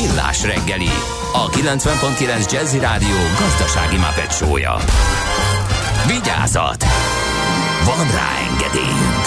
Millás 0.00 0.42
reggeli, 0.42 0.88
a 1.32 1.48
90.9 1.48 2.52
Jazzy 2.52 2.78
Rádió 2.78 3.16
gazdasági 3.38 3.96
mapetsója. 3.96 4.76
Vigyázat! 6.06 6.84
Van 7.84 8.10
rá 8.10 8.28
engedélyünk! 8.50 9.24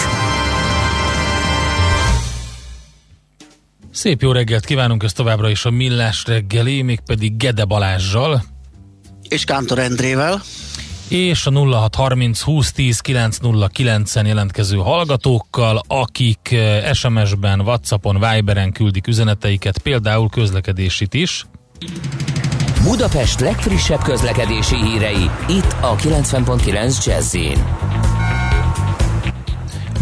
Szép 3.90 4.22
jó 4.22 4.32
reggelt 4.32 4.64
kívánunk, 4.64 5.02
ez 5.02 5.12
továbbra 5.12 5.48
is 5.48 5.64
a 5.64 5.70
Millás 5.70 6.24
reggeli, 6.26 6.82
mégpedig 6.82 7.36
Gede 7.36 7.64
Balázsjal. 7.64 8.44
És 9.28 9.44
Kántor 9.44 9.78
Endrével. 9.78 10.42
És 11.08 11.46
a 11.46 11.50
0630 11.50 12.42
2010 12.42 13.00
909-en 13.04 14.26
jelentkező 14.26 14.76
hallgatókkal, 14.76 15.80
akik 15.86 16.52
eh, 16.52 16.92
SMS-ben, 16.92 17.60
Whatsappon, 17.60 18.18
Viberen 18.30 18.72
küldik 18.72 19.06
üzeneteiket, 19.06 19.78
például 19.78 20.28
közlekedésit 20.28 21.14
is. 21.14 21.46
Budapest 22.82 23.40
legfrissebb 23.40 24.02
közlekedési 24.02 24.76
hírei, 24.76 25.30
itt 25.48 25.76
a 25.80 25.96
90.9 25.96 27.04
jazz 27.04 27.34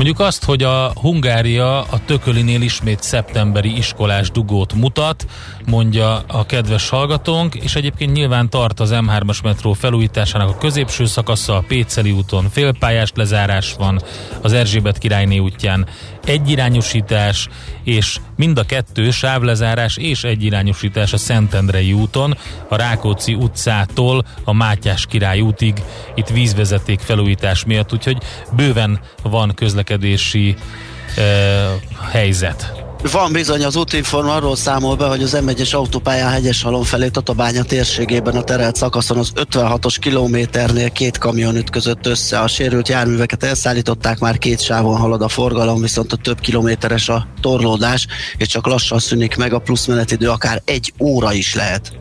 Mondjuk 0.03 0.27
azt, 0.27 0.45
hogy 0.45 0.63
a 0.63 0.93
Hungária 0.95 1.81
a 1.81 2.05
Tökölinél 2.05 2.63
ismét 2.63 3.03
szeptemberi 3.03 3.77
iskolás 3.77 4.31
dugót 4.31 4.75
mutat, 4.75 5.27
mondja 5.67 6.23
a 6.27 6.47
kedves 6.47 6.89
hallgatónk, 6.89 7.55
és 7.55 7.75
egyébként 7.75 8.13
nyilván 8.13 8.51
tart 8.51 8.81
az 8.81 8.91
M3-as 8.95 9.43
metró 9.43 9.73
felújításának 9.73 10.49
a 10.49 10.57
középső 10.57 11.05
szakasza, 11.05 11.57
a 11.57 11.65
Péceli 11.67 12.11
úton 12.11 12.51
félpályás 12.51 13.13
lezárás 13.15 13.75
van, 13.79 14.03
az 14.41 14.53
Erzsébet 14.53 14.99
királyné 14.99 15.39
útján 15.39 15.87
egyirányosítás, 16.25 17.49
és 17.85 18.19
mind 18.37 18.59
a 18.59 18.63
kettő 18.65 19.11
sávlezárás 19.11 19.97
és 19.97 20.25
egyirányosítás 20.25 21.13
a 21.13 21.17
Szentendrei 21.17 21.93
úton, 21.93 22.37
a 22.69 22.77
Rákóczi 22.77 23.35
utcától 23.35 24.25
a 24.45 24.53
Mátyás 24.53 25.07
király 25.07 25.41
útig, 25.41 25.83
itt 26.15 26.29
vízvezeték 26.29 27.01
felújítás 27.01 27.65
miatt, 27.65 27.93
úgyhogy 27.93 28.19
bőven 28.53 29.01
van 29.23 29.55
közlekedési 29.55 30.57
eh, 31.17 31.71
helyzet. 32.11 32.92
Van 33.11 33.33
bizony, 33.33 33.65
az 33.65 33.77
útinform 33.77 34.29
arról 34.29 34.57
számol 34.57 34.97
be, 34.97 35.07
hogy 35.07 35.23
az 35.23 35.39
M1-es 35.41 35.75
autópályán 35.75 36.31
hegyes 36.31 36.63
halom 36.63 36.83
felé 36.83 37.09
Tatabánya 37.09 37.63
térségében 37.63 38.37
a 38.37 38.43
terelt 38.43 38.77
szakaszon 38.77 39.19
az 39.19 39.33
56-os 39.35 39.97
kilométernél 40.01 40.91
két 40.91 41.19
kamion 41.19 41.57
ütközött 41.57 42.07
össze. 42.07 42.41
A 42.41 42.47
sérült 42.47 42.89
járműveket 42.89 43.43
elszállították, 43.43 44.19
már 44.19 44.39
két 44.39 44.61
sávon 44.61 44.97
halad 44.97 45.23
a 45.23 45.29
forgalom, 45.29 45.81
viszont 45.81 46.13
a 46.13 46.17
több 46.17 46.41
kilométeres 46.41 47.09
a 47.09 47.27
torlódás, 47.41 48.07
és 48.37 48.47
csak 48.47 48.67
lassan 48.67 48.99
szűnik 48.99 49.37
meg 49.37 49.53
a 49.53 49.59
pluszmenetidő, 49.59 50.29
akár 50.29 50.63
egy 50.65 50.93
óra 51.01 51.33
is 51.33 51.55
lehet. 51.55 51.93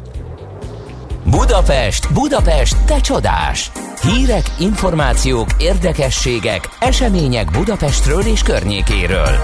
Budapest, 1.26 2.14
Budapest, 2.14 2.76
te 2.86 3.02
csodás! 3.02 3.72
Hírek, 4.02 4.52
információk, 4.60 5.49
érdekességek, 5.58 6.70
események 6.80 7.52
Budapestről 7.52 8.22
és 8.22 8.41
környékéről. 8.41 9.38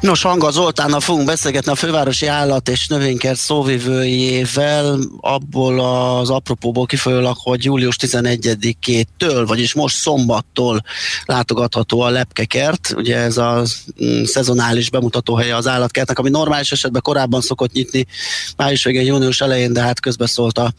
Nos, 0.00 0.22
Hanga 0.22 0.50
Zoltánnal 0.50 1.00
fogunk 1.00 1.26
beszélgetni 1.26 1.72
a 1.72 1.74
fővárosi 1.74 2.26
állat 2.26 2.68
és 2.68 2.86
növénykert 2.86 3.38
szóvivőjével, 3.38 4.98
abból 5.20 5.80
az 5.80 6.30
apropóból 6.30 6.86
kifolyólag, 6.86 7.36
hogy 7.38 7.64
július 7.64 7.96
11-től, 8.00 9.44
vagyis 9.46 9.74
most 9.74 9.96
szombattól 9.96 10.82
látogatható 11.24 12.00
a 12.00 12.08
lepkekert, 12.08 12.92
ugye 12.96 13.16
ez 13.16 13.36
a 13.36 13.64
mm, 14.04 14.22
szezonális 14.22 14.90
bemutatóhelye 14.90 15.56
az 15.56 15.66
állatkertnek, 15.66 16.18
ami 16.18 16.30
normális 16.30 16.72
esetben 16.72 17.02
korábban 17.02 17.40
szokott 17.40 17.72
nyitni, 17.72 18.06
május 18.56 18.84
végén, 18.84 19.04
június 19.04 19.40
elején, 19.40 19.72
de 19.72 19.80
hát 19.80 20.00
közbeszólt 20.00 20.58
a 20.58 20.72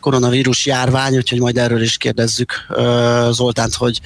koronavírus 0.00 0.66
járvány, 0.66 1.16
úgyhogy 1.16 1.40
majd 1.40 1.56
erről 1.56 1.82
is 1.82 1.96
kérdezzük 1.96 2.66
Zoltánt, 3.30 3.74
hogy 3.74 4.00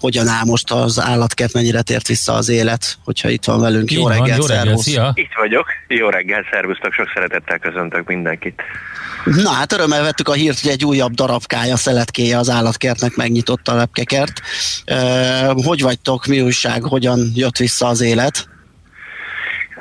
hogyan 0.00 0.28
áll 0.28 0.44
most 0.44 0.70
az 0.70 1.00
állatkert, 1.00 1.52
mennyire 1.52 1.82
tért 1.82 2.06
vissza 2.06 2.32
az 2.32 2.48
élet, 2.48 2.98
hogyha 3.04 3.28
itt 3.28 3.44
van 3.44 3.60
velünk. 3.60 3.90
Jó 3.90 4.10
Így 4.10 4.18
van, 4.18 4.28
jó 4.28 4.42
szervusz. 4.42 4.82
szia! 4.82 5.12
Itt 5.14 5.34
vagyok. 5.36 5.66
Jó 5.88 6.08
reggel, 6.08 6.44
szervusztok, 6.50 6.92
sok 6.92 7.10
szeretettel 7.14 7.58
köszöntök 7.58 8.06
mindenkit. 8.06 8.62
Na 9.24 9.50
hát 9.50 9.72
örömmel 9.72 10.02
vettük 10.02 10.28
a 10.28 10.32
hírt, 10.32 10.60
hogy 10.60 10.70
egy 10.70 10.84
újabb 10.84 11.12
darabkája, 11.12 11.76
szeletkéje 11.76 12.38
az 12.38 12.50
állatkertnek 12.50 13.14
megnyitotta 13.16 13.72
a 13.72 13.76
lepkekert. 13.76 14.40
Uh, 14.86 15.64
hogy 15.64 15.82
vagytok, 15.82 16.26
mi 16.26 16.40
újság, 16.40 16.82
hogyan 16.82 17.32
jött 17.34 17.56
vissza 17.56 17.86
az 17.86 18.00
élet? 18.00 18.48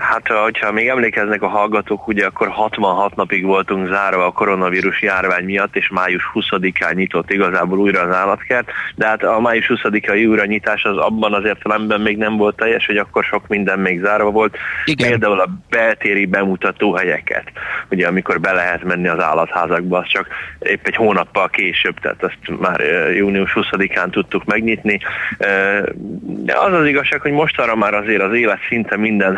Hát, 0.09 0.27
hogyha 0.27 0.71
még 0.71 0.87
emlékeznek 0.87 1.41
a 1.41 1.47
hallgatók, 1.47 2.07
ugye 2.07 2.25
akkor 2.25 2.47
66 2.47 3.15
napig 3.15 3.45
voltunk 3.45 3.87
zárva 3.87 4.25
a 4.25 4.31
koronavírus 4.31 5.01
járvány 5.01 5.43
miatt, 5.43 5.75
és 5.75 5.89
május 5.89 6.31
20-án 6.33 6.95
nyitott 6.95 7.31
igazából 7.31 7.79
újra 7.79 8.01
az 8.01 8.15
állatkert, 8.15 8.71
de 8.95 9.07
hát 9.07 9.23
a 9.23 9.39
május 9.39 9.71
20-ai 9.73 10.27
újranyitás 10.29 10.83
az 10.83 10.97
abban 10.97 11.33
az 11.33 11.45
értelemben 11.45 12.01
még 12.01 12.17
nem 12.17 12.37
volt 12.37 12.55
teljes, 12.55 12.85
hogy 12.85 12.97
akkor 12.97 13.23
sok 13.23 13.47
minden 13.47 13.79
még 13.79 14.01
zárva 14.01 14.31
volt. 14.31 14.57
Igen. 14.85 15.09
Például 15.09 15.39
a 15.39 15.49
beltéri 15.69 16.25
bemutató 16.25 16.93
helyeket, 16.93 17.51
ugye 17.91 18.07
amikor 18.07 18.39
be 18.39 18.51
lehet 18.51 18.83
menni 18.83 19.07
az 19.07 19.19
állatházakba, 19.19 19.97
az 19.97 20.07
csak 20.07 20.27
épp 20.59 20.87
egy 20.87 20.95
hónappal 20.95 21.49
később, 21.49 21.99
tehát 21.99 22.23
azt 22.23 22.59
már 22.59 22.81
június 23.15 23.53
20-án 23.55 24.09
tudtuk 24.11 24.45
megnyitni. 24.45 24.99
De 26.25 26.57
az 26.57 26.73
az 26.73 26.85
igazság, 26.85 27.21
hogy 27.21 27.31
mostanra 27.31 27.75
már 27.75 27.93
azért 27.93 28.21
az 28.21 28.33
élet 28.33 28.59
szinte 28.69 28.97
minden 28.97 29.37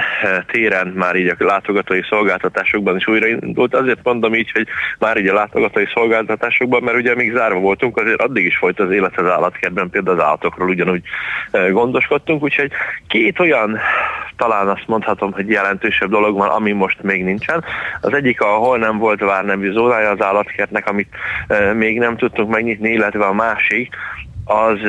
téren, 0.51 0.87
már 0.87 1.15
így 1.15 1.27
a 1.27 1.45
látogatói 1.45 2.01
szolgáltatásokban 2.09 2.95
is 2.95 3.07
újraindult. 3.07 3.75
Azért 3.75 3.99
mondom 4.03 4.33
így, 4.33 4.51
hogy 4.51 4.67
már 4.99 5.17
így 5.17 5.27
a 5.27 5.33
látogatói 5.33 5.85
szolgáltatásokban, 5.93 6.83
mert 6.83 6.97
ugye 6.97 7.15
még 7.15 7.33
zárva 7.33 7.59
voltunk, 7.59 7.97
azért 7.97 8.21
addig 8.21 8.45
is 8.45 8.57
folyt 8.57 8.79
az 8.79 8.91
élet 8.91 9.17
az 9.17 9.29
állatkertben, 9.29 9.89
például 9.89 10.19
az 10.19 10.23
állatokról 10.23 10.69
ugyanúgy 10.69 11.01
gondoskodtunk, 11.71 12.43
úgyhogy 12.43 12.71
két 13.07 13.39
olyan 13.39 13.79
talán 14.37 14.67
azt 14.67 14.87
mondhatom, 14.87 15.31
hogy 15.31 15.49
jelentősebb 15.49 16.09
dolog 16.09 16.37
van, 16.37 16.49
ami 16.49 16.71
most 16.71 17.01
még 17.01 17.23
nincsen. 17.23 17.63
Az 18.01 18.13
egyik 18.13 18.36
a 18.41 18.57
Hol 18.57 18.77
nem 18.77 18.97
volt 18.97 19.19
vár 19.19 19.45
nevű 19.45 19.71
zónája 19.71 20.09
az 20.09 20.21
állatkertnek, 20.21 20.87
amit 20.87 21.09
még 21.73 21.99
nem 21.99 22.17
tudtunk 22.17 22.49
megnyitni, 22.49 22.89
illetve 22.89 23.25
a 23.25 23.33
másik, 23.33 23.95
az 24.45 24.79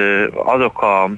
azok 0.44 0.82
a 0.82 1.10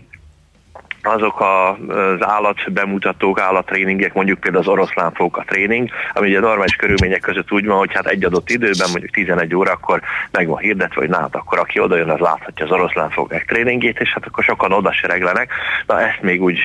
azok 1.03 1.41
az 1.41 2.27
állatbemutatók, 2.27 3.41
állattréningek, 3.41 4.13
mondjuk 4.13 4.41
például 4.41 4.63
az 4.63 4.71
oroszlánfóka 4.71 5.45
tréning, 5.47 5.91
ami 6.13 6.29
ugye 6.29 6.41
normális 6.41 6.77
körülmények 6.77 7.21
között 7.21 7.53
úgy 7.53 7.67
van, 7.67 7.79
hogy 7.79 7.95
hát 7.95 8.07
egy 8.07 8.25
adott 8.25 8.51
időben, 8.51 8.89
mondjuk 8.91 9.11
11 9.11 9.55
órakor 9.55 10.01
meg 10.31 10.47
van 10.47 10.59
hirdetve, 10.59 11.01
hogy 11.01 11.09
na 11.09 11.21
hát 11.21 11.35
akkor 11.35 11.59
aki 11.59 11.81
oda 11.81 11.97
jön, 11.97 12.11
az 12.11 12.19
láthatja 12.19 12.65
az 12.65 12.71
oroszlánfókák 12.71 13.45
tréningét, 13.45 14.01
és 14.01 14.13
hát 14.13 14.27
akkor 14.27 14.45
sokan 14.45 14.73
oda 14.73 14.93
sereglenek. 14.93 15.53
Na 15.87 16.01
ezt 16.01 16.23
még 16.23 16.43
úgy 16.43 16.59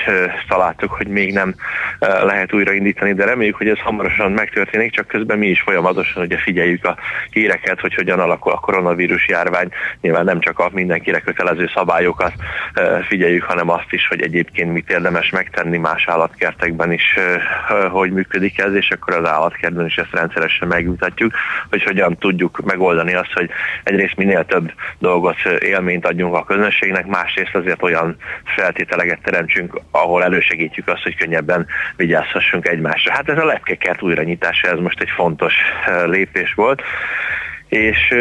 találtuk, 0.47 0.91
hogy 0.91 1.07
még 1.07 1.33
nem 1.33 1.55
lehet 1.99 2.53
újraindítani, 2.53 3.13
de 3.13 3.25
reméljük, 3.25 3.55
hogy 3.55 3.69
ez 3.69 3.79
hamarosan 3.79 4.31
megtörténik, 4.31 4.91
csak 4.91 5.07
közben 5.07 5.37
mi 5.37 5.47
is 5.47 5.61
folyamatosan 5.61 6.23
ugye 6.23 6.37
figyeljük 6.37 6.85
a 6.85 6.95
híreket, 7.29 7.79
hogy 7.79 7.93
hogyan 7.93 8.19
alakul 8.19 8.51
a 8.51 8.59
koronavírus 8.59 9.27
járvány. 9.27 9.69
Nyilván 10.01 10.25
nem 10.25 10.39
csak 10.39 10.59
a 10.59 10.69
mindenkire 10.73 11.19
kötelező 11.19 11.69
szabályokat 11.73 12.33
figyeljük, 13.07 13.43
hanem 13.43 13.69
azt 13.69 13.91
is, 13.91 14.07
hogy 14.07 14.21
egyébként 14.25 14.71
mit 14.73 14.89
érdemes 14.89 15.29
megtenni 15.29 15.77
más 15.77 16.07
állatkertekben 16.07 16.91
is, 16.91 17.17
hogy 17.91 18.11
működik 18.11 18.59
ez, 18.59 18.73
és 18.73 18.89
akkor 18.89 19.13
az 19.13 19.27
állatkertben 19.27 19.85
is 19.85 19.95
ezt 19.95 20.11
rendszeresen 20.11 20.67
megmutatjuk, 20.67 21.33
hogy 21.69 21.83
hogyan 21.83 22.17
tudjuk 22.17 22.61
megoldani 22.65 23.13
azt, 23.13 23.33
hogy 23.33 23.49
egyrészt 23.83 24.15
minél 24.15 24.45
több 24.45 24.71
dolgot, 24.99 25.37
élményt 25.59 26.05
adjunk 26.05 26.35
a 26.35 26.43
közönségnek, 26.43 27.05
másrészt 27.05 27.55
azért 27.55 27.83
olyan 27.83 28.17
feltételeket 28.55 29.19
teremtsünk, 29.23 29.79
ahol 29.91 30.23
elősegítjük 30.23 30.87
azt, 30.87 31.03
hogy 31.03 31.15
könnyebben 31.15 31.67
vigyázhassunk 31.95 32.67
egymásra. 32.67 33.13
Hát 33.13 33.29
ez 33.29 33.37
a 33.37 33.45
lepkekert 33.45 34.01
újranyitása, 34.01 34.67
ez 34.67 34.79
most 34.79 35.01
egy 35.01 35.09
fontos 35.15 35.53
lépés 36.05 36.53
volt 36.53 36.81
és 37.69 38.13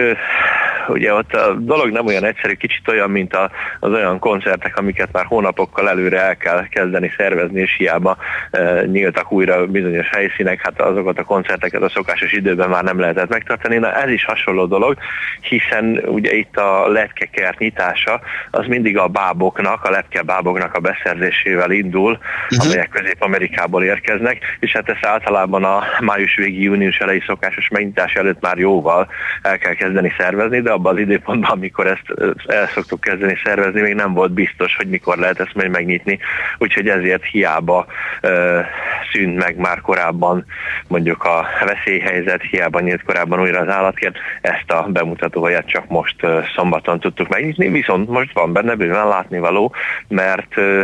ugye 0.89 1.13
ott 1.13 1.35
a 1.35 1.55
dolog 1.55 1.91
nem 1.91 2.07
olyan 2.07 2.25
egyszerű, 2.25 2.55
kicsit 2.55 2.89
olyan, 2.89 3.11
mint 3.11 3.35
a, 3.35 3.51
az 3.81 3.93
olyan 3.93 4.19
koncertek, 4.19 4.77
amiket 4.77 5.13
már 5.13 5.25
hónapokkal 5.25 5.89
előre 5.89 6.21
el 6.21 6.37
kell 6.37 6.69
kezdeni 6.69 7.13
szervezni, 7.17 7.61
és 7.61 7.75
hiába 7.79 8.17
e, 8.51 8.85
nyíltak 8.85 9.33
újra 9.33 9.67
bizonyos 9.67 10.09
helyszínek, 10.09 10.61
hát 10.63 10.81
azokat 10.81 11.19
a 11.19 11.25
koncerteket 11.25 11.83
a 11.83 11.89
szokásos 11.89 12.33
időben 12.33 12.69
már 12.69 12.85
nem 12.85 13.01
lehetett 13.01 13.29
megtartani. 13.29 13.77
Na 13.77 13.93
ez 13.93 14.11
is 14.11 14.25
hasonló 14.25 14.67
dolog, 14.67 14.97
hiszen 15.41 16.03
ugye 16.07 16.33
itt 16.33 16.57
a 16.57 16.89
lepkekert 16.89 17.59
nyitása 17.59 18.21
az 18.51 18.67
mindig 18.67 18.99
a 18.99 19.09
báboknak, 19.09 19.85
a 19.85 19.91
lepke 19.91 20.23
báboknak 20.23 20.75
a 20.75 20.81
beszerzésével 20.81 21.71
indul, 21.71 22.13
uh-huh. 22.13 22.65
amelyek 22.65 22.89
Közép-Amerikából 22.89 23.85
érkeznek, 23.85 24.57
és 24.61 24.73
hát 24.73 24.89
ezt 24.89 25.07
általában 25.07 25.65
a 25.65 25.83
május 26.01 26.35
végi, 26.37 26.63
június 26.63 26.99
elejé 26.99 27.23
szokásos 27.27 27.69
megnyitás 27.69 28.13
előtt 28.13 28.41
már 28.41 28.59
jóval 28.59 29.09
el 29.43 29.59
kell 29.59 29.75
kezdeni 29.75 30.13
szervezni, 30.19 30.61
de 30.61 30.71
abban 30.71 30.95
az 30.95 31.01
időpontban, 31.01 31.51
amikor 31.51 31.87
ezt 31.87 32.37
el 32.47 32.67
szoktuk 32.67 33.01
kezdeni 33.01 33.39
szervezni, 33.45 33.81
még 33.81 33.95
nem 33.95 34.13
volt 34.13 34.33
biztos, 34.33 34.77
hogy 34.77 34.89
mikor 34.89 35.17
lehet 35.17 35.41
ezt 35.41 35.55
majd 35.55 35.71
megnyitni, 35.71 36.19
úgyhogy 36.59 36.89
ezért 36.89 37.25
hiába 37.25 37.87
szűnt 39.13 39.37
meg 39.37 39.57
már 39.57 39.81
korábban 39.81 40.45
mondjuk 40.87 41.25
a 41.25 41.47
veszélyhelyzet, 41.65 42.43
hiába 42.43 42.81
nyílt 42.81 43.03
korábban 43.03 43.41
újra 43.41 43.61
az 43.61 43.69
állatkert, 43.69 44.17
ezt 44.41 44.71
a 44.71 44.87
bemutatóhelyet 44.89 45.69
csak 45.69 45.89
most 45.89 46.17
szombaton 46.55 47.01
tudtuk 47.01 47.29
megnyitni, 47.29 47.69
viszont 47.69 48.09
most 48.09 48.33
van 48.33 48.53
benne 48.53 48.75
bőven 48.75 49.09
látnivaló, 49.09 49.75
mert 50.09 50.57
ö, 50.57 50.83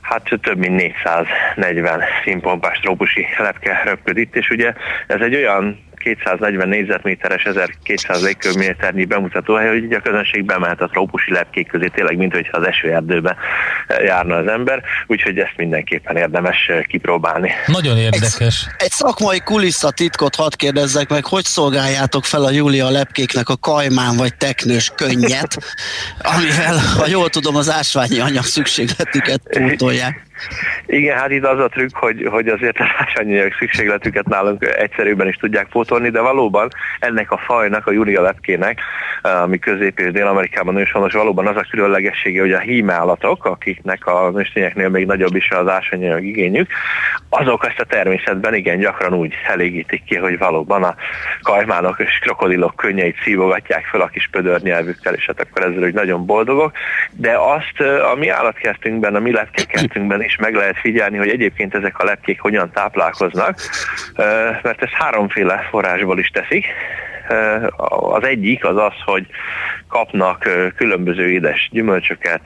hát 0.00 0.30
több 0.42 0.58
mint 0.58 0.76
440 0.76 2.00
színpompás 2.24 2.78
trópusi 2.78 3.26
lepke 3.38 3.82
röpköd 3.84 4.16
itt, 4.16 4.36
és 4.36 4.50
ugye 4.50 4.72
ez 5.06 5.20
egy 5.20 5.34
olyan 5.34 5.78
240 6.04 6.68
négyzetméteres, 6.68 7.42
1200 7.44 8.22
légköbméternyi 8.22 9.04
bemutatóhely, 9.04 9.68
hogy 9.68 9.82
így 9.82 9.92
a 9.92 10.00
közönség 10.00 10.44
bemehet 10.44 10.80
a 10.80 10.88
trópusi 10.88 11.32
lepkék 11.32 11.68
közé, 11.68 11.86
tényleg, 11.86 12.16
mint 12.16 12.32
hogyha 12.32 12.58
az 12.58 12.66
esőerdőbe 12.66 13.36
járna 14.04 14.36
az 14.36 14.46
ember, 14.46 14.82
úgyhogy 15.06 15.38
ezt 15.38 15.54
mindenképpen 15.56 16.16
érdemes 16.16 16.70
kipróbálni. 16.86 17.50
Nagyon 17.66 17.96
érdekes. 17.96 18.38
Egy, 18.38 18.84
egy 18.84 18.90
szakmai 18.90 19.40
kulisszatitkot 19.40 20.34
hadd 20.34 20.56
kérdezzek 20.56 21.08
meg, 21.08 21.24
hogy 21.24 21.44
szolgáljátok 21.44 22.24
fel 22.24 22.44
a 22.44 22.50
Júlia 22.50 22.88
lepkéknek 22.88 23.48
a 23.48 23.56
kajmán 23.56 24.16
vagy 24.16 24.34
teknős 24.34 24.92
könnyet, 24.94 25.56
amivel, 26.22 26.76
ha 26.98 27.06
jól 27.06 27.28
tudom, 27.28 27.56
az 27.56 27.70
ásványi 27.70 28.20
anyag 28.20 28.44
szükségletüket 28.44 29.40
pótolják. 29.48 30.22
Igen, 30.86 31.18
hát 31.18 31.30
itt 31.30 31.44
az 31.44 31.58
a 31.58 31.68
trükk, 31.68 31.96
hogy, 31.96 32.26
hogy 32.30 32.48
azért 32.48 32.78
a 32.78 32.86
ásványanyag 32.98 33.52
szükségletüket 33.58 34.26
nálunk 34.26 34.64
egyszerűbben 34.64 35.28
is 35.28 35.36
tudják 35.36 35.68
pótolni, 35.68 36.10
de 36.10 36.20
valóban 36.20 36.68
ennek 36.98 37.30
a 37.30 37.38
fajnak, 37.38 37.86
a 37.86 37.92
Júlia 37.92 38.22
lepkének, 38.22 38.80
ami 39.22 39.58
Közép- 39.58 40.00
és 40.00 40.10
Dél-Amerikában 40.12 40.86
fontos, 40.86 41.12
valóban 41.12 41.46
az 41.46 41.56
a 41.56 41.66
különlegessége, 41.70 42.40
hogy 42.40 42.52
a 42.52 42.58
hímállatok, 42.58 43.44
akiknek 43.44 44.06
a 44.06 44.30
nőstényeknél 44.30 44.88
még 44.88 45.06
nagyobb 45.06 45.34
is 45.34 45.50
az 45.50 45.68
ásványanyag 45.68 46.24
igényük, 46.24 46.70
azok 47.28 47.66
ezt 47.66 47.80
a 47.80 47.84
természetben 47.84 48.54
igen 48.54 48.78
gyakran 48.78 49.14
úgy 49.14 49.34
elégítik 49.46 50.04
ki, 50.04 50.16
hogy 50.16 50.38
valóban 50.38 50.82
a 50.82 50.94
kajmánok 51.42 51.98
és 51.98 52.18
krokodilok 52.18 52.76
könnyeit 52.76 53.16
szívogatják 53.22 53.84
fel 53.84 54.00
a 54.00 54.06
kis 54.06 54.28
pödör 54.30 54.60
nyelvükkel, 54.60 55.14
és 55.14 55.26
hát 55.26 55.40
akkor 55.40 55.62
ezzel 55.62 55.82
hogy 55.82 55.94
nagyon 55.94 56.26
boldogok. 56.26 56.72
De 57.10 57.36
azt 57.38 57.80
a 58.12 58.14
mi 58.14 58.28
állatkertünkben, 58.28 59.14
a 59.14 59.20
mi 59.20 59.32
lepkekertünkben 59.32 60.22
is 60.22 60.33
meg 60.36 60.54
lehet 60.54 60.78
figyelni, 60.78 61.16
hogy 61.16 61.28
egyébként 61.28 61.74
ezek 61.74 61.98
a 61.98 62.04
lepkék 62.04 62.40
hogyan 62.40 62.70
táplálkoznak, 62.70 63.58
mert 64.62 64.82
ezt 64.82 64.92
háromféle 64.92 65.66
forrásból 65.70 66.18
is 66.18 66.28
teszik. 66.28 66.66
Az 67.86 68.24
egyik 68.24 68.64
az 68.64 68.76
az, 68.76 68.94
hogy 69.04 69.26
kapnak 69.94 70.72
különböző 70.76 71.30
édes 71.30 71.68
gyümölcsöket, 71.72 72.40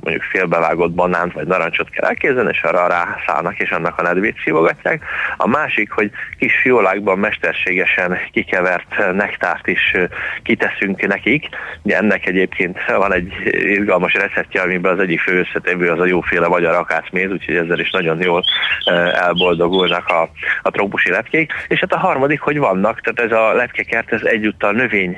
mondjuk 0.00 0.22
félbevágott 0.22 0.92
banánt 0.92 1.32
vagy 1.32 1.46
narancsot 1.46 1.90
kell 1.90 2.08
elképzelni, 2.08 2.50
és 2.52 2.62
arra 2.62 2.86
rászállnak, 2.86 3.58
és 3.58 3.70
annak 3.70 3.98
a 3.98 4.02
nedvét 4.02 4.40
szívogatják. 4.44 5.02
A 5.36 5.48
másik, 5.48 5.90
hogy 5.90 6.10
kis 6.38 6.54
fiolákban 6.62 7.18
mesterségesen 7.18 8.18
kikevert 8.32 9.12
nektárt 9.12 9.66
is 9.66 9.96
kiteszünk 10.42 11.06
nekik. 11.06 11.48
Ugye 11.82 11.96
ennek 11.96 12.26
egyébként 12.26 12.78
van 12.86 13.12
egy 13.12 13.32
izgalmas 13.52 14.14
receptje, 14.14 14.60
amiben 14.62 14.92
az 14.92 14.98
egyik 14.98 15.20
fő 15.20 15.38
összetevő 15.38 15.88
az 15.88 16.00
a 16.00 16.06
jóféle 16.06 16.48
magyar 16.48 16.74
akácméz, 16.74 17.30
úgyhogy 17.30 17.56
ezzel 17.56 17.78
is 17.78 17.90
nagyon 17.90 18.22
jól 18.22 18.44
elboldogulnak 19.12 20.08
a, 20.08 20.30
a 20.62 20.70
trópusi 20.70 21.10
lepkék. 21.10 21.52
És 21.68 21.80
hát 21.80 21.92
a 21.92 21.98
harmadik, 21.98 22.40
hogy 22.40 22.58
vannak, 22.58 23.00
tehát 23.00 23.32
ez 23.32 23.38
a 23.38 23.52
lepkekert, 23.52 24.12
ez 24.12 24.22
egyúttal 24.22 24.72
növény 24.72 25.16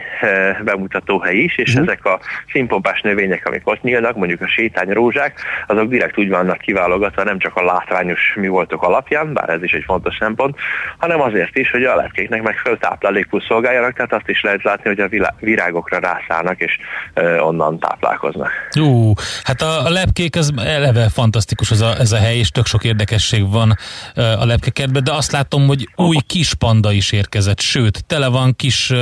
bemutatóhely 0.64 1.36
is, 1.36 1.60
és 1.62 1.74
uh-huh. 1.74 1.88
ezek 1.88 2.04
a 2.04 2.20
színpompás 2.52 3.00
növények, 3.00 3.46
amik 3.46 3.62
ott 3.64 3.82
nyílnak, 3.82 4.16
mondjuk 4.16 4.40
a 4.40 4.48
sétányrózsák, 4.48 5.40
azok 5.66 5.88
direkt 5.88 6.18
úgy 6.18 6.28
vannak 6.28 6.58
kiválogatva, 6.58 7.24
nem 7.24 7.38
csak 7.38 7.56
a 7.56 7.62
látványos 7.64 8.20
mi 8.34 8.48
voltok 8.48 8.82
alapján, 8.82 9.32
bár 9.32 9.48
ez 9.48 9.62
is 9.62 9.72
egy 9.72 9.84
fontos 9.86 10.16
szempont, 10.18 10.56
hanem 10.98 11.20
azért 11.20 11.56
is, 11.56 11.70
hogy 11.70 11.84
a 11.84 11.96
lepkéknek 11.96 12.42
megfelelő 12.42 12.80
táplálékul 12.80 13.40
szolgáljanak, 13.40 13.92
tehát 13.92 14.12
azt 14.12 14.28
is 14.28 14.42
lehet 14.42 14.62
látni, 14.62 14.94
hogy 14.94 15.00
a 15.00 15.34
virágokra 15.38 15.98
rászállnak, 15.98 16.60
és 16.60 16.78
ö, 17.14 17.38
onnan 17.38 17.78
táplálkoznak. 17.78 18.50
Ú, 18.80 19.12
hát 19.42 19.60
a, 19.60 19.84
a 19.84 19.90
lepkék, 19.90 20.36
ez 20.36 20.48
eleve 20.56 21.08
fantasztikus 21.08 21.70
ez 21.70 21.80
a, 21.80 21.98
ez 21.98 22.12
a 22.12 22.16
hely, 22.16 22.36
és 22.36 22.50
tök 22.50 22.66
sok 22.66 22.84
érdekesség 22.84 23.50
van 23.50 23.76
a 24.14 24.44
lepkekertben, 24.44 25.04
de 25.04 25.12
azt 25.12 25.32
látom, 25.32 25.66
hogy 25.66 25.88
új 25.96 26.16
kis 26.26 26.54
panda 26.54 26.92
is 26.92 27.12
érkezett, 27.12 27.60
sőt, 27.60 28.04
tele 28.06 28.28
van 28.28 28.56
kis 28.56 28.92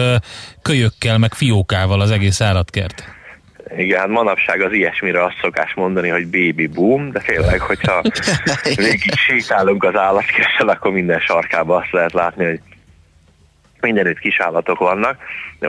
kölyökkel, 0.62 1.18
meg 1.18 1.34
fiókával 1.34 2.00
az 2.00 2.10
egész 2.10 2.40
állatkert. 2.50 3.04
Igen, 3.76 3.98
hát 3.98 4.08
manapság 4.08 4.60
az 4.60 4.72
ilyesmire 4.72 5.24
azt 5.24 5.38
szokás 5.42 5.74
mondani, 5.74 6.08
hogy 6.08 6.24
baby 6.26 6.66
boom, 6.66 7.10
de 7.10 7.20
tényleg, 7.20 7.60
hogyha 7.60 8.02
végig 8.76 9.14
sétálunk 9.14 9.84
az 9.84 9.96
állatkerttel, 9.96 10.68
akkor 10.68 10.92
minden 10.92 11.20
sarkában 11.20 11.80
azt 11.82 11.92
lehet 11.92 12.12
látni, 12.12 12.44
hogy 12.44 12.60
mindenütt 13.80 14.18
kisállatok 14.18 14.78
vannak, 14.78 15.16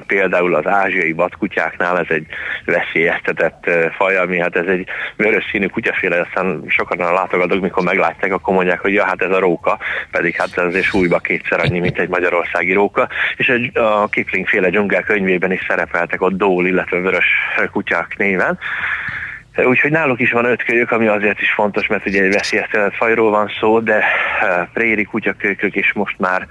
például 0.07 0.55
az 0.55 0.67
ázsiai 0.67 1.11
vadkutyáknál 1.11 1.99
ez 1.99 2.05
egy 2.09 2.25
veszélyeztetett 2.65 3.69
faj, 3.95 4.17
ami 4.17 4.39
hát 4.39 4.55
ez 4.55 4.65
egy 4.65 4.87
vörös 5.15 5.47
színű 5.51 5.67
kutyaféle, 5.67 6.19
aztán 6.19 6.63
sokan 6.67 6.99
a 6.99 7.13
látogatók, 7.13 7.61
mikor 7.61 7.83
meglátják, 7.83 8.33
akkor 8.33 8.53
mondják, 8.53 8.79
hogy 8.79 8.93
ja, 8.93 9.05
hát 9.05 9.21
ez 9.21 9.31
a 9.31 9.39
róka, 9.39 9.79
pedig 10.11 10.35
hát 10.35 10.57
ez 10.57 10.63
azért 10.65 10.85
súlyba 10.85 11.19
kétszer 11.19 11.59
annyi, 11.59 11.79
mint 11.79 11.99
egy 11.99 12.09
magyarországi 12.09 12.73
róka, 12.73 13.07
és 13.37 13.71
a 13.73 14.07
Kipling 14.07 14.47
féle 14.47 14.69
dzsungel 14.69 15.03
könyvében 15.03 15.51
is 15.51 15.65
szerepeltek 15.67 16.21
ott 16.21 16.37
dól, 16.37 16.67
illetve 16.67 16.99
vörös 16.99 17.27
kutyák 17.71 18.17
néven, 18.17 18.59
Úgyhogy 19.55 19.91
náluk 19.91 20.19
is 20.19 20.31
van 20.31 20.45
öt 20.45 20.63
kölyök, 20.63 20.91
ami 20.91 21.07
azért 21.07 21.41
is 21.41 21.51
fontos, 21.51 21.87
mert 21.87 22.05
ugye 22.05 22.23
egy 22.23 22.33
veszélyeztetett 22.33 22.95
fajról 22.95 23.29
van 23.29 23.51
szó, 23.59 23.79
de 23.79 24.03
préri 24.73 25.03
kutyakölykök 25.03 25.75
is 25.75 25.93
most 25.93 26.19
már 26.19 26.47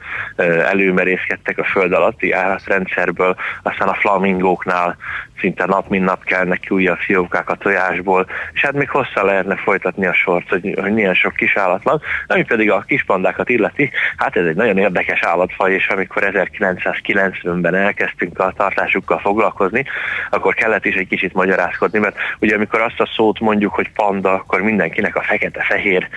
előmerészkedtek 0.69 1.59
a 1.59 1.65
föld 1.65 1.93
alatti 1.93 2.33
állatrendszerből, 2.33 3.37
aztán 3.63 3.89
a 3.89 3.95
flamingóknál 3.95 4.97
szinte 5.41 5.65
nap 5.67 5.89
mint 5.89 6.05
nap 6.05 6.25
kell 6.25 6.45
neki 6.45 6.69
újabb 6.71 6.99
fiókák 6.99 7.51
a 7.51 7.55
tojásból, 7.55 8.27
és 8.53 8.61
hát 8.61 8.73
még 8.73 8.89
hosszá 8.89 9.23
lehetne 9.23 9.57
folytatni 9.57 10.07
a 10.07 10.15
sort, 10.15 10.49
hogy, 10.49 10.75
hogy 10.81 10.93
milyen 10.93 11.15
sok 11.15 11.35
kis 11.35 11.57
állat 11.57 11.83
van, 11.83 12.01
ami 12.27 12.43
pedig 12.43 12.71
a 12.71 12.85
kispandákat 12.87 13.49
illeti, 13.49 13.91
hát 14.17 14.37
ez 14.37 14.47
egy 14.47 14.57
nagyon 14.57 14.79
érdekes 14.79 15.23
állatfaj, 15.23 15.73
és 15.73 15.89
amikor 15.89 16.23
1990-ben 16.33 17.75
elkezdtünk 17.75 18.39
a 18.39 18.53
tartásukkal 18.57 19.19
foglalkozni, 19.19 19.85
akkor 20.31 20.55
kellett 20.55 20.85
is 20.85 20.95
egy 20.95 21.09
kicsit 21.09 21.33
magyarázkodni, 21.33 21.99
mert 21.99 22.17
ugye 22.39 22.55
amikor 22.55 22.81
azt 22.81 23.01
a 23.01 23.11
szót 23.15 23.41
mondjuk, 23.41 23.75
hogy 23.75 23.91
panda, 23.93 24.33
akkor 24.33 24.61
mindenkinek 24.61 25.17
a 25.17 25.23
fekete-fehér 25.23 26.09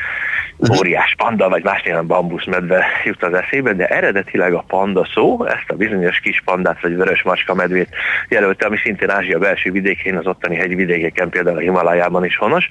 óriás 0.79 1.15
panda, 1.17 1.49
vagy 1.49 1.63
más 1.63 1.81
néven 1.83 2.07
bambuszmedve 2.07 2.85
jut 3.03 3.23
az 3.23 3.33
eszébe, 3.33 3.73
de 3.73 3.87
eredetileg 3.87 4.53
a 4.53 4.63
panda 4.67 5.07
szó 5.13 5.45
ezt 5.45 5.65
a 5.67 5.75
bizonyos 5.75 6.19
kis 6.19 6.41
pandát, 6.45 6.81
vagy 6.81 6.95
vörös 6.95 7.21
macska 7.21 7.53
medvét 7.53 7.95
jelölte, 8.29 8.65
ami 8.65 8.77
szintén 8.77 9.09
Ázsia 9.13 9.37
belső 9.39 9.71
vidékén, 9.71 10.17
az 10.17 10.27
ottani 10.27 10.55
hegyi 10.55 10.75
vidékeken, 10.75 11.29
például 11.29 11.57
a 11.57 11.59
Himalájában 11.59 12.25
is 12.25 12.35
honos, 12.35 12.67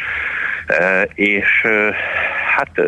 és 1.14 1.66
hát 2.56 2.78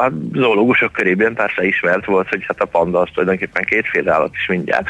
a 0.00 0.12
zoológusok 0.32 0.92
körében 0.92 1.34
persze 1.34 1.64
ismert 1.64 2.04
volt, 2.04 2.28
hogy 2.28 2.44
hát 2.46 2.60
a 2.60 2.64
panda 2.64 3.00
az 3.00 3.08
tulajdonképpen 3.12 3.64
kétféle 3.64 4.12
állat 4.12 4.34
is 4.34 4.46
mindjárt, 4.46 4.86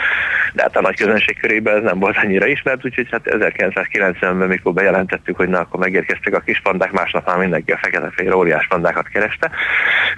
de 0.53 0.63
hát 0.63 0.77
a 0.77 0.81
nagy 0.81 0.97
közönség 0.97 1.41
körében 1.41 1.77
ez 1.77 1.83
nem 1.83 1.99
volt 1.99 2.17
annyira 2.23 2.47
ismert, 2.47 2.85
úgyhogy 2.85 3.09
hát 3.11 3.23
1990-ben, 3.25 4.49
mikor 4.49 4.73
bejelentettük, 4.73 5.37
hogy 5.37 5.49
na, 5.49 5.59
akkor 5.59 5.81
megérkeztek 5.81 6.35
a 6.35 6.41
kis 6.41 6.61
pandák, 6.61 6.93
másnap 6.93 7.27
már 7.27 7.39
mindenki 7.39 7.71
a 7.71 7.79
fekete-fehér 7.83 8.33
óriás 8.33 8.67
pandákat 8.67 9.09
kereste, 9.09 9.51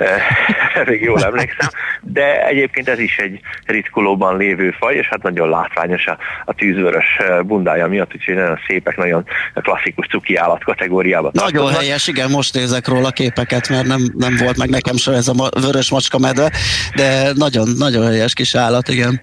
elég 0.83 1.03
jól 1.03 1.25
emlékszem, 1.25 1.69
de 2.01 2.47
egyébként 2.47 2.89
ez 2.89 2.99
is 2.99 3.19
egy 3.19 3.41
ritkulóban 3.67 4.37
lévő 4.37 4.75
faj, 4.79 4.95
és 4.95 5.07
hát 5.09 5.23
nagyon 5.23 5.49
látványos 5.49 6.07
a, 6.07 6.19
a 6.45 6.53
tűzvörös 6.53 7.19
bundája 7.43 7.87
miatt, 7.87 8.15
úgyhogy 8.15 8.35
nagyon 8.35 8.59
szépek, 8.67 8.97
nagyon 8.97 9.25
klasszikus 9.55 10.07
cuki 10.07 10.37
állat 10.37 10.65
kategóriában. 10.65 11.31
Nagyon 11.35 11.73
helyes, 11.73 12.09
igen, 12.09 12.31
most 12.31 12.55
nézek 12.55 12.89
róla 12.89 13.11
képeket, 13.11 13.69
mert 13.69 13.82
nem, 13.87 14.13
nem 14.19 14.37
volt 14.37 14.57
meg 14.57 14.69
nekem 14.69 14.97
sem 14.97 15.15
ez 15.15 15.29
a 15.29 15.51
vörös 15.61 15.91
macska 15.91 16.19
medve, 16.19 16.51
de 16.95 17.33
nagyon, 17.35 17.69
nagyon 17.79 18.07
helyes 18.07 18.35
kis 18.35 18.55
állat, 18.55 18.89
igen. 18.89 19.21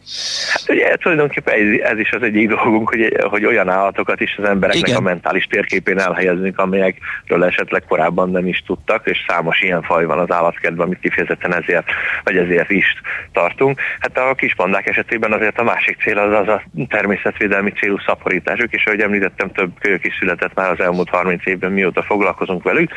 Hát 0.51 0.69
ugye 0.69 0.95
tulajdonképpen 0.95 1.53
ez, 1.53 1.91
ez 1.91 1.99
is 1.99 2.11
az 2.11 2.21
egyik 2.21 2.47
dolgunk, 2.47 2.89
hogy, 2.89 3.17
hogy 3.29 3.45
olyan 3.45 3.69
állatokat 3.69 4.21
is 4.21 4.35
az 4.37 4.47
embereknek 4.47 4.87
Igen. 4.87 4.99
a 4.99 5.03
mentális 5.03 5.45
térképén 5.45 5.99
elhelyezzünk, 5.99 6.59
amelyekről 6.59 7.43
esetleg 7.43 7.83
korábban 7.87 8.29
nem 8.29 8.47
is 8.47 8.63
tudtak, 8.65 9.07
és 9.07 9.17
számos 9.27 9.61
ilyen 9.61 9.81
faj 9.81 10.05
van 10.05 10.19
az 10.19 10.31
állatkertben, 10.31 10.85
amit 10.85 10.99
kifejezetten 10.99 11.55
ezért, 11.55 11.85
vagy 12.23 12.37
ezért 12.37 12.69
is 12.69 12.85
tartunk. 13.33 13.79
Hát 13.99 14.17
a 14.17 14.35
kispandák 14.35 14.87
esetében 14.87 15.33
azért 15.33 15.59
a 15.59 15.63
másik 15.63 15.97
cél 16.01 16.17
az 16.17 16.33
az 16.33 16.47
a 16.47 16.63
természetvédelmi 16.89 17.71
célú 17.71 17.97
szaporításuk, 18.05 18.73
és 18.73 18.85
ahogy 18.85 19.01
említettem, 19.01 19.51
több 19.51 19.71
kölyök 19.79 20.05
is 20.05 20.15
született 20.19 20.53
már 20.53 20.71
az 20.71 20.79
elmúlt 20.79 21.09
30 21.09 21.45
évben, 21.45 21.71
mióta 21.71 22.03
foglalkozunk 22.03 22.63
velük, 22.63 22.91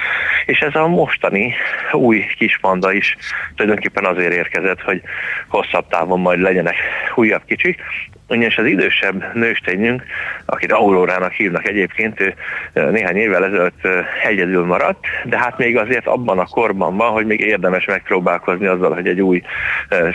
és 0.47 0.59
ez 0.59 0.75
a 0.75 0.87
mostani 0.87 1.52
új 1.93 2.25
kispanda 2.39 2.93
is 2.93 3.17
tulajdonképpen 3.55 4.05
azért 4.05 4.33
érkezett, 4.33 4.81
hogy 4.81 5.03
hosszabb 5.49 5.89
távon 5.89 6.21
majd 6.21 6.41
legyenek 6.41 6.77
újabb 7.15 7.45
kicsik, 7.45 7.81
ugyanis 8.33 8.57
az 8.57 8.67
idősebb 8.67 9.35
nőstényünk, 9.35 10.03
akit 10.47 10.73
Aurórának 10.73 11.33
hívnak 11.33 11.69
egyébként, 11.69 12.21
ő 12.21 12.35
néhány 12.91 13.17
évvel 13.17 13.45
ezelőtt 13.45 13.89
egyedül 14.25 14.65
maradt, 14.65 15.05
de 15.25 15.39
hát 15.39 15.59
még 15.59 15.77
azért 15.77 16.07
abban 16.07 16.39
a 16.39 16.47
korban 16.47 16.97
van, 16.97 17.11
hogy 17.11 17.27
még 17.27 17.41
érdemes 17.41 17.85
megpróbálkozni 17.85 18.67
azzal, 18.67 18.95
hogy 18.95 19.07
egy 19.07 19.21
új 19.21 19.43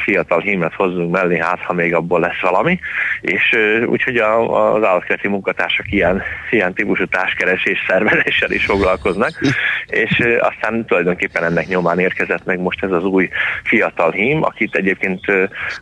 fiatal 0.03 0.39
hímet 0.39 0.73
hozzunk 0.73 1.11
mellé, 1.11 1.37
hát 1.37 1.59
ha 1.59 1.73
még 1.73 1.93
abból 1.93 2.19
lesz 2.19 2.39
valami, 2.41 2.79
és 3.21 3.57
úgyhogy 3.85 4.17
az 4.17 4.83
állatkerti 4.83 5.27
munkatársak 5.27 5.91
ilyen, 5.91 6.21
ilyen 6.51 6.73
típusú 6.73 7.05
társkeresés 7.05 7.85
szervezéssel 7.87 8.51
is 8.51 8.65
foglalkoznak, 8.65 9.31
és 9.87 10.23
aztán 10.39 10.85
tulajdonképpen 10.85 11.43
ennek 11.43 11.67
nyomán 11.67 11.99
érkezett 11.99 12.45
meg 12.45 12.59
most 12.59 12.83
ez 12.83 12.91
az 12.91 13.03
új 13.03 13.29
fiatal 13.63 14.11
hím, 14.11 14.43
akit 14.43 14.75
egyébként 14.75 15.25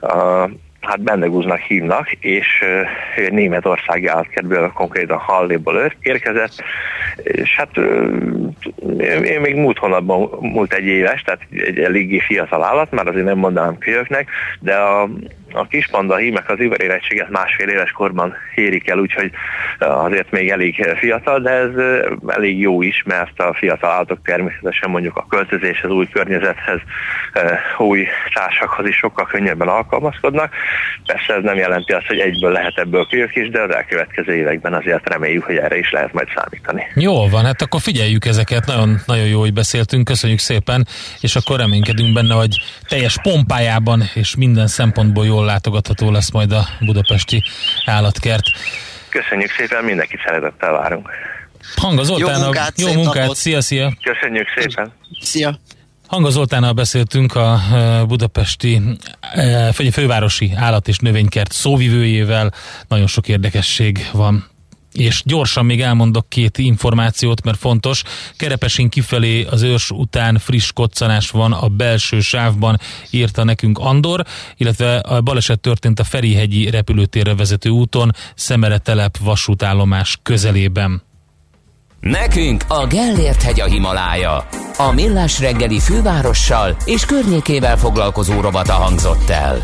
a 0.01 0.49
hát 0.85 1.01
Bendegúznak 1.01 1.59
hívnak, 1.59 2.11
és 2.11 2.63
Németországi 3.29 4.07
állatkertből, 4.07 4.71
konkrétan 4.71 5.17
Halléból 5.17 5.93
érkezett, 6.01 6.63
és 7.15 7.55
hát 7.55 7.77
én 9.23 9.41
még 9.41 9.55
múlt 9.55 9.77
hónapban 9.77 10.29
múlt 10.39 10.73
egy 10.73 10.85
éves, 10.85 11.21
tehát 11.21 11.41
egy 11.51 11.79
eléggé 11.79 12.19
fiatal 12.19 12.63
állat, 12.63 12.91
már 12.91 13.07
azért 13.07 13.25
nem 13.25 13.37
mondanám 13.37 13.77
kölyöknek, 13.77 14.29
de 14.59 14.75
a, 14.75 15.09
a 15.55 15.67
kispanda 15.67 16.15
hímek 16.15 16.49
az 16.49 16.59
ivarérettséget 16.59 17.29
másfél 17.29 17.69
éves 17.69 17.91
korban 17.91 18.33
érik 18.55 18.89
el, 18.89 18.99
úgyhogy 18.99 19.31
azért 19.79 20.31
még 20.31 20.49
elég 20.49 20.95
fiatal, 20.99 21.39
de 21.39 21.49
ez 21.49 21.69
elég 22.27 22.59
jó 22.59 22.81
is, 22.81 23.03
mert 23.05 23.39
a 23.39 23.53
fiatal 23.53 23.91
állatok 23.91 24.19
természetesen 24.23 24.89
mondjuk 24.89 25.17
a 25.17 25.25
költözéshez, 25.29 25.91
új 25.91 26.07
környezethez, 26.09 26.79
új 27.77 28.07
társakhoz 28.33 28.87
is 28.87 28.95
sokkal 28.95 29.25
könnyebben 29.25 29.67
alkalmazkodnak. 29.67 30.53
Persze 31.05 31.33
ez 31.33 31.43
nem 31.43 31.55
jelenti 31.55 31.93
azt, 31.93 32.07
hogy 32.07 32.19
egyből 32.19 32.51
lehet 32.51 32.77
ebből 32.77 33.07
kölyök 33.09 33.35
is, 33.35 33.49
de 33.49 33.61
az 33.61 33.75
elkövetkező 33.75 34.35
években 34.35 34.73
azért 34.73 35.09
reméljük, 35.09 35.43
hogy 35.43 35.55
erre 35.55 35.77
is 35.77 35.91
lehet 35.91 36.13
majd 36.13 36.27
számítani. 36.35 36.83
Jó 36.95 37.27
van, 37.29 37.45
hát 37.45 37.61
akkor 37.61 37.81
figyeljük 37.81 38.25
ezeket, 38.25 38.65
nagyon, 38.65 39.01
nagyon 39.05 39.25
jó, 39.25 39.39
hogy 39.39 39.53
beszéltünk, 39.53 40.05
köszönjük 40.05 40.39
szépen, 40.39 40.87
és 41.21 41.35
akkor 41.35 41.59
reménykedünk 41.59 42.13
benne, 42.13 42.33
hogy 42.33 42.55
teljes 42.87 43.17
pompájában 43.21 44.03
és 44.13 44.35
minden 44.35 44.67
szempontból 44.67 45.25
jól 45.25 45.44
látogatható 45.45 46.11
lesz 46.11 46.31
majd 46.31 46.51
a 46.51 46.67
budapesti 46.79 47.43
állatkert. 47.85 48.45
Köszönjük 49.09 49.51
szépen, 49.57 49.83
mindenkit 49.83 50.19
szeretettel 50.25 50.71
várunk. 50.71 51.09
Hanga 51.75 52.03
Zoltán, 52.03 52.37
Jó 52.37 52.43
munkát, 52.43 52.79
jó 52.79 52.87
szép 52.87 52.95
munkát, 52.95 53.21
napot. 53.21 53.35
szia, 53.35 53.61
szia! 53.61 53.93
Köszönjük 54.03 54.47
szépen! 54.57 54.91
Szia! 55.21 55.59
Hanga 56.07 56.29
Zoltánnal 56.29 56.73
beszéltünk 56.73 57.35
a 57.35 57.59
e, 57.73 58.03
budapesti, 58.03 58.81
e, 59.33 59.67
a 59.67 59.73
fővárosi 59.91 60.51
állat- 60.55 60.87
és 60.87 60.97
növénykert 60.97 61.51
szóvivőjével. 61.51 62.53
Nagyon 62.87 63.07
sok 63.07 63.27
érdekesség 63.27 64.09
van. 64.13 64.49
És 64.95 65.21
gyorsan 65.25 65.65
még 65.65 65.81
elmondok 65.81 66.29
két 66.29 66.57
információt, 66.57 67.43
mert 67.43 67.57
fontos. 67.57 68.03
Kerepesén 68.37 68.89
kifelé 68.89 69.43
az 69.43 69.61
őrs 69.61 69.91
után 69.91 70.39
friss 70.39 70.71
koccanás 70.71 71.29
van 71.29 71.51
a 71.51 71.67
belső 71.67 72.19
sávban, 72.19 72.79
írta 73.09 73.43
nekünk 73.43 73.79
Andor, 73.79 74.25
illetve 74.57 74.97
a 74.97 75.21
baleset 75.21 75.59
történt 75.59 75.99
a 75.99 76.03
Ferihegyi 76.03 76.69
repülőtérre 76.69 77.35
vezető 77.35 77.69
úton, 77.69 78.11
Szemere 78.35 78.77
telep 78.77 79.17
vasútállomás 79.17 80.19
közelében. 80.23 81.01
Nekünk 81.99 82.63
a 82.67 82.87
Gellért 82.87 83.41
hegy 83.41 83.59
a 83.59 83.65
Himalája. 83.65 84.47
A 84.77 84.91
millás 84.91 85.39
reggeli 85.39 85.79
fővárossal 85.79 86.77
és 86.85 87.05
környékével 87.05 87.77
foglalkozó 87.77 88.41
rovata 88.41 88.73
hangzott 88.73 89.29
el. 89.29 89.63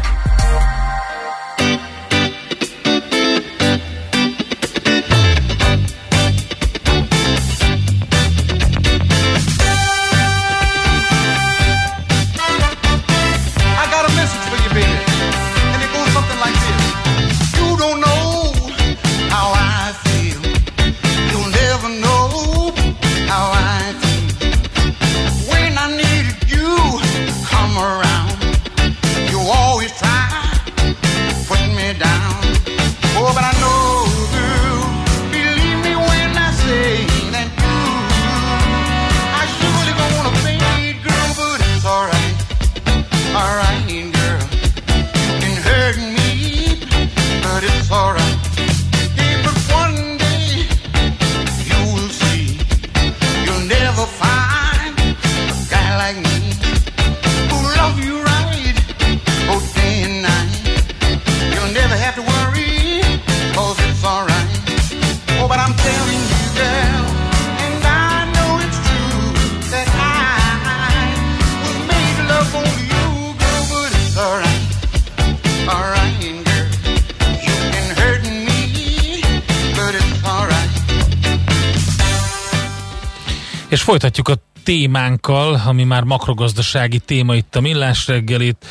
És 83.82 83.88
folytatjuk 83.88 84.28
a 84.28 84.36
témánkkal, 84.64 85.62
ami 85.66 85.84
már 85.84 86.04
makrogazdasági 86.04 87.00
téma 87.00 87.36
itt 87.36 87.56
a 87.56 87.62
Millás 87.62 88.08
reggelit. 88.08 88.66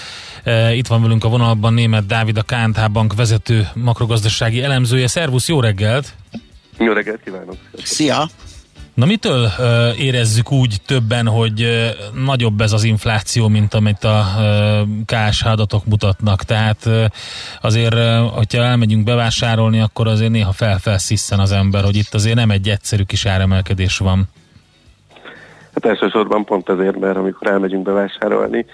E, 0.45 0.75
Itt 0.75 0.87
van 0.87 1.03
velünk 1.03 1.25
a 1.25 1.29
vonalban 1.29 1.75
német 1.75 2.07
Dávid, 2.07 2.37
a 2.37 2.43
KNH 2.43 2.91
Bank 2.91 3.15
vezető 3.15 3.69
makrogazdasági 3.75 4.63
elemzője. 4.63 5.07
Szervusz, 5.07 5.49
jó 5.49 5.61
reggelt! 5.61 6.15
Jó 6.79 6.93
reggelt 6.93 7.21
kívánok! 7.25 7.57
Szia! 7.83 8.29
Na 8.95 9.07
mitől 9.07 9.47
e, 9.47 9.95
érezzük 9.95 10.53
úgy 10.53 10.77
többen, 10.87 11.27
hogy 11.27 11.63
e, 11.63 11.95
nagyobb 12.25 12.61
ez 12.61 12.73
az 12.73 12.85
infláció, 12.85 13.49
mint 13.49 13.75
amit 13.75 14.05
a 14.05 14.27
e, 14.39 14.85
KSH 15.05 15.47
adatok 15.47 15.85
mutatnak? 15.87 16.45
Tehát 16.45 16.87
e, 16.87 17.11
azért, 17.61 17.95
e, 17.95 18.19
hogyha 18.19 18.63
elmegyünk 18.63 19.05
bevásárolni, 19.05 19.81
akkor 19.81 20.09
azért 20.09 20.31
néha 20.31 20.53
felfelszisszen 20.53 21.39
az 21.41 21.53
ember, 21.53 21.85
hogy 21.85 21.97
itt 21.97 22.15
azért 22.15 22.37
nem 22.37 22.51
egy 22.51 22.69
egyszerű 22.69 23.03
kis 23.03 23.27
áremelkedés 23.27 23.99
van. 23.99 24.29
Hát 25.83 25.93
elsősorban 25.93 26.45
pont 26.45 26.69
ezért, 26.69 26.99
mert 26.99 27.17
amikor 27.17 27.47
elmegyünk 27.47 27.83
bevásárolni, 27.83 28.67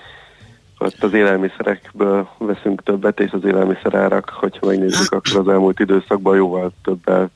ott 0.78 1.02
az 1.02 1.12
élelmiszerekből 1.12 2.28
veszünk 2.38 2.82
többet, 2.82 3.20
és 3.20 3.30
az 3.30 3.44
élelmiszerárak, 3.44 4.28
hogyha 4.28 4.66
megnézzük, 4.66 5.12
akkor 5.12 5.40
az 5.40 5.48
elmúlt 5.48 5.80
időszakban 5.80 6.36
jóval 6.36 6.72
többel 6.82 7.30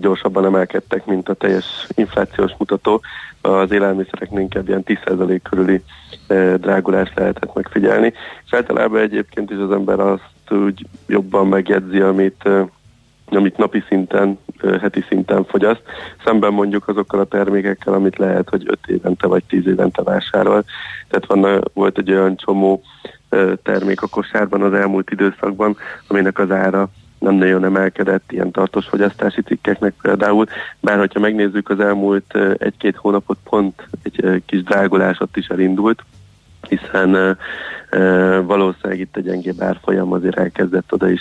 gyorsabban 0.00 0.44
emelkedtek, 0.44 1.04
mint 1.06 1.28
a 1.28 1.34
teljes 1.34 1.86
inflációs 1.94 2.52
mutató. 2.58 3.00
Az 3.40 3.70
élelmiszereknél 3.70 4.40
inkább 4.40 4.68
ilyen 4.68 4.82
10% 4.86 5.40
körüli 5.42 5.82
drágulást 6.56 7.18
lehetett 7.18 7.54
megfigyelni. 7.54 8.12
És 8.44 8.52
általában 8.52 9.00
egyébként 9.00 9.50
is 9.50 9.58
az 9.58 9.70
ember 9.70 10.00
azt 10.00 10.50
úgy 10.50 10.86
jobban 11.06 11.46
megjegyzi, 11.46 12.00
amit 12.00 12.48
amit 13.36 13.56
napi 13.56 13.82
szinten 13.88 14.38
heti 14.80 15.04
szinten 15.08 15.44
fogyaszt, 15.44 15.82
szemben 16.24 16.52
mondjuk 16.52 16.88
azokkal 16.88 17.20
a 17.20 17.24
termékekkel, 17.24 17.92
amit 17.92 18.18
lehet, 18.18 18.48
hogy 18.48 18.62
5 18.66 18.78
évente 18.86 19.26
vagy 19.26 19.44
10 19.44 19.66
évente 19.66 20.02
vásárol. 20.02 20.64
Tehát 21.08 21.26
van, 21.26 21.62
volt 21.74 21.98
egy 21.98 22.10
olyan 22.10 22.36
csomó 22.36 22.82
termék 23.62 24.02
a 24.02 24.06
kosárban 24.06 24.62
az 24.62 24.72
elmúlt 24.72 25.10
időszakban, 25.10 25.76
aminek 26.08 26.38
az 26.38 26.50
ára 26.50 26.88
nem 27.18 27.34
nagyon 27.34 27.64
emelkedett 27.64 28.32
ilyen 28.32 28.50
tartós 28.50 28.86
fogyasztási 28.86 29.42
cikkeknek 29.42 29.94
például, 30.02 30.46
bár 30.80 30.98
hogyha 30.98 31.20
megnézzük 31.20 31.68
az 31.70 31.80
elmúlt 31.80 32.38
egy-két 32.58 32.96
hónapot, 32.96 33.38
pont 33.44 33.88
egy 34.02 34.42
kis 34.46 34.62
drágulás 34.62 35.20
ott 35.20 35.36
is 35.36 35.46
elindult, 35.46 36.02
hiszen 36.68 37.38
valószínűleg 38.46 39.00
itt 39.00 39.16
a 39.16 39.20
gyengébb 39.20 39.62
árfolyam 39.62 40.12
azért 40.12 40.38
elkezdett 40.38 40.92
oda 40.92 41.10
is 41.10 41.20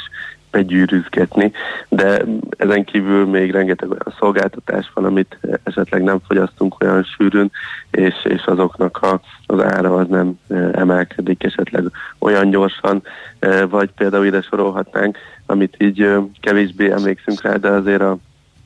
begyűrűzgetni, 0.52 1.52
de 1.90 2.24
ezen 2.58 2.84
kívül 2.84 3.26
még 3.26 3.52
rengeteg 3.52 3.90
olyan 3.90 4.16
szolgáltatás 4.20 4.92
van, 4.94 5.06
amit 5.06 5.40
esetleg 5.64 6.04
nem 6.04 6.20
fogyasztunk 6.28 6.76
olyan 6.84 7.04
sűrűn, 7.04 7.52
és, 7.92 8.14
és 8.24 8.44
azoknak 8.46 8.98
a, 9.02 9.22
az 9.46 9.64
ára 9.64 9.96
az 9.96 10.08
nem 10.08 10.40
e, 10.50 10.70
emelkedik 10.74 11.44
esetleg 11.44 11.84
olyan 12.20 12.50
gyorsan, 12.50 13.04
e, 13.40 13.66
vagy 13.66 13.90
például 13.92 14.26
ide 14.26 14.42
sorolhatnánk, 14.42 15.18
amit 15.46 15.76
így 15.78 16.02
e, 16.02 16.20
kevésbé 16.42 16.92
emlékszünk 16.92 17.42
rá, 17.42 17.56
de 17.56 17.70
azért 17.70 18.02
a 18.02 18.18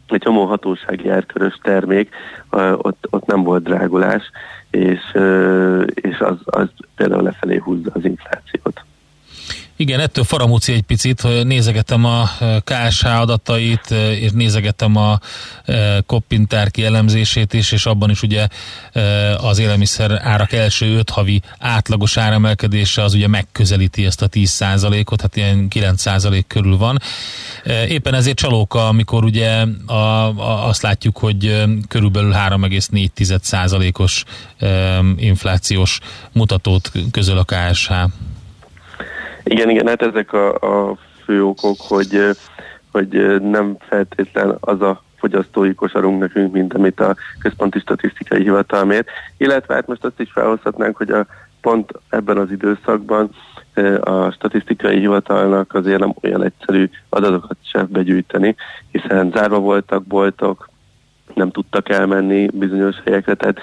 egy 0.08 0.22
csomó 0.22 0.46
hatósági 0.46 1.10
árkörös 1.10 1.60
termék, 1.64 2.10
ott, 2.78 3.08
ott 3.10 3.26
nem 3.26 3.44
volt 3.44 3.64
drágulás, 3.64 4.32
és, 4.70 5.00
és 5.94 6.20
az, 6.20 6.38
az 6.46 6.68
például 6.96 7.24
lefelé 7.24 7.58
húzza 7.58 7.92
az 7.94 8.06
inflációt. 8.06 8.84
Igen, 9.78 10.00
ettől 10.00 10.24
faramúci 10.24 10.74
egy 10.74 10.82
picit, 10.82 11.22
hogy 11.22 11.46
nézegetem 11.48 12.06
a 12.06 12.30
KSH 12.64 13.06
adatait, 13.06 13.92
és 13.92 14.32
nézegetem 14.32 14.96
a 14.96 15.20
koppintár 16.06 16.72
kielemzését 16.72 17.54
is, 17.54 17.72
és 17.72 17.86
abban 17.86 18.10
is 18.10 18.22
ugye 18.22 18.48
az 19.38 19.60
élelmiszer 19.60 20.20
árak 20.24 20.52
első 20.52 20.98
öt 20.98 21.10
havi 21.10 21.42
átlagos 21.60 22.18
áremelkedése 22.18 23.04
az 23.04 23.14
ugye 23.14 23.28
megközelíti 23.28 24.06
ezt 24.06 24.22
a 24.22 24.30
10%-ot, 24.30 25.22
hát 25.22 25.36
ilyen 25.36 25.68
9% 25.70 26.44
körül 26.48 26.78
van. 26.78 27.02
Éppen 27.88 28.14
ezért 28.14 28.38
csalóka, 28.38 28.88
amikor 28.88 29.24
ugye 29.24 29.66
a, 29.86 29.94
a, 29.94 30.68
azt 30.68 30.82
látjuk, 30.82 31.18
hogy 31.18 31.64
körülbelül 31.88 32.34
3,4%-os 32.34 34.24
inflációs 35.18 36.00
mutatót 36.32 36.92
közöl 37.12 37.38
a 37.38 37.44
KSH. 37.44 37.92
Igen, 39.48 39.70
igen, 39.70 39.88
hát 39.88 40.02
ezek 40.02 40.34
a, 40.34 40.54
a 40.89 40.98
fő 41.24 41.43
okok, 41.43 41.76
hogy, 41.88 42.30
hogy 42.91 43.41
nem 43.41 43.78
feltétlen 43.80 44.58
az 44.60 44.82
a 44.82 45.04
fogyasztói 45.16 45.74
kosarunk 45.74 46.20
nekünk, 46.20 46.54
mint 46.54 46.74
amit 46.74 47.00
a 47.00 47.16
Központi 47.39 47.80
Statisztikai 47.80 48.41
Hivatal 48.41 48.86
mér. 48.86 49.06
Illetve 49.38 49.74
hát 49.74 49.88
most 49.88 50.06
azt 50.06 50.20
is 50.20 50.32
felhozhatnánk, 50.32 50.98
hogy 50.98 51.10
a 51.10 51.26
pont 51.62 51.91
ebben 52.10 52.38
az 52.38 52.52
időszakban 52.52 53.30
a 54.00 54.32
statisztikai 54.32 55.00
hivatalnak 55.00 55.74
azért 55.74 56.00
nem 56.00 56.14
olyan 56.22 56.43
egyszerű 56.43 56.89
adatokat 57.10 57.58
sem 57.62 57.88
begyűjteni, 57.89 58.56
hiszen 58.91 59.32
zárva 59.36 59.60
voltak 59.60 60.04
boltok, 60.04 60.70
nem 61.34 61.52
tudtak 61.52 61.89
elmenni 61.89 62.48
bizonyos 62.54 62.96
helyekre, 63.06 63.34
tehát 63.34 63.60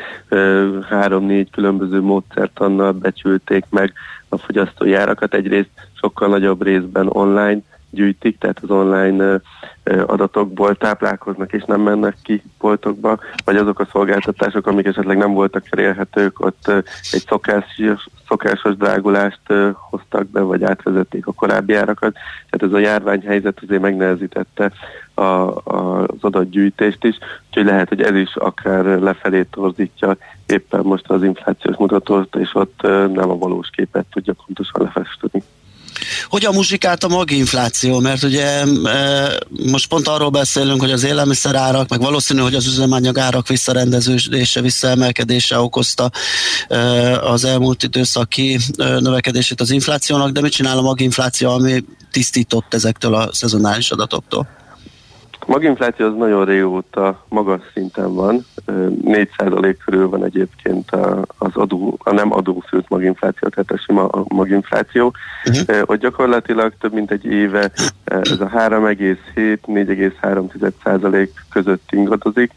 három-négy 0.88 1.50
különböző 1.50 2.00
módszertannal 2.00 2.92
becsülték 2.92 3.64
meg 3.70 3.92
a 4.32 4.38
fogyasztói 4.38 4.94
árakat. 4.94 5.34
Egyrészt 5.34 5.70
sokkal 5.92 6.28
nagyobb 6.28 6.62
részben 6.62 7.08
online 7.08 7.60
gyűjtik, 7.90 8.38
tehát 8.38 8.58
az 8.62 8.70
online 8.70 9.40
adatokból 10.06 10.76
táplálkoznak 10.76 11.52
és 11.52 11.62
nem 11.64 11.80
mennek 11.80 12.16
ki 12.22 12.42
boltokba, 12.58 13.18
vagy 13.44 13.56
azok 13.56 13.80
a 13.80 13.88
szolgáltatások, 13.92 14.66
amik 14.66 14.86
esetleg 14.86 15.16
nem 15.16 15.32
voltak 15.32 15.64
elérhetők, 15.70 16.40
ott 16.40 16.68
egy 17.12 17.24
szokásos, 17.26 18.06
szokásos 18.28 18.76
drágulást 18.76 19.40
hoztak 19.90 20.26
be, 20.30 20.40
vagy 20.40 20.62
átvezették 20.64 21.26
a 21.26 21.32
korábbi 21.32 21.74
árakat. 21.74 22.12
Tehát 22.50 22.62
ez 22.62 22.72
a 22.72 22.78
járványhelyzet 22.78 23.60
azért 23.62 23.82
megnehezítette 23.82 24.72
a, 25.14 25.22
a, 25.22 26.02
az 26.02 26.18
adatgyűjtést 26.20 27.04
is, 27.04 27.18
úgyhogy 27.48 27.64
lehet, 27.64 27.88
hogy 27.88 28.02
ez 28.02 28.14
is 28.14 28.36
akár 28.36 28.84
lefelé 28.84 29.46
torzítja 29.50 30.16
éppen 30.46 30.80
most 30.84 31.10
az 31.10 31.22
inflációs 31.22 31.76
mutatót, 31.76 32.36
és 32.36 32.50
ott 32.52 32.80
nem 33.12 33.30
a 33.30 33.38
valós 33.38 33.70
képet 33.72 34.06
tudja 34.10 34.34
pontosan 34.46 34.82
lefesteni. 34.82 35.42
Hogyan 36.28 36.54
muzsikált 36.54 37.04
a 37.04 37.08
maginfláció? 37.08 37.98
Mert 37.98 38.22
ugye 38.22 38.64
most 39.70 39.88
pont 39.88 40.08
arról 40.08 40.30
beszélünk, 40.30 40.80
hogy 40.80 40.90
az 40.90 41.04
élelmiszerárak, 41.04 41.88
meg 41.88 42.00
valószínű, 42.00 42.40
hogy 42.40 42.54
az 42.54 42.66
üzemanyagárak 42.66 43.48
visszarendeződése, 43.48 44.60
visszaemelkedése 44.60 45.58
okozta 45.58 46.10
az 47.20 47.44
elmúlt 47.44 47.82
időszaki 47.82 48.58
növekedését 48.76 49.60
az 49.60 49.70
inflációnak, 49.70 50.30
de 50.30 50.40
mit 50.40 50.52
csinál 50.52 50.78
a 50.78 50.82
maginfláció, 50.82 51.50
ami 51.50 51.84
tisztított 52.10 52.74
ezektől 52.74 53.14
a 53.14 53.32
szezonális 53.32 53.90
adatoktól? 53.90 54.48
Maginfláció 55.46 56.06
az 56.06 56.14
nagyon 56.14 56.44
régóta 56.44 57.24
magas 57.28 57.60
szinten 57.74 58.14
van, 58.14 58.46
4% 58.66 59.76
körül 59.84 60.08
van 60.08 60.24
egyébként 60.24 60.90
az 61.38 61.50
adó, 61.52 61.98
a 62.02 62.12
nem 62.12 62.32
adófült 62.32 62.88
maginfláció, 62.88 63.48
tehát 63.48 63.70
a 63.70 63.78
sima 63.78 64.08
maginfláció, 64.28 65.12
uh-huh. 65.44 65.80
hogy 65.80 65.98
gyakorlatilag 65.98 66.72
több 66.80 66.92
mint 66.92 67.10
egy 67.10 67.24
éve 67.24 67.70
ez 68.04 68.40
a 68.40 68.48
3,7-4,3% 68.48 71.28
között 71.50 71.88
ingadozik, 71.90 72.52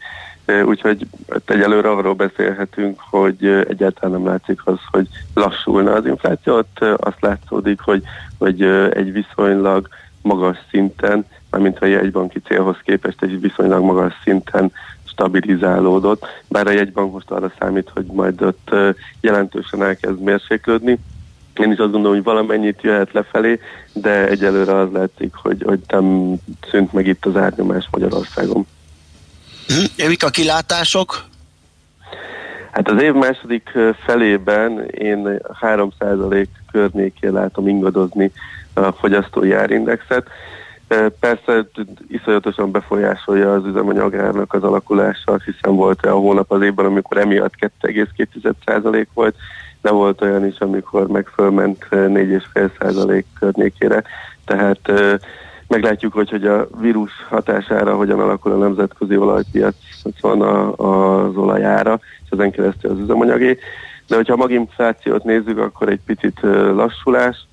úgyhogy 0.64 1.06
egyelőre 1.44 1.90
arról 1.90 2.14
beszélhetünk, 2.14 3.00
hogy 3.10 3.64
egyáltalán 3.68 4.20
nem 4.20 4.26
látszik 4.26 4.60
az, 4.64 4.78
hogy 4.90 5.08
lassulna 5.34 5.92
az 5.92 6.06
infláció, 6.06 6.62
azt 6.96 7.20
látszódik, 7.20 7.80
hogy, 7.80 8.02
hogy 8.38 8.62
egy 8.90 9.12
viszonylag 9.12 9.88
magas 10.22 10.58
szinten 10.70 11.26
mármint 11.56 11.78
a 11.82 11.86
jegybanki 11.86 12.40
célhoz 12.40 12.76
képest 12.84 13.22
egy 13.22 13.40
viszonylag 13.40 13.82
magas 13.82 14.12
szinten 14.24 14.72
stabilizálódott, 15.04 16.26
bár 16.48 16.66
a 16.66 16.70
jegybank 16.70 17.12
most 17.12 17.30
arra 17.30 17.52
számít, 17.58 17.90
hogy 17.94 18.04
majd 18.04 18.42
ott 18.42 18.70
jelentősen 19.20 19.82
elkezd 19.82 20.20
mérséklődni. 20.20 20.98
Én 21.54 21.72
is 21.72 21.78
azt 21.78 21.90
gondolom, 21.90 22.16
hogy 22.16 22.24
valamennyit 22.24 22.82
jöhet 22.82 23.12
lefelé, 23.12 23.60
de 23.92 24.28
egyelőre 24.28 24.74
az 24.74 24.88
látszik, 24.92 25.34
hogy, 25.34 25.62
hogy 25.64 25.80
nem 25.88 26.34
szűnt 26.70 26.92
meg 26.92 27.06
itt 27.06 27.26
az 27.26 27.36
árnyomás 27.36 27.88
Magyarországon. 27.90 28.66
Hm? 29.66 30.06
Mik 30.08 30.24
a 30.24 30.30
kilátások? 30.30 31.24
Hát 32.70 32.90
az 32.90 33.02
év 33.02 33.12
második 33.12 33.70
felében 34.04 34.84
én 34.88 35.40
3% 35.60 36.46
környékén 36.72 37.32
látom 37.32 37.68
ingadozni 37.68 38.32
a 38.74 38.92
fogyasztói 38.92 39.52
árindexet. 39.52 40.28
Persze 41.20 41.66
iszonyatosan 42.08 42.70
befolyásolja 42.70 43.52
az 43.52 43.64
üzemanyagárnak 43.64 44.52
az 44.52 44.62
alakulása, 44.62 45.38
hiszen 45.44 45.76
volt 45.76 46.04
olyan 46.04 46.18
hónap 46.18 46.52
az 46.52 46.62
évben, 46.62 46.86
amikor 46.86 47.18
emiatt 47.18 47.52
2,2% 47.82 49.06
volt, 49.14 49.36
de 49.82 49.90
volt 49.90 50.22
olyan 50.22 50.46
is, 50.46 50.58
amikor 50.58 51.06
meg 51.06 51.26
fölment 51.26 51.86
4,5% 51.90 53.24
környékére. 53.38 54.02
Tehát 54.44 54.92
meglátjuk, 55.68 56.12
hogy, 56.12 56.30
hogy 56.30 56.46
a 56.46 56.66
vírus 56.80 57.10
hatására 57.28 57.96
hogyan 57.96 58.20
alakul 58.20 58.52
a 58.52 58.56
nemzetközi 58.56 59.16
olajpiac, 59.16 59.76
van 60.20 60.42
a, 60.42 60.72
az 60.72 61.36
olajára, 61.36 62.00
és 62.24 62.30
ezen 62.30 62.50
keresztül 62.50 62.90
az 62.90 62.98
üzemanyagé. 62.98 63.58
De 64.06 64.16
hogyha 64.16 64.32
a 64.32 64.36
maginflációt 64.36 65.24
nézzük, 65.24 65.58
akkor 65.58 65.88
egy 65.88 66.00
picit 66.06 66.40
lassulás, 66.74 67.46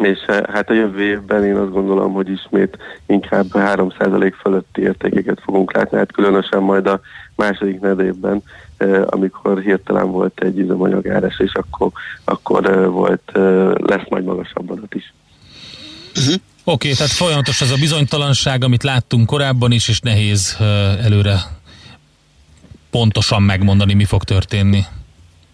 és 0.00 0.18
eh, 0.26 0.40
hát 0.52 0.70
a 0.70 0.74
jövő 0.74 1.02
évben 1.02 1.44
én 1.44 1.56
azt 1.56 1.72
gondolom, 1.72 2.12
hogy 2.12 2.30
ismét 2.30 2.78
inkább 3.06 3.46
3% 3.52 4.32
fölötti 4.40 4.80
értékeket 4.80 5.40
fogunk 5.44 5.72
látni, 5.72 5.98
hát 5.98 6.12
különösen 6.12 6.62
majd 6.62 6.86
a 6.86 7.00
második 7.34 7.80
nedében, 7.80 8.42
eh, 8.76 9.02
amikor 9.06 9.60
hirtelen 9.60 10.10
volt 10.10 10.40
egy 10.40 10.58
üzemanyagáres, 10.58 11.38
és 11.38 11.52
akkor, 11.52 11.90
akkor 12.24 12.66
eh, 12.66 12.86
volt, 12.86 13.30
lesz 13.86 14.08
majd 14.08 14.24
magasabb 14.24 14.70
adat 14.70 14.94
is. 14.94 15.12
Uh-huh. 16.16 16.34
Oké, 16.64 16.90
okay, 16.90 16.92
tehát 16.92 17.12
folyamatos 17.12 17.60
az 17.60 17.70
a 17.70 17.76
bizonytalanság, 17.80 18.64
amit 18.64 18.82
láttunk 18.82 19.26
korábban 19.26 19.72
is, 19.72 19.88
és 19.88 20.00
nehéz 20.00 20.56
előre 21.02 21.36
pontosan 22.90 23.42
megmondani, 23.42 23.94
mi 23.94 24.04
fog 24.04 24.24
történni. 24.24 24.84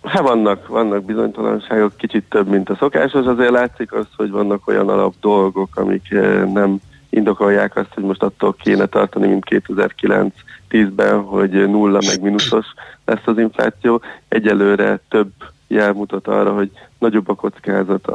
Hát 0.05 0.23
vannak, 0.23 0.67
vannak 0.69 1.05
bizonytalanságok, 1.05 1.97
kicsit 1.97 2.25
több, 2.29 2.49
mint 2.49 2.71
a 2.71 2.77
szokásos, 2.77 3.27
azért 3.27 3.51
látszik 3.51 3.93
az, 3.93 4.07
hogy 4.17 4.31
vannak 4.31 4.69
olyan 4.69 4.89
alap 4.89 5.15
dolgok, 5.21 5.69
amik 5.75 6.11
eh, 6.11 6.45
nem 6.53 6.81
indokolják 7.11 7.77
azt, 7.77 7.95
hogy 7.95 8.05
most 8.05 8.23
attól 8.23 8.53
kéne 8.53 8.87
tartani, 8.87 9.27
mint 9.27 9.45
2009-10-ben, 9.51 11.21
hogy 11.21 11.51
nulla 11.51 11.99
meg 12.07 12.23
mínuszos 12.23 12.67
lesz 13.05 13.27
az 13.27 13.39
infláció. 13.39 14.01
Egyelőre 14.29 15.01
több 15.09 15.31
jelmutat 15.75 16.29
arra, 16.29 16.53
hogy 16.53 16.70
nagyobb 16.99 17.29
a 17.29 17.35
kockázat, 17.35 18.12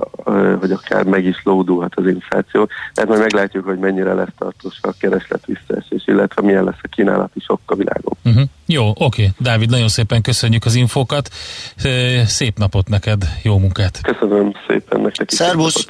hogy 0.59 0.71
akár 0.71 1.03
meg 1.03 1.25
is 1.25 1.41
lódulhat 1.43 1.95
az 1.95 2.07
infláció. 2.07 2.67
Tehát 2.93 3.09
majd 3.09 3.21
meglátjuk, 3.21 3.65
hogy 3.65 3.77
mennyire 3.77 4.13
lesz 4.13 4.33
tartós 4.37 4.79
a 4.81 4.93
kereslet 4.99 5.45
visszaesés, 5.45 6.03
illetve 6.05 6.41
milyen 6.41 6.63
lesz 6.63 6.79
a 6.81 6.87
kínálati 6.87 7.39
sok 7.39 7.59
a 7.65 7.75
világon. 7.75 8.13
Uh-huh. 8.25 8.43
Jó, 8.65 8.91
oké. 8.95 9.29
Dávid, 9.39 9.69
nagyon 9.69 9.87
szépen 9.87 10.21
köszönjük 10.21 10.65
az 10.65 10.75
infókat. 10.75 11.29
Szép 12.25 12.57
napot 12.57 12.89
neked, 12.89 13.23
jó 13.43 13.57
munkát! 13.57 14.01
Köszönöm 14.01 14.53
szépen 14.67 15.01
nektek 15.01 15.31
is. 15.31 15.37
Szervusz! 15.37 15.87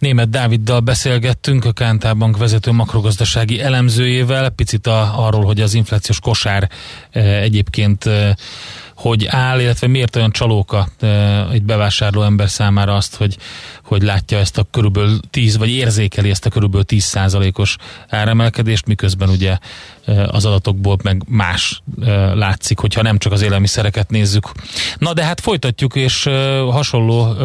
Német 0.00 0.30
Dáviddal 0.30 0.80
beszélgettünk, 0.80 1.64
a 1.64 1.72
Kántábank 1.72 2.36
vezető 2.36 2.72
makrogazdasági 2.72 3.60
elemzőjével, 3.60 4.50
picit 4.50 4.86
a, 4.86 5.26
arról, 5.26 5.44
hogy 5.44 5.60
az 5.60 5.74
inflációs 5.74 6.20
kosár 6.20 6.68
e, 7.10 7.20
egyébként 7.20 8.04
e, 8.04 8.36
hogy 9.00 9.26
áll, 9.26 9.60
illetve 9.60 9.86
miért 9.86 10.16
olyan 10.16 10.30
csalóka 10.30 10.88
egy 11.52 11.62
bevásárló 11.62 12.22
ember 12.22 12.48
számára 12.48 12.94
azt, 12.94 13.16
hogy, 13.16 13.36
hogy 13.84 14.02
látja 14.02 14.38
ezt 14.38 14.58
a 14.58 14.66
körülbelül 14.70 15.20
10, 15.30 15.56
vagy 15.56 15.70
érzékeli 15.70 16.30
ezt 16.30 16.46
a 16.46 16.50
körülbelül 16.50 16.84
10 16.84 17.04
százalékos 17.04 17.76
áremelkedést, 18.08 18.86
miközben 18.86 19.28
ugye 19.28 19.58
az 20.26 20.44
adatokból 20.44 20.96
meg 21.02 21.22
más 21.28 21.82
látszik, 22.34 22.78
hogyha 22.78 23.02
nem 23.02 23.18
csak 23.18 23.32
az 23.32 23.42
élelmiszereket 23.42 24.10
nézzük. 24.10 24.50
Na 24.98 25.12
de 25.12 25.24
hát 25.24 25.40
folytatjuk, 25.40 25.94
és 25.94 26.22
hasonló 26.70 27.36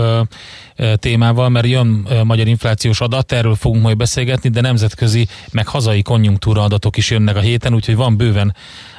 témával, 0.96 1.50
mert 1.50 1.68
jön 1.68 2.08
magyar 2.24 2.48
inflációs 2.48 3.02
adat, 3.02 3.32
erről 3.32 3.56
fogunk 3.56 3.84
majd 3.84 3.98
beszélgetni, 3.98 4.50
de 4.50 4.62
nemzetközi, 4.62 5.28
meg 5.52 5.68
hazai 5.68 6.02
konjunktúra 6.02 6.64
adatok 6.64 6.98
is 6.98 7.10
jönnek 7.10 7.36
a 7.36 7.40
héten, 7.40 7.74
úgyhogy 7.74 7.96
van 7.96 8.18
bőven 8.18 8.56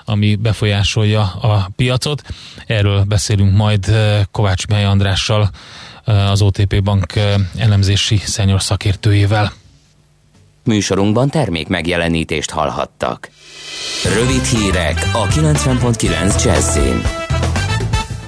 ami 0.08 0.34
befolyásolja 0.34 1.20
a 1.22 1.68
piacot. 1.76 2.22
Erről 2.66 3.04
beszélünk 3.04 3.56
majd 3.56 3.96
Kovács 4.30 4.66
Mely 4.66 4.84
Andrással, 4.84 5.50
az 6.04 6.42
OTP 6.42 6.82
Bank 6.82 7.12
elemzési 7.56 8.16
szenyor 8.16 8.62
szakértőjével. 8.62 9.52
Műsorunkban 10.64 11.30
termék 11.30 11.68
megjelenítést 11.68 12.50
hallhattak. 12.50 13.30
Rövid 14.14 14.44
hírek 14.44 15.10
a 15.12 15.26
90.9 15.26 16.44
Jazzin. 16.44 17.25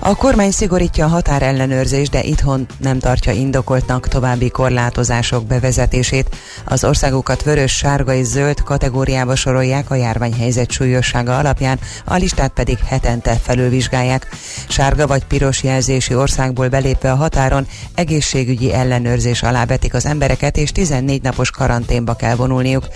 A 0.00 0.14
kormány 0.14 0.50
szigorítja 0.50 1.04
a 1.04 1.08
határellenőrzést, 1.08 2.10
de 2.10 2.22
itthon 2.22 2.66
nem 2.78 2.98
tartja 2.98 3.32
indokoltnak 3.32 4.08
további 4.08 4.50
korlátozások 4.50 5.46
bevezetését. 5.46 6.36
Az 6.64 6.84
országokat 6.84 7.42
vörös, 7.42 7.72
sárga 7.76 8.12
és 8.12 8.26
zöld 8.26 8.62
kategóriába 8.62 9.36
sorolják 9.36 9.90
a 9.90 9.94
járványhelyzet 9.94 10.70
súlyossága 10.70 11.38
alapján, 11.38 11.78
a 12.04 12.14
listát 12.14 12.50
pedig 12.50 12.78
hetente 12.78 13.38
felülvizsgálják. 13.42 14.28
Sárga 14.68 15.06
vagy 15.06 15.24
piros 15.24 15.62
jelzési 15.62 16.14
országból 16.14 16.68
belépve 16.68 17.12
a 17.12 17.16
határon 17.16 17.66
egészségügyi 17.94 18.72
ellenőrzés 18.72 19.42
alá 19.42 19.64
vetik 19.64 19.94
az 19.94 20.06
embereket, 20.06 20.56
és 20.56 20.72
14 20.72 21.22
napos 21.22 21.50
karanténba 21.50 22.14
kell 22.14 22.34
vonulniuk. 22.34 22.88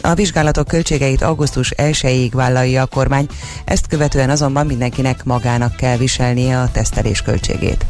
A 0.00 0.14
vizsgálatok 0.14 0.66
költségeit 0.66 1.22
augusztus 1.22 1.72
1-ig 1.76 2.30
vállalja 2.32 2.82
a 2.82 2.86
kormány, 2.86 3.26
ezt 3.64 3.86
követően 3.86 4.30
azonban 4.30 4.66
mindenkinek 4.66 5.24
magának 5.24 5.76
kell 5.76 5.96
viselnie 5.96 6.47
a 6.52 6.70
tesztelés 6.72 7.22
költségét. 7.22 7.84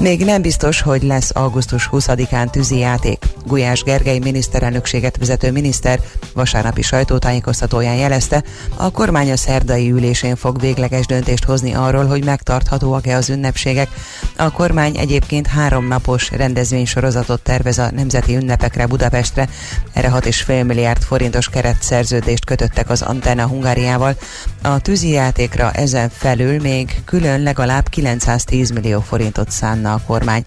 Még 0.00 0.24
nem 0.24 0.42
biztos, 0.42 0.80
hogy 0.80 1.02
lesz 1.02 1.30
augusztus 1.34 1.88
20-án 1.92 2.50
tűzi 2.50 2.78
játék. 2.78 3.24
Gulyás 3.46 3.82
Gergely 3.82 4.18
miniszterelnökséget 4.18 5.16
vezető 5.16 5.52
miniszter 5.52 6.00
vasárnapi 6.34 6.82
sajtótájékoztatóján 6.82 7.94
jelezte, 7.94 8.42
a 8.76 8.90
kormány 8.90 9.30
a 9.30 9.36
szerdai 9.36 9.90
ülésén 9.90 10.36
fog 10.36 10.60
végleges 10.60 11.06
döntést 11.06 11.44
hozni 11.44 11.74
arról, 11.74 12.06
hogy 12.06 12.24
megtarthatóak-e 12.24 13.16
az 13.16 13.30
ünnepségek. 13.30 13.88
A 14.36 14.50
kormány 14.50 14.96
egyébként 14.96 15.46
három 15.46 15.86
napos 15.86 16.30
rendezvénysorozatot 16.30 17.42
tervez 17.42 17.78
a 17.78 17.90
nemzeti 17.90 18.36
ünnepekre 18.36 18.86
Budapestre. 18.86 19.48
Erre 19.92 20.10
6,5 20.14 20.66
milliárd 20.66 21.02
forintos 21.02 21.48
keretszerződést 21.48 22.44
kötöttek 22.44 22.90
az 22.90 23.02
Antenna 23.02 23.46
Hungáriával. 23.46 24.16
A 24.62 24.78
tűzi 24.78 25.10
játékra 25.10 25.72
ezen 25.72 26.08
felül 26.08 26.60
még 26.60 27.02
külön 27.04 27.42
legalább 27.42 27.88
910 27.88 28.70
millió 28.70 29.00
forintot 29.00 29.50
szánnak 29.50 29.86
a 29.94 29.98
kormány. 29.98 30.44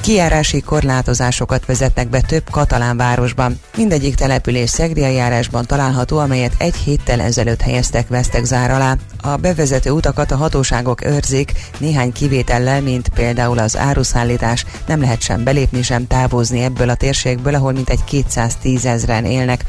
Kijárási 0.00 0.60
korlátozásokat 0.60 1.66
vezetnek 1.66 2.08
be 2.08 2.20
több 2.20 2.50
katalán 2.50 2.96
városban. 2.96 3.60
Mindegyik 3.76 4.14
település 4.14 4.70
Szegria 4.70 5.08
járásban 5.08 5.66
található, 5.66 6.18
amelyet 6.18 6.54
egy 6.58 6.74
héttel 6.74 7.20
ezelőtt 7.20 7.60
helyeztek 7.60 8.08
vesztek 8.08 8.44
zár 8.44 8.70
alá. 8.70 8.96
A 9.22 9.36
bevezető 9.36 9.90
utakat 9.90 10.30
a 10.30 10.36
hatóságok 10.36 11.04
őrzik, 11.04 11.52
néhány 11.78 12.12
kivétellel, 12.12 12.82
mint 12.82 13.08
például 13.08 13.58
az 13.58 13.76
áruszállítás, 13.76 14.64
nem 14.86 15.00
lehet 15.00 15.20
sem 15.20 15.44
belépni, 15.44 15.82
sem 15.82 16.06
távozni 16.06 16.62
ebből 16.62 16.88
a 16.88 16.94
térségből, 16.94 17.54
ahol 17.54 17.72
mintegy 17.72 18.04
210 18.04 18.84
ezeren 18.84 19.24
élnek. 19.24 19.64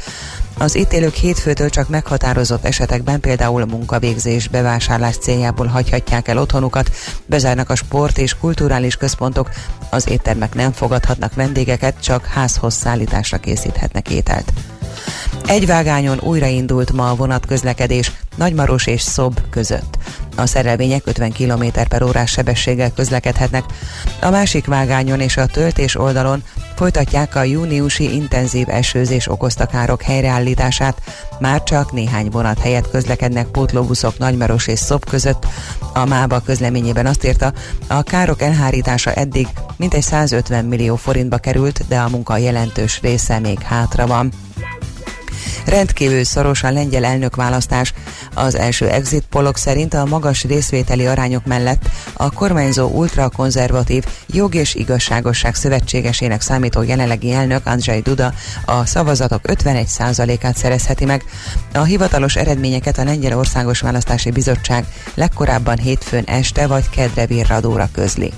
Az 0.57 0.75
itt 0.75 0.93
élők 0.93 1.13
hétfőtől 1.13 1.69
csak 1.69 1.89
meghatározott 1.89 2.65
esetekben 2.65 3.19
például 3.19 3.65
munkavégzés, 3.65 4.47
bevásárlás 4.47 5.17
céljából 5.17 5.67
hagyhatják 5.67 6.27
el 6.27 6.37
otthonukat, 6.37 6.91
bezárnak 7.25 7.69
a 7.69 7.75
sport 7.75 8.17
és 8.17 8.37
kulturális 8.37 8.95
központok, 8.95 9.49
az 9.91 10.09
éttermek 10.09 10.53
nem 10.53 10.71
fogadhatnak 10.71 11.33
vendégeket, 11.33 12.01
csak 12.01 12.25
házhoz 12.25 12.73
szállításra 12.73 13.37
készíthetnek 13.37 14.09
ételt. 14.09 14.53
Egy 15.45 15.65
vágányon 15.65 16.19
újraindult 16.21 16.91
ma 16.91 17.09
a 17.09 17.15
vonatközlekedés 17.15 18.11
Nagymaros 18.35 18.87
és 18.87 19.01
Szob 19.01 19.39
között. 19.49 19.97
A 20.35 20.45
szerelvények 20.45 21.01
50 21.05 21.31
km 21.31 21.63
per 21.89 22.03
órás 22.03 22.31
sebességgel 22.31 22.91
közlekedhetnek. 22.91 23.63
A 24.21 24.29
másik 24.29 24.65
vágányon 24.65 25.19
és 25.19 25.37
a 25.37 25.45
töltés 25.45 25.95
oldalon 25.95 26.43
folytatják 26.75 27.35
a 27.35 27.43
júniusi 27.43 28.15
intenzív 28.15 28.69
esőzés 28.69 29.27
okozta 29.27 29.65
károk 29.65 30.01
helyreállítását. 30.01 31.01
Már 31.39 31.63
csak 31.63 31.91
néhány 31.91 32.29
vonat 32.29 32.59
helyett 32.59 32.89
közlekednek 32.89 33.47
pótlóbuszok 33.47 34.17
Nagymaros 34.17 34.67
és 34.67 34.79
Szob 34.79 35.05
között. 35.05 35.45
A 35.93 36.05
MÁBA 36.05 36.39
közleményében 36.39 37.05
azt 37.05 37.25
írta, 37.25 37.53
a 37.87 38.03
károk 38.03 38.41
elhárítása 38.41 39.13
eddig 39.13 39.47
mintegy 39.77 40.01
150 40.01 40.65
millió 40.65 40.95
forintba 40.95 41.37
került, 41.37 41.87
de 41.87 41.99
a 41.99 42.09
munka 42.09 42.37
jelentős 42.37 42.99
része 43.01 43.39
még 43.39 43.59
hátra 43.59 44.07
van. 44.07 44.31
Rendkívül 45.65 46.23
szoros 46.23 46.63
a 46.63 46.71
lengyel 46.71 47.05
elnökválasztás. 47.05 47.93
Az 48.33 48.55
első 48.55 48.89
exit 48.89 49.23
polok 49.29 49.57
szerint 49.57 49.93
a 49.93 50.05
magas 50.05 50.43
részvételi 50.43 51.07
arányok 51.07 51.45
mellett 51.45 51.89
a 52.13 52.31
kormányzó 52.31 52.87
ultrakonzervatív 52.87 54.03
jog 54.27 54.55
és 54.55 54.75
igazságosság 54.75 55.55
szövetségesének 55.55 56.41
számító 56.41 56.81
jelenlegi 56.81 57.31
elnök 57.31 57.65
Andrzej 57.65 58.01
Duda 58.01 58.33
a 58.65 58.85
szavazatok 58.85 59.41
51%-át 59.47 60.57
szerezheti 60.57 61.05
meg. 61.05 61.23
A 61.73 61.83
hivatalos 61.83 62.35
eredményeket 62.35 62.97
a 62.97 63.03
Lengyel 63.03 63.37
Országos 63.37 63.79
Választási 63.79 64.31
Bizottság 64.31 64.85
legkorábban 65.13 65.77
hétfőn 65.77 66.23
este 66.25 66.67
vagy 66.67 66.89
kedre 66.89 67.25
virradóra 67.25 67.89
közli. 67.93 68.33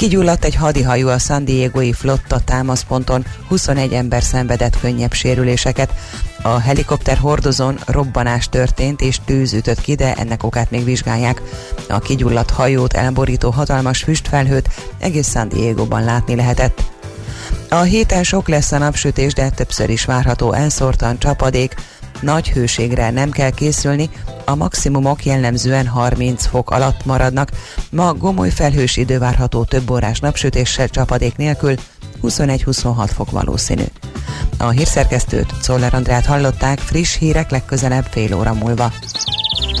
Kigyulladt 0.00 0.44
egy 0.44 0.54
hadihajó 0.54 1.08
a 1.08 1.18
San 1.18 1.44
Diego-i 1.44 1.92
flotta 1.92 2.40
támaszponton, 2.40 3.24
21 3.48 3.92
ember 3.92 4.22
szenvedett 4.22 4.80
könnyebb 4.80 5.12
sérüléseket. 5.12 5.94
A 6.42 6.58
helikopter 6.58 7.16
hordozón 7.16 7.78
robbanás 7.86 8.48
történt 8.48 9.00
és 9.00 9.20
tűz 9.24 9.52
ütött 9.52 9.80
ki, 9.80 9.94
de 9.94 10.14
ennek 10.14 10.42
okát 10.42 10.70
még 10.70 10.84
vizsgálják. 10.84 11.42
A 11.88 11.98
kigyulladt 11.98 12.50
hajót 12.50 12.92
elborító 12.92 13.50
hatalmas 13.50 14.02
füstfelhőt 14.02 14.68
egész 14.98 15.30
San 15.30 15.48
Diego-ban 15.48 16.04
látni 16.04 16.34
lehetett. 16.34 16.82
A 17.68 17.80
héten 17.80 18.22
sok 18.22 18.48
lesz 18.48 18.72
a 18.72 18.78
napsütés, 18.78 19.32
de 19.32 19.50
többször 19.50 19.90
is 19.90 20.04
várható 20.04 20.52
elszórtan 20.52 21.18
csapadék, 21.18 21.74
nagy 22.20 22.50
hőségre 22.50 23.10
nem 23.10 23.30
kell 23.30 23.50
készülni, 23.50 24.10
a 24.44 24.54
maximumok 24.54 25.24
jellemzően 25.24 25.86
30 25.86 26.46
fok 26.46 26.70
alatt 26.70 27.04
maradnak. 27.04 27.50
Ma 27.90 28.14
gomoly 28.14 28.50
felhős 28.50 28.96
idő 28.96 29.18
várható 29.18 29.64
több 29.64 29.90
órás 29.90 30.20
napsütéssel 30.20 30.88
csapadék 30.88 31.36
nélkül, 31.36 31.74
21-26 32.22 33.10
fok 33.14 33.30
valószínű. 33.30 33.84
A 34.58 34.68
hírszerkesztőt, 34.68 35.52
Czoller 35.62 35.94
Andrát 35.94 36.26
hallották, 36.26 36.78
friss 36.78 37.18
hírek 37.18 37.50
legközelebb 37.50 38.06
fél 38.10 38.34
óra 38.34 38.54
múlva. 38.54 38.92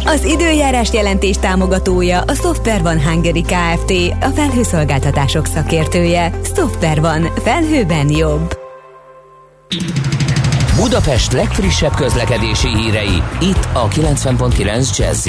Az 0.04 0.24
időjárás 0.24 0.92
jelentés 0.92 1.36
támogatója 1.36 2.20
a 2.20 2.34
Software 2.34 2.82
van 2.82 3.02
Hungary 3.02 3.42
Kft. 3.42 3.92
A 4.20 4.28
felhőszolgáltatások 4.34 5.46
szakértője. 5.46 6.32
Software 6.56 7.00
van. 7.00 7.32
Felhőben 7.42 8.10
jobb. 8.10 8.58
Budapest 10.76 11.32
legfrissebb 11.32 11.94
közlekedési 11.94 12.68
hírei, 12.68 13.22
itt 13.40 13.68
a 13.72 13.88
90.9 13.88 14.96
jazz 14.96 15.28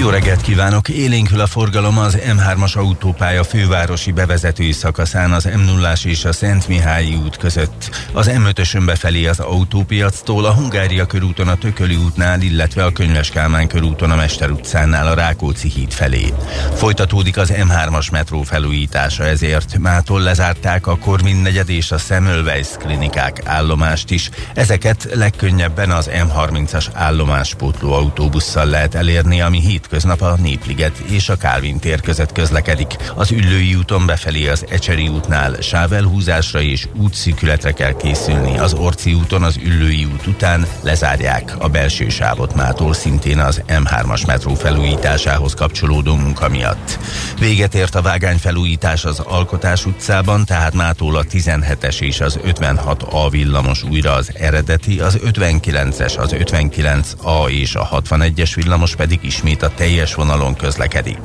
Jó 0.00 0.08
reggelt 0.08 0.40
kívánok! 0.40 0.88
Élénkül 0.88 1.40
a 1.40 1.46
forgalom 1.46 1.98
az 1.98 2.18
M3-as 2.26 2.76
autópálya 2.76 3.44
fővárosi 3.44 4.12
bevezetői 4.12 4.72
szakaszán 4.72 5.32
az 5.32 5.44
m 5.44 5.60
0 5.60 5.92
és 6.04 6.24
a 6.24 6.32
Szent 6.32 6.68
Mihályi 6.68 7.14
út 7.14 7.36
között. 7.36 7.90
Az 8.12 8.30
M5-ösön 8.32 8.82
befelé 8.86 9.26
az 9.26 9.40
autópiactól, 9.40 10.44
a 10.44 10.52
Hungária 10.52 11.06
körúton 11.06 11.48
a 11.48 11.54
Tököli 11.54 11.96
útnál, 11.96 12.40
illetve 12.40 12.84
a 12.84 12.92
Könyves 12.92 13.30
Kálmán 13.30 13.68
körúton 13.68 14.10
a 14.10 14.16
Mester 14.16 14.50
utcánál 14.50 15.06
a 15.06 15.14
Rákóczi 15.14 15.68
híd 15.68 15.92
felé. 15.92 16.34
Folytatódik 16.74 17.36
az 17.36 17.52
M3-as 17.56 18.10
metró 18.10 18.42
felújítása, 18.42 19.24
ezért 19.24 19.78
mától 19.78 20.20
lezárták 20.20 20.86
a 20.86 20.98
Korvin 20.98 21.36
negyed 21.36 21.68
és 21.68 21.92
a 21.92 21.98
Semmelweis 21.98 22.68
klinikák 22.78 23.40
állomást 23.44 24.10
is. 24.10 24.30
Ezeket 24.54 25.08
legkönnyebben 25.14 25.90
az 25.90 26.10
M30-as 26.12 26.86
állomáspótló 26.92 27.92
autóbusszal 27.92 28.66
lehet 28.66 28.94
elérni, 28.94 29.40
ami 29.40 29.58
hétköznap 29.90 30.20
a 30.20 30.36
Népliget 30.42 30.98
és 30.98 31.28
a 31.28 31.36
Kálvin 31.36 31.78
tér 31.78 32.00
között 32.00 32.32
közlekedik. 32.32 32.96
Az 33.14 33.30
Üllői 33.30 33.74
úton 33.74 34.06
befelé 34.06 34.48
az 34.48 34.64
Ecseri 34.68 35.08
útnál 35.08 35.60
sávelhúzásra 35.60 36.60
és 36.60 36.88
útszűkületre 36.94 37.72
kell 37.72 37.96
készülni. 37.96 38.58
Az 38.58 38.72
Orci 38.72 39.14
úton 39.14 39.42
az 39.42 39.56
Üllői 39.56 40.04
út 40.04 40.26
után 40.26 40.66
lezárják 40.82 41.54
a 41.58 41.68
belső 41.68 42.08
sávot 42.08 42.54
mától 42.54 42.94
szintén 42.94 43.38
az 43.38 43.62
M3-as 43.68 44.26
metró 44.26 44.54
felújításához 44.54 45.54
kapcsolódó 45.54 46.14
munka 46.14 46.48
miatt. 46.48 46.98
Véget 47.38 47.74
ért 47.74 47.94
a 47.94 48.02
vágány 48.02 48.38
felújítás 48.38 49.04
az 49.04 49.18
Alkotás 49.18 49.86
utcában, 49.86 50.44
tehát 50.44 50.74
mától 50.74 51.16
a 51.16 51.24
17-es 51.24 52.00
és 52.00 52.20
az 52.20 52.38
56A 52.44 53.26
villamos 53.30 53.82
újra 53.82 54.12
az 54.12 54.30
eredeti, 54.34 55.00
az 55.00 55.18
59-es, 55.24 56.18
az 56.18 56.34
59A 56.38 57.48
és 57.48 57.74
a 57.74 57.88
61-es 57.88 58.52
villamos 58.54 58.94
pedig 58.94 59.18
ismét 59.22 59.62
a 59.62 59.70
teljes 59.80 60.14
vonalon 60.14 60.56
közlekedik. 60.56 61.18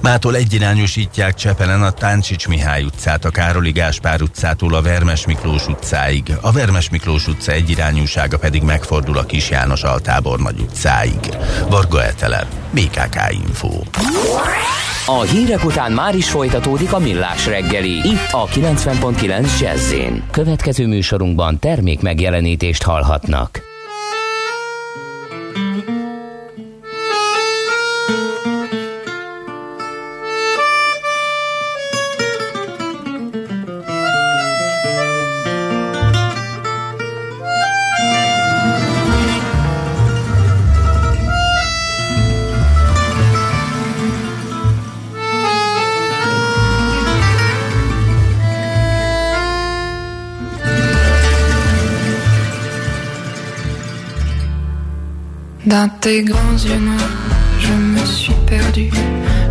Mától 0.00 0.36
egyirányosítják 0.36 1.34
Csepelen 1.34 1.82
a 1.82 1.90
Táncsics 1.90 2.48
Mihály 2.48 2.82
utcát, 2.82 3.24
a 3.24 3.30
Károli 3.30 3.70
Gáspár 3.70 4.22
utcától 4.22 4.74
a 4.74 4.82
Vermes 4.82 5.26
Miklós 5.26 5.66
utcáig, 5.66 6.32
a 6.40 6.52
Vermes 6.52 6.90
Miklós 6.90 7.26
utca 7.26 7.52
egyirányúsága 7.52 8.38
pedig 8.38 8.62
megfordul 8.62 9.18
a 9.18 9.24
Kis 9.24 9.50
János 9.50 9.82
Altábor 9.82 10.38
nagy 10.38 10.60
utcáig. 10.60 11.36
Varga 11.68 12.04
Etele, 12.04 12.46
BKK 12.70 13.16
Info. 13.30 13.70
A 15.06 15.20
hírek 15.20 15.64
után 15.64 15.92
már 15.92 16.14
is 16.14 16.30
folytatódik 16.30 16.92
a 16.92 16.98
millás 16.98 17.46
reggeli, 17.46 18.08
itt 18.08 18.28
a 18.30 18.46
90.9 18.46 19.60
jazz 19.60 19.94
Következő 20.30 20.86
műsorunkban 20.86 21.58
termék 21.58 22.00
megjelenítést 22.00 22.82
hallhatnak. 22.82 23.71
Tes 56.02 56.22
grands 56.22 56.58
yeux 56.66 56.80
noirs, 56.80 57.18
je 57.60 57.72
me 57.72 58.04
suis 58.04 58.34
perdu. 58.46 58.90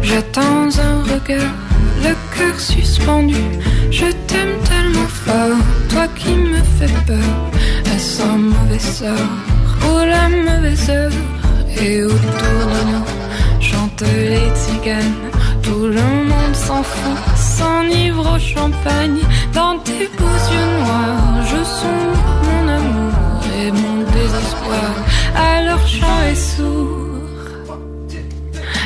J'attends 0.02 0.68
un 0.90 0.98
regard, 1.04 1.56
le 2.04 2.14
cœur 2.36 2.60
suspendu. 2.60 3.42
Je 3.90 4.08
t'aime 4.28 4.58
tellement 4.70 5.12
fort, 5.26 5.58
toi 5.90 6.08
qui 6.20 6.34
me 6.36 6.62
fais 6.78 6.94
peur. 7.08 7.32
Est-ce 7.94 8.22
un 8.24 8.38
mauvais 8.54 8.80
sort 8.98 9.36
ou 9.86 9.94
la 10.14 10.28
mauvaise 10.28 10.90
heure? 10.90 11.20
Et 11.82 12.04
autour 12.04 12.60
de 12.74 12.82
nous 12.92 13.62
chantent 13.62 14.12
les 14.30 14.48
tziganes. 14.58 15.20
Tout 15.64 15.86
le 15.98 16.08
monde 16.32 16.56
s'en 16.66 16.84
fout, 16.84 17.22
s'enivre 17.38 18.36
au 18.36 18.40
champagne. 18.40 19.22
Dans 19.54 19.80
tes 19.80 20.10
beaux 20.18 20.42
yeux 20.54 20.70
noirs, 20.80 21.46
je 21.52 21.64
sens 21.80 22.12
mon 22.46 22.68
amour 22.68 23.42
et 23.58 23.72
mon 23.72 23.98
désespoir. 24.12 25.11
Alors 25.36 25.88
chant 25.88 26.22
est 26.30 26.36
sourd. 26.36 26.98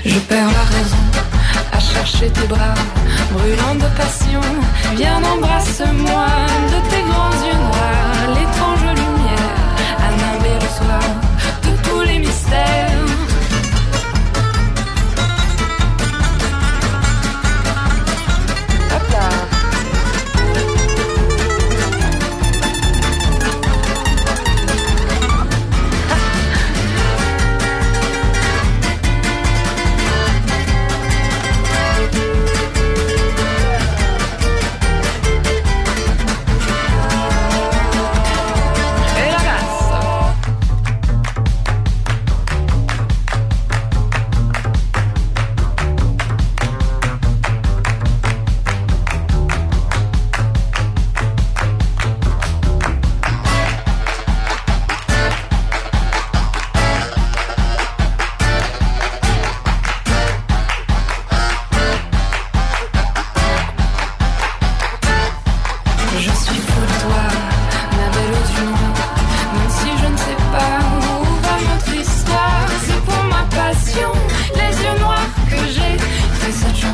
Je 0.05 0.19
perds 0.19 0.51
la 0.59 0.65
raison 0.75 1.05
à 1.71 1.79
chercher 1.79 2.29
tes 2.29 2.47
bras, 2.47 2.75
brûlant 3.31 3.75
de 3.75 3.89
passion. 3.97 4.41
Viens 4.95 5.21
embrasse-moi 5.23 6.27
de 6.71 6.79
tes 6.89 7.01
grands 7.09 7.37
yeux 7.45 7.57
noirs, 7.57 7.84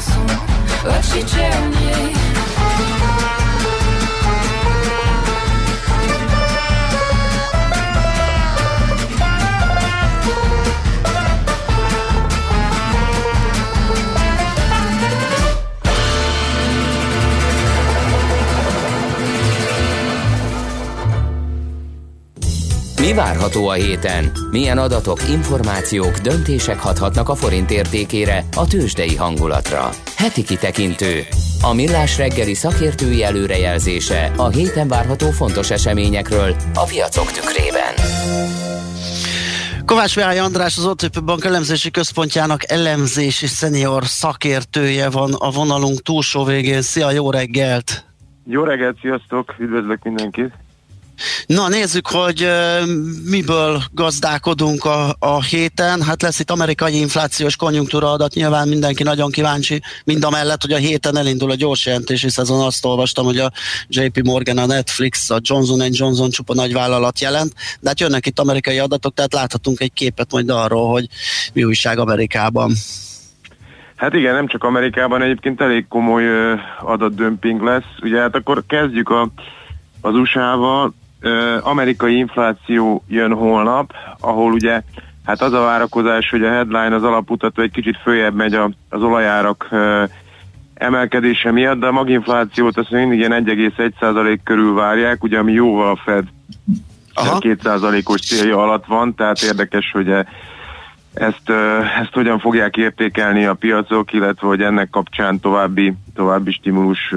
fait 0.02 1.04
cette 1.04 1.30
chanson. 1.30 1.62
Oh, 2.36 2.41
Mi 23.12 23.18
várható 23.18 23.68
a 23.68 23.74
héten? 23.74 24.32
Milyen 24.52 24.78
adatok, 24.78 25.20
információk, 25.30 26.18
döntések 26.18 26.80
hathatnak 26.80 27.30
a 27.30 27.36
forint 27.36 27.72
értékére, 27.72 28.44
a 28.56 28.68
tőzsdei 28.68 29.16
hangulatra? 29.16 29.90
Heti 30.18 30.44
kitekintő. 30.44 31.22
A 31.62 31.74
millás 31.74 32.18
reggeli 32.18 32.54
szakértői 32.54 33.24
előrejelzése 33.24 34.32
a 34.38 34.50
héten 34.50 34.88
várható 34.88 35.30
fontos 35.30 35.72
eseményekről 35.72 36.56
a 36.74 36.84
piacok 36.84 37.32
tükrében. 37.32 37.94
Kovács 39.86 40.16
Mihály 40.16 40.40
András, 40.40 40.78
az 40.78 40.86
OTP 40.86 41.24
Bank 41.24 41.46
elemzési 41.46 41.92
központjának 41.92 42.72
elemzési 42.72 43.48
szenior 43.48 44.06
szakértője 44.06 45.10
van 45.10 45.34
a 45.34 45.50
vonalunk 45.50 46.02
túlsó 46.02 46.44
végén. 46.44 46.82
Szia, 46.82 47.12
jó 47.12 47.32
reggelt! 47.32 48.06
Jó 48.46 48.64
reggelt, 48.64 48.98
sziasztok, 49.02 49.56
üdvözlök 49.60 50.04
mindenkit! 50.04 50.54
Na 51.46 51.68
nézzük, 51.68 52.08
hogy 52.08 52.48
miből 53.26 53.82
gazdálkodunk 53.92 54.86
a, 54.86 55.16
a 55.20 55.42
héten. 55.42 56.02
Hát 56.02 56.22
lesz 56.22 56.40
itt 56.40 56.52
amerikai 56.52 57.00
inflációs 57.00 57.56
konjunktúra 57.56 58.12
adat, 58.12 58.34
nyilván 58.34 58.68
mindenki 58.68 59.04
nagyon 59.04 59.32
kíváncsi, 59.32 59.82
mind 60.06 60.24
a 60.24 60.30
mellett, 60.30 60.62
hogy 60.62 60.72
a 60.72 60.78
héten 60.78 61.18
elindul 61.18 61.52
a 61.52 61.56
gyors 61.56 61.86
jelentési 61.86 62.30
szezon. 62.30 62.66
Azt 62.66 62.86
olvastam, 62.86 63.26
hogy 63.26 63.38
a 63.38 63.52
JP 63.88 64.24
Morgan, 64.24 64.58
a 64.58 64.66
Netflix, 64.66 65.30
a 65.30 65.40
Johnson 65.42 65.88
Johnson 65.90 66.30
csupa 66.30 66.54
nagy 66.54 66.74
vállalat 66.74 67.20
jelent, 67.20 67.54
de 67.80 67.90
hát 67.90 68.00
jönnek 68.00 68.26
itt 68.26 68.40
amerikai 68.40 68.80
adatok, 68.80 69.14
tehát 69.14 69.34
láthatunk 69.34 69.80
egy 69.80 69.94
képet 69.94 70.32
majd 70.32 70.50
arról, 70.50 70.92
hogy 70.92 71.08
mi 71.54 71.64
újság 71.64 71.98
Amerikában. 71.98 72.72
Hát 74.02 74.14
igen, 74.14 74.34
nem 74.34 74.48
csak 74.48 74.64
Amerikában, 74.64 75.22
egyébként 75.22 75.62
elég 75.62 75.88
komoly 75.88 76.24
adatdömping 76.82 77.62
lesz. 77.62 77.84
Ugye 78.02 78.20
hát 78.20 78.36
akkor 78.36 78.64
kezdjük 78.68 79.10
a, 79.10 79.30
az 80.02 80.16
USA-val. 80.16 80.94
Amerikai 81.62 82.18
infláció 82.18 83.04
jön 83.08 83.34
holnap, 83.34 83.94
ahol 84.20 84.52
ugye 84.52 84.82
hát 85.26 85.42
az 85.42 85.54
a 85.54 85.60
várakozás, 85.62 86.30
hogy 86.30 86.44
a 86.44 86.50
headline 86.50 86.96
az 86.96 87.04
alaputató 87.04 87.62
egy 87.62 87.72
kicsit 87.72 87.98
följebb 88.04 88.36
megy 88.36 88.54
a, 88.54 88.72
az 88.90 89.02
olajárak 89.02 89.68
uh, 89.72 90.04
emelkedése 90.74 91.52
miatt, 91.52 91.80
de 91.80 91.88
a 91.88 91.92
maginflációt 91.92 92.78
azt 92.78 92.90
mindig 92.90 93.20
ilyen 93.20 93.44
1,1% 93.46 94.38
körül 94.44 94.74
várják, 94.74 95.24
ugye 95.24 95.38
ami 95.38 95.52
jóval 95.52 95.90
a 95.90 96.02
Fed 96.06 96.24
2%-os 97.16 98.22
célja 98.22 98.58
alatt 98.58 98.86
van, 98.86 99.16
tehát 99.16 99.42
érdekes, 99.42 99.92
hogy 99.92 100.10
ezt, 101.14 101.50
ezt 102.02 102.14
hogyan 102.14 102.40
fogják 102.40 102.78
értékelni 102.78 103.46
a 103.46 103.54
piacok, 103.54 104.14
illetve 104.14 104.48
hogy 104.48 104.62
ennek 104.62 104.90
kapcsán 104.90 105.40
további, 105.40 105.94
további 106.22 106.52
stimulus 106.52 107.14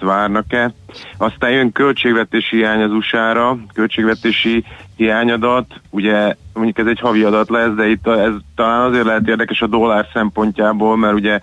várnak-e. 0.00 0.72
Aztán 1.16 1.50
jön 1.50 1.72
költségvetési 1.72 2.56
hiány 2.56 2.82
az 2.82 2.92
USA-ra, 2.92 3.58
költségvetési 3.74 4.64
hiányadat, 4.96 5.66
ugye 5.90 6.34
mondjuk 6.54 6.78
ez 6.78 6.86
egy 6.86 7.00
havi 7.00 7.22
adat 7.22 7.50
lesz, 7.50 7.74
de 7.74 7.88
itt 7.88 8.06
ez 8.06 8.32
talán 8.54 8.88
azért 8.88 9.04
lehet 9.04 9.28
érdekes 9.28 9.62
a 9.62 9.66
dollár 9.66 10.06
szempontjából, 10.12 10.96
mert 10.96 11.14
ugye 11.14 11.40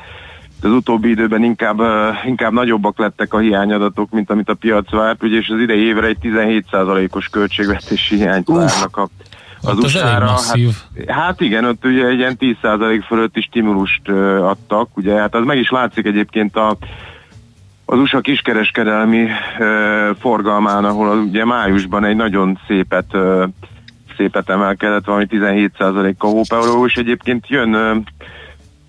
az 0.62 0.72
utóbbi 0.72 1.10
időben 1.10 1.44
inkább, 1.44 1.82
inkább 2.26 2.52
nagyobbak 2.52 2.98
lettek 2.98 3.34
a 3.34 3.40
hiányadatok, 3.40 4.10
mint 4.12 4.30
amit 4.30 4.50
a 4.50 4.54
piac 4.54 4.92
várt, 4.92 5.24
ugye, 5.24 5.38
és 5.38 5.50
az 5.50 5.60
idei 5.60 5.86
évre 5.86 6.08
egy 6.08 6.18
17%-os 6.22 7.28
költségvetési 7.28 8.16
hiányt 8.16 8.48
várnak 8.48 8.98
a 8.98 9.08
az 9.66 9.78
USA-ra. 9.78 10.28
Hát, 10.28 10.58
hát 11.08 11.42
igen, 11.42 11.66
ott 11.66 11.86
ugye 11.86 12.06
egy 12.06 12.18
ilyen 12.18 12.38
10% 12.40 13.04
fölötti 13.08 13.42
stimulust 13.42 14.10
adtak, 14.42 14.98
ugye, 14.98 15.14
hát 15.14 15.36
az 15.36 15.46
meg 15.46 15.58
is 15.58 15.70
látszik 15.70 16.06
egyébként 16.06 16.56
a 16.56 16.78
az 17.86 18.00
USA 18.00 18.20
kiskereskedelmi 18.20 19.24
uh, 19.24 19.30
forgalmán, 20.20 20.86
ahol 20.86 21.18
ugye 21.18 21.46
májusban 21.46 22.06
egy 22.06 22.16
nagyon 22.16 22.60
szépet 22.68 23.14
uh, 23.14 23.44
szépet 24.18 24.50
emelkedett, 24.50 25.06
valami 25.06 25.26
17%-kal 25.30 26.32
hópeuró, 26.32 26.86
és 26.86 26.96
egyébként 26.96 27.48
jön 27.48 27.76
uh, 27.76 27.98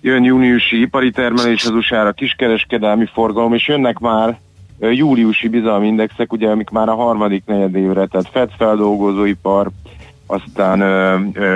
jön 0.01 0.23
júniusi 0.23 0.81
ipari 0.81 1.11
termelés 1.11 1.65
az 1.65 1.71
USA-ra, 1.71 2.11
kiskereskedelmi 2.11 3.05
forgalom, 3.13 3.53
és 3.53 3.67
jönnek 3.67 3.99
már 3.99 4.39
júliusi 4.79 5.47
bizalmi 5.47 5.87
indexek, 5.87 6.33
ugye, 6.33 6.49
amik 6.49 6.69
már 6.69 6.89
a 6.89 6.95
harmadik 6.95 7.43
negyedévre, 7.45 8.05
tehát 8.05 8.29
FED 8.31 8.49
feldolgozóipar, 8.57 9.69
aztán 10.27 10.81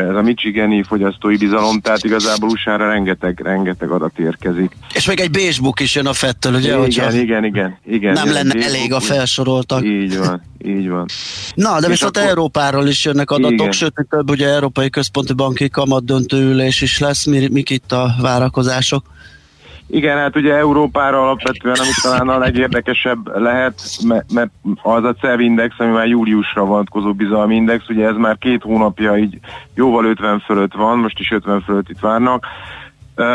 ez 0.10 0.16
a 0.16 0.22
Michigani 0.22 0.84
fogyasztói 0.84 1.38
bizalom, 1.38 1.80
tehát 1.80 2.04
igazából 2.04 2.50
usa 2.50 2.76
rengeteg, 2.76 3.40
rengeteg 3.44 3.90
adat 3.90 4.20
érkezik. 4.20 4.72
És 4.94 5.08
még 5.08 5.20
egy 5.20 5.32
basebook 5.32 5.80
is 5.80 5.96
jön 5.96 6.06
a 6.06 6.14
fettől, 6.14 6.54
ugye? 6.54 6.68
Igen, 6.68 6.86
igen, 6.86 7.16
igen, 7.16 7.44
igen, 7.44 7.78
igen. 7.86 8.14
Nem 8.14 8.32
lenne 8.32 8.66
elég 8.66 8.94
a 8.94 9.00
felsoroltak. 9.00 9.84
Így 9.84 10.18
van, 10.18 10.42
így 10.66 10.90
van. 10.90 11.06
Na, 11.54 11.80
de 11.80 11.86
és 11.86 11.92
viszont 11.92 12.18
akkor... 12.18 12.30
Európáról 12.30 12.88
is 12.88 13.06
jönnek 13.06 13.32
adatok, 13.32 13.60
igen. 13.60 13.72
sőt, 13.72 13.94
több 14.10 14.30
ugye 14.30 14.48
Európai 14.48 14.90
Központi 14.90 15.34
Banki 15.34 15.70
Kamat 15.70 16.06
döntőülés 16.06 16.82
is 16.82 17.00
lesz, 17.00 17.26
mi, 17.26 17.48
mik 17.52 17.70
itt 17.70 17.92
a 17.92 18.16
várakozások? 18.22 19.06
Igen, 19.94 20.18
hát 20.18 20.36
ugye 20.36 20.54
Európára 20.54 21.22
alapvetően, 21.22 21.76
ami 21.80 21.90
talán 22.02 22.30
a 22.30 22.38
legérdekesebb 22.38 23.38
lehet, 23.38 23.82
mert 24.34 24.50
az 24.82 25.04
a 25.04 25.14
CEV 25.14 25.40
index, 25.40 25.76
ami 25.78 25.92
már 25.92 26.08
júliusra 26.08 26.66
vonatkozó 26.66 27.14
bizalmi 27.14 27.56
index, 27.56 27.90
ugye 27.90 28.08
ez 28.08 28.16
már 28.16 28.38
két 28.38 28.62
hónapja 28.62 29.18
így 29.18 29.40
jóval 29.76 30.06
50 30.06 30.40
fölött 30.40 30.74
van, 30.74 30.98
most 30.98 31.20
is 31.20 31.32
50 31.32 31.62
fölött 31.62 31.90
itt 31.90 32.00
várnak. 32.00 32.46
Uh, 33.18 33.26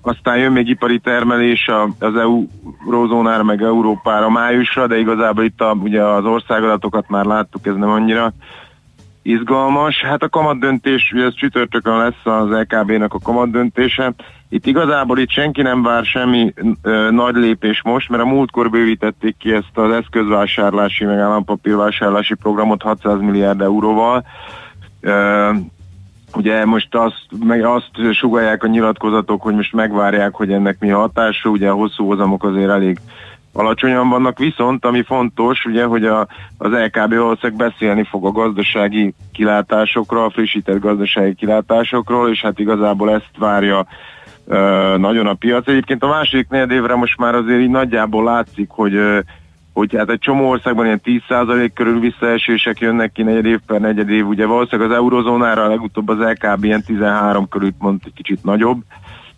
aztán 0.00 0.38
jön 0.38 0.52
még 0.52 0.68
ipari 0.68 0.98
termelés 0.98 1.70
az 1.98 2.14
eurózónára, 2.16 3.42
meg 3.42 3.62
Európára 3.62 4.30
májusra, 4.30 4.86
de 4.86 4.98
igazából 4.98 5.44
itt 5.44 5.60
a, 5.60 5.76
ugye 5.82 6.02
az 6.02 6.24
országadatokat 6.24 7.08
már 7.08 7.24
láttuk, 7.24 7.66
ez 7.66 7.74
nem 7.74 7.90
annyira 7.90 8.32
izgalmas. 9.22 10.00
Hát 10.00 10.22
a 10.22 10.28
kamatdöntés, 10.28 11.12
ugye 11.14 11.24
ez 11.24 11.34
csütörtökön 11.34 11.96
lesz 11.96 12.24
az 12.24 12.48
LKB-nak 12.48 13.14
a 13.14 13.18
kamatdöntése. 13.22 14.14
Itt 14.48 14.66
igazából 14.66 15.18
itt 15.18 15.30
senki 15.30 15.62
nem 15.62 15.82
vár 15.82 16.04
semmi 16.04 16.52
ö, 16.82 17.10
nagy 17.10 17.34
lépés 17.34 17.82
most, 17.82 18.08
mert 18.08 18.22
a 18.22 18.26
múltkor 18.26 18.70
bővítették 18.70 19.36
ki 19.38 19.52
ezt 19.52 19.78
az 19.78 19.90
eszközvásárlási, 19.90 21.04
meg 21.04 21.18
állampapírvásárlási 21.18 22.34
programot 22.34 22.82
600 22.82 23.20
milliárd 23.20 23.60
euróval. 23.60 24.24
Ö, 25.00 25.50
ugye 26.34 26.64
most 26.64 26.94
azt, 26.94 27.26
meg 27.44 27.64
azt 27.64 28.12
sugalják 28.12 28.62
a 28.62 28.66
nyilatkozatok, 28.66 29.42
hogy 29.42 29.54
most 29.54 29.72
megvárják, 29.72 30.34
hogy 30.34 30.52
ennek 30.52 30.78
mi 30.80 30.90
a 30.90 30.98
hatása, 30.98 31.48
ugye 31.48 31.68
a 31.68 31.74
hosszú 31.74 32.06
hozamok 32.06 32.44
azért 32.44 32.70
elég 32.70 33.00
alacsonyan 33.52 34.08
vannak, 34.08 34.38
viszont 34.38 34.84
ami 34.84 35.02
fontos, 35.02 35.64
ugye, 35.64 35.84
hogy 35.84 36.04
a, 36.04 36.26
az 36.58 36.70
LKB 36.70 37.14
valószínűleg 37.14 37.56
beszélni 37.56 38.04
fog 38.04 38.26
a 38.26 38.30
gazdasági 38.30 39.14
kilátásokról, 39.32 40.24
a 40.24 40.30
frissített 40.30 40.80
gazdasági 40.80 41.34
kilátásokról, 41.34 42.30
és 42.30 42.40
hát 42.40 42.58
igazából 42.58 43.10
ezt 43.10 43.30
várja 43.38 43.86
nagyon 44.96 45.26
a 45.26 45.34
piac. 45.34 45.68
Egyébként 45.68 46.02
a 46.02 46.08
második 46.08 46.48
negyedévre 46.48 46.94
most 46.94 47.18
már 47.18 47.34
azért 47.34 47.60
így 47.60 47.70
nagyjából 47.70 48.24
látszik, 48.24 48.70
hogy 48.70 48.98
hogy 49.76 49.96
hát 49.96 50.10
egy 50.10 50.18
csomó 50.18 50.48
országban 50.48 50.84
ilyen 50.84 51.00
10% 51.04 51.70
körül 51.74 52.00
visszaesések 52.00 52.80
jönnek 52.80 53.12
ki 53.12 53.22
negyed 53.22 53.44
év 53.44 53.58
per 53.66 53.80
negyed 53.80 54.10
év, 54.10 54.26
ugye 54.26 54.46
valószínűleg 54.46 54.90
az 54.90 54.96
eurozónára 54.96 55.68
legutóbb 55.68 56.08
az 56.08 56.18
LKB 56.18 56.64
ilyen 56.64 56.82
13 56.82 57.48
körül 57.48 57.70
mond 57.78 58.00
egy 58.04 58.12
kicsit 58.12 58.44
nagyobb, 58.44 58.82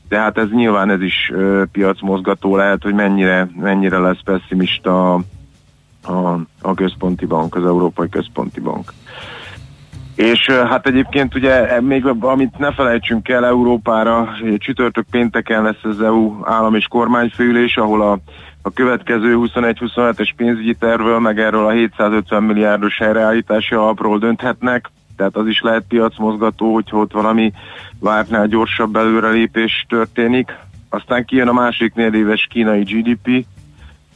de 0.09 0.18
hát 0.18 0.39
ez 0.39 0.51
nyilván 0.51 0.90
ez 0.90 1.02
is 1.02 1.30
ö, 1.35 1.62
piacmozgató 1.72 2.56
lehet, 2.56 2.82
hogy 2.82 2.94
mennyire, 2.94 3.48
mennyire 3.60 3.98
lesz 3.98 4.22
pessimista 4.24 5.14
a, 5.14 5.20
a, 6.02 6.40
a 6.60 6.74
központi 6.74 7.26
bank, 7.26 7.55
az 7.55 7.64
Európai 7.64 8.09
Központi 8.09 8.60
Bank. 8.60 8.93
És 10.19 10.47
hát 10.47 10.86
egyébként 10.86 11.35
ugye 11.35 11.81
még 11.81 12.07
amit 12.20 12.59
ne 12.59 12.73
felejtsünk 12.73 13.28
el 13.28 13.47
Európára, 13.47 14.28
csütörtök 14.57 15.07
pénteken 15.11 15.62
lesz 15.62 15.82
az 15.82 16.01
EU 16.01 16.36
állam 16.45 16.74
és 16.74 16.86
kormányfőülés, 16.86 17.77
ahol 17.77 18.03
a, 18.03 18.19
a 18.62 18.70
következő 18.70 19.36
21-27-es 19.39 20.31
pénzügyi 20.36 20.74
tervről, 20.74 21.19
meg 21.19 21.39
erről 21.39 21.66
a 21.66 21.70
750 21.70 22.43
milliárdos 22.43 22.99
helyreállítási 22.99 23.74
alapról 23.74 24.19
dönthetnek 24.19 24.90
tehát 25.16 25.36
az 25.36 25.47
is 25.47 25.61
lehet 25.61 25.85
piacmozgató, 25.89 26.74
hogyha 26.74 26.99
ott 26.99 27.12
valami 27.12 27.53
vártnál 28.01 28.47
gyorsabb 28.47 28.97
előrelépés 28.97 29.86
történik. 29.89 30.57
Aztán 30.89 31.24
kijön 31.24 31.49
a 31.49 31.53
másik 31.53 31.93
éves 31.95 32.47
kínai 32.51 32.82
GDP, 32.82 33.47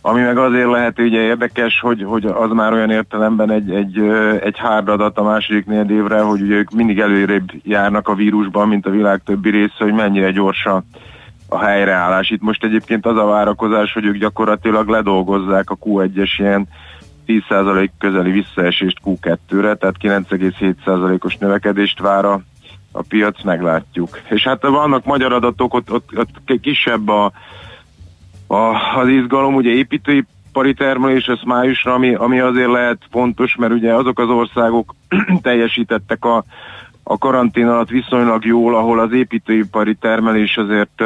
ami 0.05 0.21
meg 0.21 0.39
azért 0.39 0.71
lehet 0.71 0.99
ugye 0.99 1.21
érdekes, 1.21 1.81
hogy, 1.81 2.03
hogy 2.03 2.25
az 2.25 2.51
már 2.51 2.73
olyan 2.73 2.91
értelemben 2.91 3.51
egy, 3.51 3.71
egy, 3.71 3.99
egy 4.41 4.59
hard 4.59 4.89
adat 4.89 5.19
a 5.19 5.23
második 5.23 5.67
évre, 5.89 6.21
hogy 6.21 6.41
ugye 6.41 6.55
ők 6.55 6.71
mindig 6.71 6.99
előrébb 6.99 7.51
járnak 7.63 8.09
a 8.09 8.15
vírusban, 8.15 8.69
mint 8.69 8.87
a 8.87 8.91
világ 8.91 9.21
többi 9.25 9.51
része, 9.51 9.75
hogy 9.79 9.93
mennyire 9.93 10.31
gyorsan 10.31 10.85
a 11.49 11.59
helyreállás. 11.59 12.31
Itt 12.31 12.43
most 12.43 12.65
egyébként 12.65 13.07
az 13.07 13.17
a 13.17 13.25
várakozás, 13.25 13.93
hogy 13.93 14.05
ők 14.05 14.17
gyakorlatilag 14.17 14.89
ledolgozzák 14.89 15.71
a 15.71 15.77
Q1-es 15.77 16.31
ilyen 16.39 16.69
10% 17.27 17.89
közeli 17.99 18.31
visszaesést 18.31 18.99
Q2-re, 19.05 19.75
tehát 19.75 19.97
9,7%-os 20.01 21.37
növekedést 21.37 22.01
vár 22.01 22.25
a, 22.25 22.41
a 22.93 23.03
piac, 23.09 23.43
meglátjuk. 23.43 24.21
És 24.29 24.45
hát 24.45 24.63
vannak 24.63 25.05
magyar 25.05 25.33
adatok, 25.33 25.75
ott, 25.75 25.93
ott, 25.93 26.11
ott 26.17 26.61
kisebb 26.61 27.09
a, 27.09 27.33
a, 28.53 28.99
az 28.99 29.09
izgalom, 29.09 29.55
ugye 29.55 29.71
építőipari 29.71 30.75
termelés, 30.75 31.27
ez 31.27 31.39
májusra, 31.45 31.95
ami, 31.95 32.15
ami 32.15 32.41
azért 32.41 32.71
lehet 32.71 32.99
fontos, 33.11 33.57
mert 33.57 33.73
ugye 33.73 33.95
azok 33.95 34.19
az 34.19 34.29
országok 34.29 34.95
teljesítettek 35.43 36.25
a, 36.25 36.45
a 37.03 37.19
karantén 37.19 37.69
alatt 37.69 37.89
viszonylag 37.89 38.45
jól, 38.45 38.77
ahol 38.77 39.01
az 39.01 39.13
építőipari 39.13 39.95
termelés 39.95 40.57
azért 40.57 41.03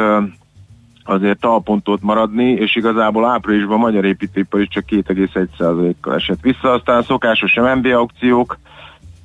azért 1.09 1.39
talpontot 1.39 2.01
maradni, 2.01 2.51
és 2.51 2.75
igazából 2.75 3.25
áprilisban 3.25 3.77
a 3.77 3.81
magyar 3.81 4.05
építőipar 4.05 4.61
is 4.61 4.67
csak 4.67 4.83
2,1%-kal 4.89 6.15
esett 6.15 6.41
vissza. 6.41 6.71
Aztán 6.71 7.01
szokásos 7.01 7.53
MNB 7.53 7.85
aukciók, 7.85 8.57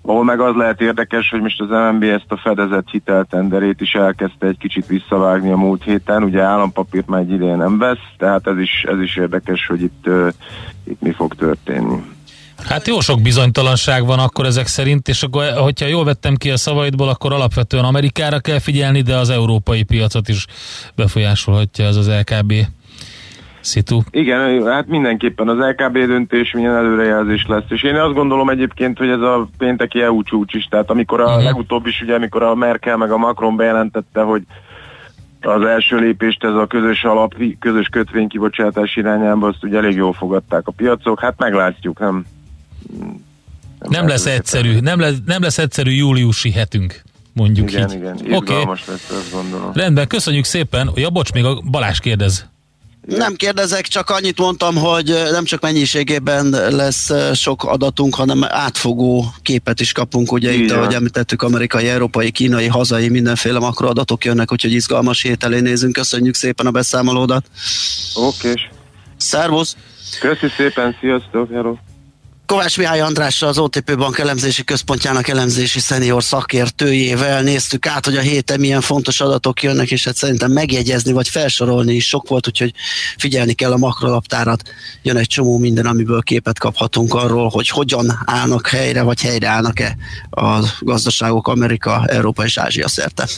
ahol 0.03 0.25
meg 0.25 0.41
az 0.41 0.55
lehet 0.55 0.81
érdekes, 0.81 1.31
hogy 1.31 1.41
most 1.41 1.61
az 1.61 1.69
MNB 1.69 2.03
ezt 2.03 2.25
a 2.29 2.37
fedezett 2.37 2.89
hiteltenderét 2.91 3.81
is 3.81 3.93
elkezdte 3.93 4.47
egy 4.47 4.59
kicsit 4.59 4.87
visszavágni 4.87 5.51
a 5.51 5.57
múlt 5.57 5.83
héten, 5.83 6.23
ugye 6.23 6.41
állampapírt 6.41 7.07
már 7.07 7.21
egy 7.21 7.31
ideje 7.31 7.57
nem 7.57 7.79
vesz, 7.79 8.07
tehát 8.19 8.47
ez 8.47 8.59
is, 8.59 8.85
ez 8.89 9.01
is 9.01 9.17
érdekes, 9.17 9.67
hogy 9.67 9.83
itt, 9.83 10.07
itt 10.85 11.01
mi 11.01 11.13
fog 11.13 11.35
történni. 11.35 12.03
Hát 12.65 12.87
jó 12.87 13.01
sok 13.01 13.23
bizonytalanság 13.23 14.07
van 14.07 14.19
akkor 14.19 14.47
ezek 14.47 14.67
szerint, 14.67 15.09
és 15.09 15.23
akkor, 15.23 15.45
hogyha 15.45 15.87
jól 15.87 16.05
vettem 16.05 16.35
ki 16.35 16.51
a 16.51 16.57
szavaidból, 16.57 17.09
akkor 17.09 17.33
alapvetően 17.33 17.85
Amerikára 17.85 18.41
kell 18.41 18.59
figyelni, 18.59 19.01
de 19.01 19.17
az 19.17 19.31
európai 19.31 19.83
piacot 19.83 20.29
is 20.29 20.47
befolyásolhatja 20.95 21.87
ez 21.87 21.97
az 21.97 22.09
LKB 22.09 22.53
szitu. 23.63 24.01
Igen, 24.11 24.67
hát 24.67 24.87
mindenképpen 24.87 25.49
az 25.49 25.57
LKB 25.59 25.99
döntés 25.99 26.53
milyen 26.53 26.75
előrejelzés 26.75 27.47
lesz. 27.49 27.65
És 27.69 27.83
én 27.83 27.95
azt 27.95 28.15
gondolom 28.15 28.49
egyébként, 28.49 28.99
hogy 28.99 29.09
ez 29.09 29.21
a 29.21 29.49
pénteki 29.59 30.03
EU 30.03 30.23
csúcs 30.23 30.55
is, 30.55 30.67
tehát 30.71 30.91
amikor 30.91 31.21
a 31.21 31.25
uh-huh. 31.25 31.45
legutóbb 31.45 31.87
is, 31.87 32.01
ugye, 32.01 32.15
amikor 32.15 32.43
a 32.43 32.55
Merkel 32.55 32.97
meg 32.97 33.11
a 33.11 33.17
Macron 33.17 33.57
bejelentette, 33.57 34.21
hogy 34.21 34.43
az 35.41 35.63
első 35.65 35.99
lépést 35.99 36.45
ez 36.45 36.55
a 36.55 36.67
közös 36.67 37.05
alap, 37.05 37.35
közös 37.59 37.89
kötvénykibocsátás 37.89 38.97
irányába, 38.97 39.47
azt 39.49 39.65
ugye 39.65 39.77
elég 39.77 39.97
jól 39.97 40.13
fogadták 40.13 40.67
a 40.67 40.73
piacok. 40.73 41.21
Hát 41.21 41.35
meglátjuk, 41.39 41.99
nem? 41.99 42.25
Nem, 43.79 43.91
nem 43.91 44.09
lesz 44.09 44.27
egyszerű, 44.27 44.79
nem 44.81 45.01
lesz, 45.01 45.17
nem 45.27 45.43
lesz 45.43 45.59
egyszerű 45.59 45.91
júliusi 45.91 46.53
hetünk 46.53 47.03
mondjuk 47.33 47.71
igen, 47.71 47.91
így. 47.91 47.97
Igen, 47.97 48.19
igen, 48.25 48.37
okay. 48.37 48.65
lesz, 48.65 49.11
azt 49.11 49.33
gondolom. 49.33 49.73
Rendben, 49.73 50.07
köszönjük 50.07 50.45
szépen. 50.45 50.91
Ja, 50.95 51.11
bocs, 51.11 51.33
még 51.33 51.45
a 51.45 51.61
Balázs 51.71 51.99
kérdez. 51.99 52.51
Nem 53.07 53.35
kérdezek, 53.35 53.87
csak 53.87 54.11
annyit 54.11 54.39
mondtam, 54.39 54.77
hogy 54.77 55.15
nem 55.31 55.45
csak 55.45 55.61
mennyiségében 55.61 56.51
lesz 56.51 57.11
sok 57.35 57.65
adatunk, 57.65 58.15
hanem 58.15 58.45
átfogó 58.45 59.35
képet 59.43 59.81
is 59.81 59.93
kapunk, 59.93 60.33
ugye 60.33 60.53
Igen. 60.53 60.65
itt, 60.65 60.71
ahogy 60.71 60.95
említettük, 60.95 61.43
amerikai, 61.43 61.89
európai, 61.89 62.31
kínai, 62.31 62.67
hazai, 62.67 63.09
mindenféle 63.09 63.59
makroadatok 63.59 64.25
jönnek, 64.25 64.53
úgyhogy 64.53 64.73
izgalmas 64.73 65.23
hét 65.23 65.45
elé 65.45 65.61
nézünk. 65.61 65.93
Köszönjük 65.93 66.35
szépen 66.35 66.67
a 66.67 66.71
beszámolódat. 66.71 67.45
Oké. 68.15 68.53
Szervusz! 69.17 69.77
Köszi 70.21 70.49
szépen, 70.57 70.97
sziasztok, 71.01 71.51
hello. 71.53 71.77
Kovács 72.53 72.79
Mihály 72.79 73.01
Andrással, 73.01 73.49
az 73.49 73.59
OTP 73.59 73.97
Bank 73.97 74.19
elemzési 74.19 74.65
központjának 74.65 75.29
elemzési 75.29 75.81
szenior 75.81 76.23
szakértőjével 76.23 77.43
néztük 77.43 77.87
át, 77.87 78.05
hogy 78.05 78.17
a 78.17 78.21
héten 78.21 78.61
milyen 78.61 78.81
fontos 78.81 79.21
adatok 79.21 79.63
jönnek, 79.63 79.91
és 79.91 80.05
hát 80.05 80.17
szerintem 80.17 80.51
megjegyezni 80.51 81.13
vagy 81.13 81.29
felsorolni 81.29 81.95
is 81.95 82.09
sok 82.09 82.29
volt, 82.29 82.47
úgyhogy 82.47 82.73
figyelni 83.17 83.53
kell 83.53 83.73
a 83.73 83.77
makrolaptárat. 83.77 84.63
Jön 85.03 85.17
egy 85.17 85.27
csomó 85.27 85.59
minden, 85.59 85.87
amiből 85.87 86.23
képet 86.23 86.59
kaphatunk 86.59 87.15
arról, 87.15 87.49
hogy 87.49 87.69
hogyan 87.69 88.23
állnak 88.25 88.69
helyre, 88.69 89.03
vagy 89.03 89.21
helyre 89.21 89.49
állnak-e 89.49 89.97
a 90.31 90.59
gazdaságok 90.81 91.49
Amerika, 91.49 92.05
Európa 92.07 92.45
és 92.45 92.59
Ázsia 92.59 92.89
szerte. 92.89 93.29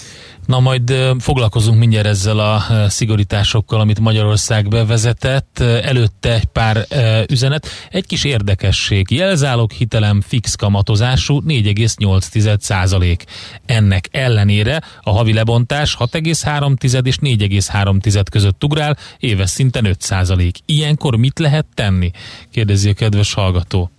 Na 0.46 0.60
majd 0.60 0.94
foglalkozunk 1.18 1.78
mindjárt 1.78 2.06
ezzel 2.06 2.38
a 2.38 2.62
szigorításokkal, 2.88 3.80
amit 3.80 4.00
Magyarország 4.00 4.68
bevezetett. 4.68 5.58
Előtte 5.58 6.34
egy 6.34 6.44
pár 6.44 6.86
üzenet. 7.30 7.68
Egy 7.90 8.06
kis 8.06 8.24
érdekesség. 8.24 9.10
Jelzálog 9.10 9.70
hitelem 9.70 10.20
fix 10.20 10.54
kamatozású 10.54 11.42
4,8 11.46 12.58
százalék. 12.60 13.24
Ennek 13.66 14.08
ellenére 14.10 14.82
a 15.00 15.10
havi 15.10 15.32
lebontás 15.32 15.96
6,3 15.98 17.04
és 17.04 17.16
4,3 17.20 18.24
között 18.30 18.64
ugrál, 18.64 18.96
éves 19.18 19.50
szinten 19.50 19.84
5 19.84 20.00
százalék. 20.00 20.58
Ilyenkor 20.66 21.16
mit 21.16 21.38
lehet 21.38 21.66
tenni? 21.74 22.10
Kérdezi 22.50 22.88
a 22.88 22.92
kedves 22.92 23.34
hallgató. 23.34 23.90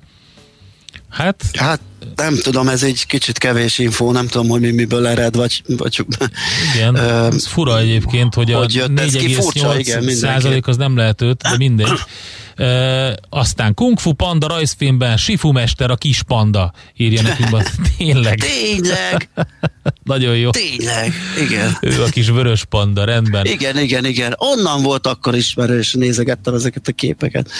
Hát, 1.10 1.44
hát 1.54 1.80
nem 2.15 2.38
tudom, 2.41 2.68
ez 2.68 2.84
egy 2.84 3.06
kicsit 3.06 3.38
kevés 3.38 3.77
info, 3.77 4.11
nem 4.11 4.27
tudom, 4.27 4.48
hogy 4.48 4.61
mi 4.61 4.72
miből 4.72 5.07
ered, 5.07 5.36
vagy... 5.36 5.64
vagy 5.68 6.06
igen, 6.76 6.95
ez 6.95 7.45
fura 7.45 7.80
egyébként, 7.80 8.34
hogy, 8.34 8.52
hogy 8.52 8.77
a 8.77 8.88
4,8 8.88 10.11
százalék 10.11 10.68
az 10.68 10.77
nem 10.77 10.98
lehet 10.98 11.22
5, 11.22 11.41
de 11.41 11.57
mindegy. 11.57 11.99
E, 12.56 13.18
aztán 13.30 13.73
Kung 13.73 13.99
Fu 13.99 14.14
Panda 14.14 14.48
rajzfilmben 14.48 15.18
Sifu 15.18 15.52
Mester 15.52 15.91
a 15.91 15.95
kis 15.95 16.23
panda 16.23 16.73
írja 16.98 17.22
nekünk. 17.22 17.49
Tényleg. 17.98 18.40
Tényleg. 18.40 19.30
Nagyon 20.03 20.38
jó. 20.38 20.49
Tényleg, 20.49 21.14
igen. 21.40 21.77
Ő 21.82 22.03
a 22.03 22.10
kis 22.10 22.30
vörös 22.30 22.65
panda, 22.65 23.03
rendben. 23.03 23.45
Igen, 23.45 23.80
igen, 23.80 24.06
igen. 24.06 24.36
Onnan 24.38 24.82
volt 24.82 25.07
akkor 25.07 25.36
ismerős, 25.36 25.94
nézegettem 25.94 26.53
ezeket 26.53 26.88
a 26.88 26.91
képeket. 26.91 27.52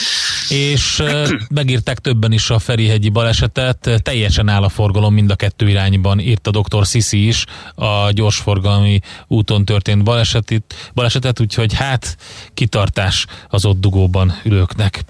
És 0.50 1.04
megírták 1.50 2.00
többen 2.00 2.32
is 2.32 2.50
a 2.50 2.60
Ferihegyi 2.60 3.10
balesetet. 3.10 3.90
Teljesen 4.36 4.62
áll 4.62 4.70
a 4.70 4.70
forgalom 4.70 5.14
mind 5.14 5.32
a 5.32 5.36
kettő 5.36 5.70
irányban, 5.70 6.20
írta 6.20 6.52
dr. 6.52 6.86
Sisi 6.86 7.28
is 7.28 7.46
a 7.76 8.12
gyorsforgalmi 8.12 9.00
úton 9.28 9.66
történt 9.66 10.04
balesetit, 10.04 10.92
balesetet, 10.94 11.40
úgyhogy 11.40 11.74
hát 11.74 12.18
kitartás 12.54 13.26
az 13.50 13.66
ott 13.66 13.80
dugóban 13.80 14.34
ülőknek. 14.44 15.04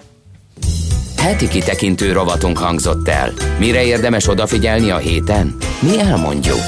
Heti 1.16 1.48
kitekintő 1.48 2.12
rovatunk 2.12 2.58
hangzott 2.58 3.08
el. 3.08 3.32
Mire 3.58 3.84
érdemes 3.84 4.28
odafigyelni 4.28 4.90
a 4.90 4.98
héten? 4.98 5.56
Mi 5.80 6.00
elmondjuk. 6.00 6.60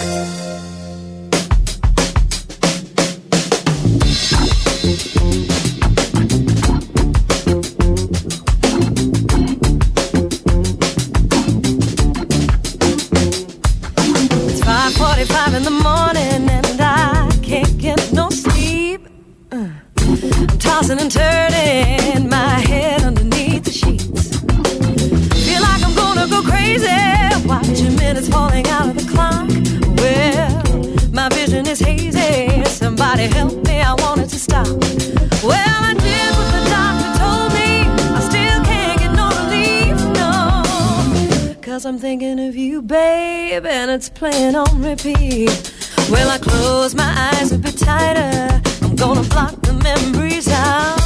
Babe, 42.89 43.67
and 43.67 43.91
it's 43.91 44.09
playing 44.09 44.57
on 44.57 44.83
repeat. 44.83 45.73
Well, 46.11 46.31
I 46.31 46.39
close 46.39 46.95
my 46.95 47.13
eyes 47.35 47.53
a 47.53 47.59
bit 47.59 47.77
tighter. 47.77 48.63
I'm 48.83 48.97
gonna 48.97 49.23
block 49.29 49.61
the 49.61 49.75
memories 49.75 50.49
out. 50.49 50.99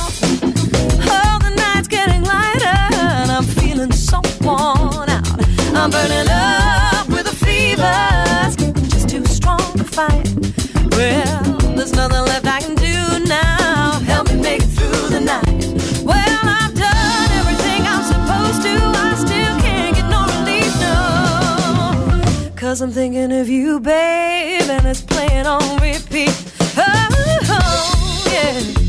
Oh, 1.14 1.38
the 1.42 1.52
night's 1.56 1.88
getting 1.88 2.22
lighter, 2.22 2.78
and 2.92 3.32
I'm 3.32 3.42
feeling 3.42 3.90
so 3.90 4.20
worn 4.42 5.10
out. 5.10 5.26
I'm 5.74 5.90
burning 5.90 6.28
up 6.30 7.09
with 7.09 7.26
a 7.26 7.36
fever, 7.44 7.98
it's 8.46 8.56
getting 8.56 8.88
just 8.88 9.09
too 9.09 9.24
strong 9.26 9.66
to 9.76 9.84
fight. 9.84 10.28
Well, 10.92 11.42
there's 11.74 11.94
nothing 11.94 12.24
left 12.30 12.46
I 12.46 12.60
can 12.60 12.76
do 12.76 13.26
now. 13.26 13.98
Help 14.06 14.28
me 14.28 14.40
make 14.40 14.62
it 14.62 14.70
through 14.76 15.09
the 15.09 15.20
night. 15.20 15.52
Cause 22.73 22.81
I'm 22.81 22.90
thinking 22.90 23.32
of 23.32 23.51
you, 23.51 23.81
babe, 23.81 24.62
and 24.62 24.86
it's 24.86 25.03
playing 25.03 25.47
on 25.47 25.61
repeat. 25.77 26.32
Oh, 26.78 27.09
oh 27.51 28.24
yeah. 28.32 28.81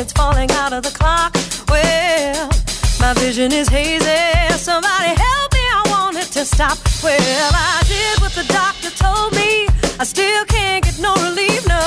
Minutes 0.00 0.12
falling 0.14 0.50
out 0.52 0.72
of 0.72 0.82
the 0.82 0.90
clock. 0.90 1.34
Well, 1.68 2.48
my 3.00 3.12
vision 3.20 3.52
is 3.52 3.68
hazy. 3.68 4.22
Somebody 4.56 5.10
help 5.26 5.48
me, 5.52 5.64
I 5.78 5.82
want 5.90 6.16
it 6.16 6.30
to 6.36 6.44
stop. 6.44 6.78
Well, 7.04 7.52
I 7.52 7.82
did 7.86 8.20
what 8.22 8.32
the 8.32 8.46
doctor 8.50 8.90
told 9.04 9.32
me. 9.34 9.66
I 10.02 10.04
still 10.04 10.44
can't 10.46 10.82
get 10.84 10.98
no 11.00 11.12
relief, 11.28 11.66
no. 11.68 11.84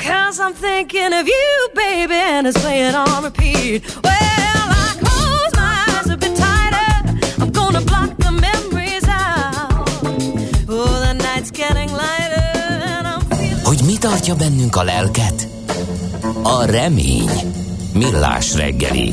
Cause 0.00 0.40
I'm 0.40 0.54
thinking 0.54 1.12
of 1.12 1.26
you, 1.28 1.68
baby, 1.74 2.14
and 2.14 2.46
it's 2.46 2.58
playing 2.58 2.94
on 2.94 3.22
repeat. 3.22 3.84
Well, 4.02 4.66
I 4.84 4.88
close 5.04 5.52
my 5.62 5.72
eyes 5.92 6.08
a 6.08 6.16
bit 6.16 6.34
tighter. 6.36 6.92
I'm 7.42 7.50
gonna 7.50 7.82
block 7.82 8.16
the 8.16 8.32
memories 8.46 9.06
out. 9.08 9.72
Oh, 10.68 10.94
the 11.06 11.12
night's 11.12 11.50
getting 11.50 11.90
lighter. 11.92 12.48
And 12.94 13.06
I'm 13.06 13.20
feeling 13.36 13.64
Hogy 13.64 13.82
mi 13.84 13.98
tartja 13.98 14.34
bennünk 14.34 14.76
a 14.76 14.82
lelket? 14.82 15.51
A 16.42 16.64
remény. 16.64 17.30
Millás 17.94 18.54
reggeli. 18.54 19.12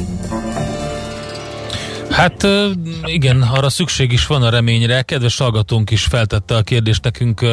Hát 2.09 2.47
igen, 3.03 3.41
arra 3.41 3.69
szükség 3.69 4.11
is 4.11 4.27
van 4.27 4.43
a 4.43 4.49
reményre. 4.49 5.01
Kedves 5.01 5.37
hallgatónk 5.37 5.91
is 5.91 6.03
feltette 6.03 6.55
a 6.55 6.61
kérdést 6.61 7.03
nekünk 7.03 7.45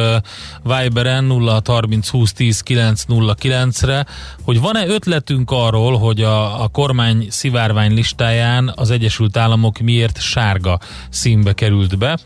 Viberen 0.63 1.29
0630 1.29 2.09
20 2.09 2.33
10 2.33 2.61
909 2.61 3.81
re 3.81 4.05
hogy 4.43 4.59
van-e 4.59 4.87
ötletünk 4.87 5.51
arról, 5.51 5.97
hogy 5.97 6.21
a, 6.21 6.63
a 6.63 6.67
kormány 6.67 7.27
szivárvány 7.29 7.93
listáján 7.93 8.73
az 8.75 8.91
Egyesült 8.91 9.37
Államok 9.37 9.79
miért 9.79 10.21
sárga 10.21 10.79
színbe 11.09 11.53
került 11.53 11.97
be. 11.97 12.17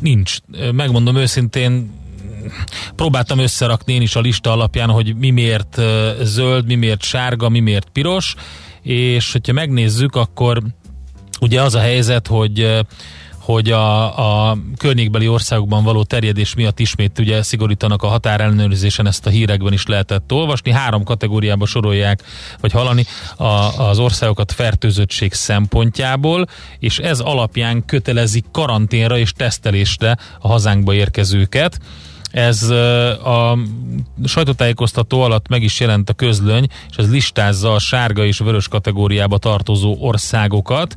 Nincs. 0.00 0.36
Megmondom 0.72 1.16
őszintén, 1.16 1.90
próbáltam 2.96 3.38
összerakni 3.38 3.92
én 3.92 4.02
is 4.02 4.16
a 4.16 4.20
lista 4.20 4.52
alapján, 4.52 4.90
hogy 4.90 5.16
mi 5.16 5.30
miért 5.30 5.80
zöld, 6.22 6.66
mi 6.66 6.74
miért 6.74 7.02
sárga, 7.02 7.48
mi 7.48 7.60
miért 7.60 7.88
piros, 7.88 8.34
és 8.82 9.32
hogyha 9.32 9.52
megnézzük, 9.52 10.16
akkor 10.16 10.62
ugye 11.40 11.62
az 11.62 11.74
a 11.74 11.80
helyzet, 11.80 12.26
hogy 12.26 12.84
hogy 13.46 13.70
a, 13.70 14.48
a 14.50 14.58
környékbeli 14.76 15.28
országokban 15.28 15.84
való 15.84 16.02
terjedés 16.02 16.54
miatt 16.54 16.78
ismét 16.78 17.18
ugye 17.18 17.42
szigorítanak 17.42 18.02
a 18.02 18.06
határellenőrzésen, 18.06 19.06
ezt 19.06 19.26
a 19.26 19.30
hírekben 19.30 19.72
is 19.72 19.86
lehetett 19.86 20.32
olvasni. 20.32 20.70
Három 20.70 21.04
kategóriába 21.04 21.66
sorolják, 21.66 22.22
vagy 22.60 22.72
hallani 22.72 23.04
a, 23.36 23.44
az 23.88 23.98
országokat 23.98 24.52
fertőzöttség 24.52 25.32
szempontjából, 25.32 26.46
és 26.78 26.98
ez 26.98 27.20
alapján 27.20 27.84
kötelezik 27.84 28.44
karanténra 28.52 29.18
és 29.18 29.32
tesztelésre 29.32 30.18
a 30.40 30.48
hazánkba 30.48 30.94
érkezőket. 30.94 31.78
Ez 32.36 32.62
a 33.24 33.58
sajtótájékoztató 34.24 35.22
alatt 35.22 35.48
meg 35.48 35.62
is 35.62 35.80
jelent 35.80 36.10
a 36.10 36.12
közlöny, 36.12 36.66
és 36.90 36.96
ez 36.96 37.10
listázza 37.10 37.72
a 37.72 37.78
sárga 37.78 38.24
és 38.24 38.38
vörös 38.38 38.68
kategóriába 38.68 39.38
tartozó 39.38 39.96
országokat. 40.00 40.96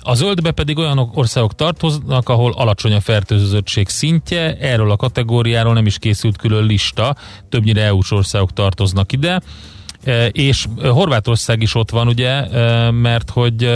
A 0.00 0.14
zöldbe 0.14 0.50
pedig 0.50 0.78
olyan 0.78 1.10
országok 1.14 1.54
tartoznak, 1.54 2.28
ahol 2.28 2.52
alacsony 2.52 2.92
a 2.92 3.00
fertőzöttség 3.00 3.88
szintje, 3.88 4.56
erről 4.56 4.90
a 4.90 4.96
kategóriáról 4.96 5.74
nem 5.74 5.86
is 5.86 5.98
készült 5.98 6.36
külön 6.36 6.64
lista, 6.64 7.16
többnyire 7.48 7.82
EU-s 7.82 8.10
országok 8.10 8.52
tartoznak 8.52 9.12
ide, 9.12 9.42
és 10.30 10.66
Horvátország 10.82 11.62
is 11.62 11.74
ott 11.74 11.90
van, 11.90 12.08
ugye, 12.08 12.48
mert 12.90 13.30
hogy 13.30 13.70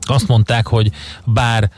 azt 0.00 0.28
mondták, 0.28 0.66
hogy 0.66 0.90
bár 1.24 1.70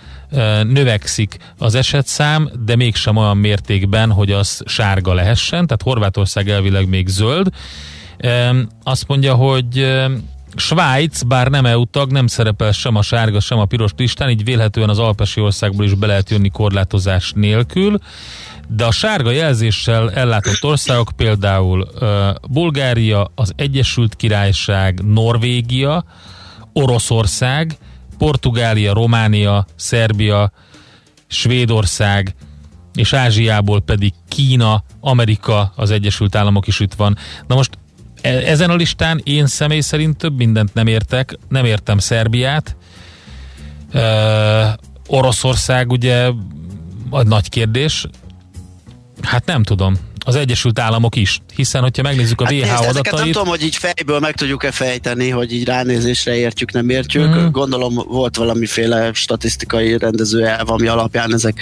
növekszik 0.63 1.37
az 1.59 1.75
esetszám, 1.75 2.51
de 2.65 2.77
mégsem 2.77 3.17
olyan 3.17 3.37
mértékben, 3.37 4.11
hogy 4.11 4.33
az 4.33 4.63
sárga 4.65 5.15
lehessen, 5.15 5.67
tehát 5.67 5.83
Horvátország 5.83 6.49
elvileg 6.49 6.89
még 6.89 7.09
zöld. 7.09 7.49
Azt 8.83 9.09
mondja, 9.09 9.35
hogy 9.35 9.97
Svájc, 10.55 11.23
bár 11.23 11.49
nem 11.49 11.67
EU 11.67 11.85
tag, 11.85 12.13
nem 12.13 12.27
szerepel 12.27 12.73
sem 12.73 12.97
a 12.97 13.03
sárga, 13.03 13.41
sem 13.41 13.59
a 13.59 13.65
piros 13.65 13.91
listán, 13.97 14.31
így 14.31 14.45
vélhetően 14.45 14.89
az 14.89 14.99
alpesi 14.99 15.41
országból 15.41 15.85
is 15.85 15.95
be 15.95 16.07
lehet 16.07 16.31
jönni 16.31 16.49
korlátozás 16.49 17.33
nélkül. 17.35 17.99
De 18.69 18.85
a 18.85 18.91
sárga 18.91 19.31
jelzéssel 19.31 20.13
ellátott 20.13 20.65
országok 20.65 21.11
például 21.17 21.89
Bulgária, 22.51 23.31
az 23.35 23.53
Egyesült 23.57 24.15
Királyság, 24.15 25.01
Norvégia, 25.05 26.05
Oroszország, 26.73 27.77
Portugália, 28.19 28.93
Románia, 28.93 29.67
Szerbia, 29.77 30.53
Svédország, 31.27 32.35
és 32.95 33.13
Ázsiából 33.13 33.81
pedig 33.81 34.13
Kína, 34.29 34.85
Amerika, 35.01 35.73
az 35.77 35.91
Egyesült 35.91 36.35
Államok 36.35 36.67
is 36.67 36.81
itt 36.81 36.95
van. 36.95 37.17
Na 37.47 37.55
most 37.55 37.79
e- 38.21 38.51
ezen 38.51 38.71
a 38.71 38.75
listán 38.75 39.21
én 39.25 39.47
személy 39.47 39.81
szerint 39.81 40.17
több 40.17 40.37
mindent 40.37 40.75
nem 40.75 40.87
értek, 40.87 41.39
nem 41.49 41.65
értem 41.65 41.99
Szerbiát, 41.99 42.77
e, 43.93 44.79
Oroszország 45.07 45.91
ugye 45.91 46.31
a 47.11 47.23
nagy 47.23 47.49
kérdés, 47.49 48.07
hát 49.23 49.47
nem 49.47 49.63
tudom, 49.63 49.97
az 50.25 50.35
Egyesült 50.35 50.79
Államok 50.79 51.17
is, 51.17 51.41
hiszen 51.57 51.83
hogyha 51.83 52.03
megnézzük 52.03 52.41
a 52.41 52.45
Hát 52.45 52.53
WHO 52.53 52.61
nézd, 52.61 52.73
ezeket 52.73 52.95
nem 52.95 53.15
adatait, 53.15 53.33
tudom, 53.33 53.49
hogy 53.49 53.63
így 53.63 53.77
fejből 53.77 54.19
meg 54.19 54.35
tudjuk-e 54.35 54.71
fejteni, 54.71 55.29
hogy 55.29 55.53
így 55.53 55.65
ránézésre 55.65 56.37
értjük, 56.37 56.73
nem 56.73 56.89
értjük. 56.89 57.35
Mhm. 57.35 57.51
Gondolom 57.51 57.95
volt 57.95 58.37
valamiféle 58.37 59.13
statisztikai 59.13 59.99
rendező 59.99 60.47
elv, 60.47 60.71
ami 60.71 60.87
alapján 60.87 61.35
ezek 61.35 61.61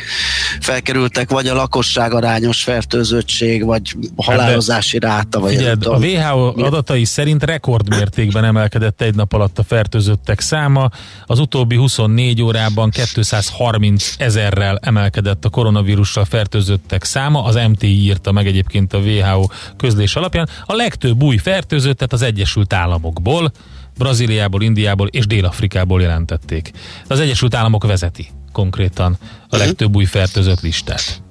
felkerültek, 0.60 1.30
vagy 1.30 1.46
a 1.46 1.54
lakosság 1.54 2.12
arányos 2.14 2.62
fertőzöttség, 2.62 3.64
vagy 3.64 3.96
halálozási 4.16 4.98
ráta, 4.98 5.40
vagy 5.40 5.54
Figyeld, 5.54 5.86
a. 5.86 5.96
WHO 5.96 6.64
adatai 6.64 7.04
szerint 7.04 7.42
rekordmértékben 7.44 8.44
emelkedett 8.44 9.00
egy 9.00 9.14
nap 9.14 9.32
alatt 9.32 9.58
a 9.58 9.62
fertőzöttek 9.62 10.40
száma. 10.40 10.90
Az 11.26 11.38
utóbbi 11.38 11.76
24 11.76 12.42
órában 12.42 12.90
230 12.90 14.14
ezerrel 14.18 14.78
emelkedett 14.82 15.44
a 15.44 15.48
koronavírussal 15.48 16.24
fertőzöttek 16.24 17.04
száma. 17.04 17.44
Az 17.44 17.58
MTI 17.68 18.02
írta 18.02 18.32
meg 18.32 18.46
egyébként 18.46 18.92
a 18.92 18.98
WHO 18.98 19.46
közlés 19.84 20.16
alapján. 20.16 20.48
A 20.64 20.74
legtöbb 20.74 21.22
új 21.22 21.36
fertőzöttet 21.36 22.12
az 22.12 22.22
Egyesült 22.22 22.72
Államokból, 22.72 23.52
Brazíliából, 23.98 24.62
Indiából 24.62 25.06
és 25.06 25.26
Dél-Afrikából 25.26 26.00
jelentették. 26.00 26.70
Az 27.08 27.20
Egyesült 27.20 27.54
Államok 27.54 27.86
vezeti 27.86 28.28
konkrétan 28.52 29.16
a 29.48 29.56
legtöbb 29.56 29.96
új 29.96 30.04
fertőzött 30.04 30.60
listát. 30.60 31.22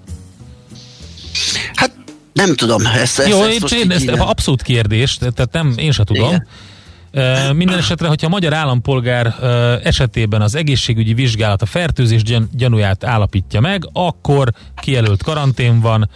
Nem 2.34 2.56
tudom, 2.56 2.86
ezt, 2.86 3.20
ezt, 3.20 3.28
Jó, 3.30 3.44
ezt 3.44 3.52
én, 3.52 3.58
most 3.62 3.74
én, 3.74 3.82
így 3.82 3.92
ez 3.92 4.04
nem- 4.04 4.22
abszolút 4.22 4.62
kérdés, 4.62 5.18
tehát 5.18 5.52
nem, 5.52 5.74
én 5.78 5.92
sem 5.92 6.06
tudom. 6.06 6.28
Igen. 6.28 7.56
Minden 7.56 7.78
esetre, 7.78 8.08
hogyha 8.08 8.28
a 8.28 8.30
magyar 8.30 8.54
állampolgár 8.54 9.36
esetében 9.84 10.42
az 10.42 10.56
egészségügyi 10.56 11.14
vizsgálat 11.14 11.62
a 11.62 11.66
fertőzés 11.66 12.24
gyan, 12.24 12.50
gyanúját 12.54 13.04
állapítja 13.04 13.60
meg, 13.60 13.90
akkor 13.94 14.54
kijelölt 14.76 15.24
karantén 15.24 15.80
van, 15.80 16.10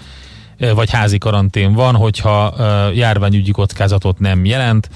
vagy 0.74 0.92
házi 0.92 1.18
karantén 1.18 1.74
van, 1.74 1.96
hogyha 1.96 2.54
járványügyi 2.94 3.52
kockázatot 3.52 4.20
nem 4.20 4.46
jelent, 4.46 4.90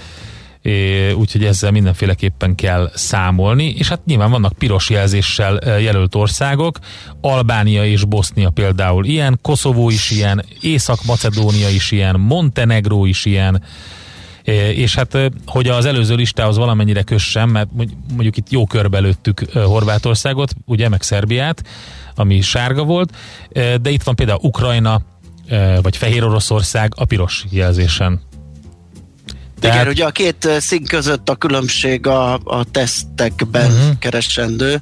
úgyhogy 1.16 1.46
ezzel 1.46 1.72
mindenféleképpen 1.72 2.56
kell 2.56 2.92
számolni, 2.94 3.74
és 3.78 3.88
hát 3.88 4.06
nyilván 4.06 4.32
vannak 4.32 4.54
piros 4.54 4.90
jelzéssel 4.90 5.80
jelölt 5.80 6.16
országok, 6.16 6.80
Albánia 7.22 7.86
és 7.86 8.06
Bosznia 8.06 8.50
például 8.50 9.06
ilyen, 9.06 9.40
Koszovó 9.42 9.90
is 9.90 10.12
ilyen, 10.12 10.46
Észak-Macedónia 10.62 11.70
is 11.70 11.92
ilyen, 11.92 12.20
Montenegró 12.20 13.06
is 13.06 13.26
ilyen, 13.26 13.64
és 14.74 14.96
hát, 14.96 15.18
hogy 15.46 15.68
az 15.68 15.86
előző 15.86 16.16
listához 16.16 16.58
valamennyire 16.58 17.02
kössem, 17.02 17.50
mert 17.50 17.70
mondj- 17.74 17.96
mondjuk 18.14 18.38
itt 18.38 18.50
jó 18.50 18.66
körbe 18.66 19.00
lőttük 19.00 19.42
eh, 19.42 19.64
Horvátországot, 19.64 20.54
ugye, 20.66 20.90
meg 20.90 21.02
Szerbiát, 21.02 21.64
ami 22.16 22.42
sárga 22.42 22.84
volt, 22.84 23.16
de 23.82 23.90
itt 23.90 24.04
van 24.04 24.16
például 24.16 24.40
Ukrajna, 24.42 25.02
vagy 25.82 25.98
Fehér 25.98 26.24
Oroszország 26.24 26.94
a 26.96 27.06
piros 27.06 27.46
jelzésen. 27.50 28.22
Igen, 29.62 29.76
Tehát- 29.76 29.92
ugye 29.94 30.06
a 30.06 30.12
két 30.12 30.50
szín 30.60 30.86
között 30.86 31.30
a 31.30 31.36
különbség 31.36 32.08
a, 32.08 32.34
a 32.34 32.64
tesztekben 32.72 33.72
uh-huh. 33.72 33.98
keresendő. 34.00 34.82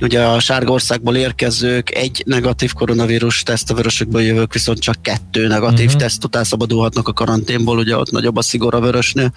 Ugye 0.00 0.22
a 0.22 0.40
sárga 0.40 0.72
országból 0.72 1.16
érkezők 1.16 1.94
egy 1.94 2.22
negatív 2.26 2.72
koronavírus 2.72 3.42
teszt, 3.42 3.70
a 3.70 3.74
vörösökből 3.74 4.22
jövők 4.22 4.52
viszont 4.52 4.78
csak 4.78 5.02
kettő 5.02 5.46
negatív 5.46 5.86
uh-huh. 5.86 6.00
teszt 6.00 6.24
után 6.24 6.44
szabadulhatnak 6.44 7.08
a 7.08 7.12
karanténból, 7.12 7.78
ugye 7.78 7.96
ott 7.96 8.10
nagyobb 8.10 8.36
a 8.36 8.42
szigor 8.42 8.74
a 8.74 8.80
vörösnél. 8.80 9.32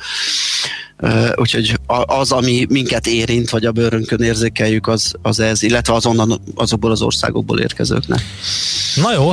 Ö, 0.98 1.30
Úgyhogy 1.36 1.80
az, 2.06 2.32
ami 2.32 2.66
minket 2.70 3.08
érint, 3.08 3.50
vagy 3.50 3.66
a 3.66 3.72
bőrünkön 3.72 4.22
érzékeljük, 4.22 4.88
az, 4.88 5.14
az 5.22 5.40
ez, 5.40 5.64
illetve 5.64 5.94
azonnan 5.94 6.42
azokból 6.56 6.92
az 6.92 7.02
országokból 7.02 7.60
érkezőknek. 7.60 8.22
Na 8.96 9.14
jó, 9.14 9.32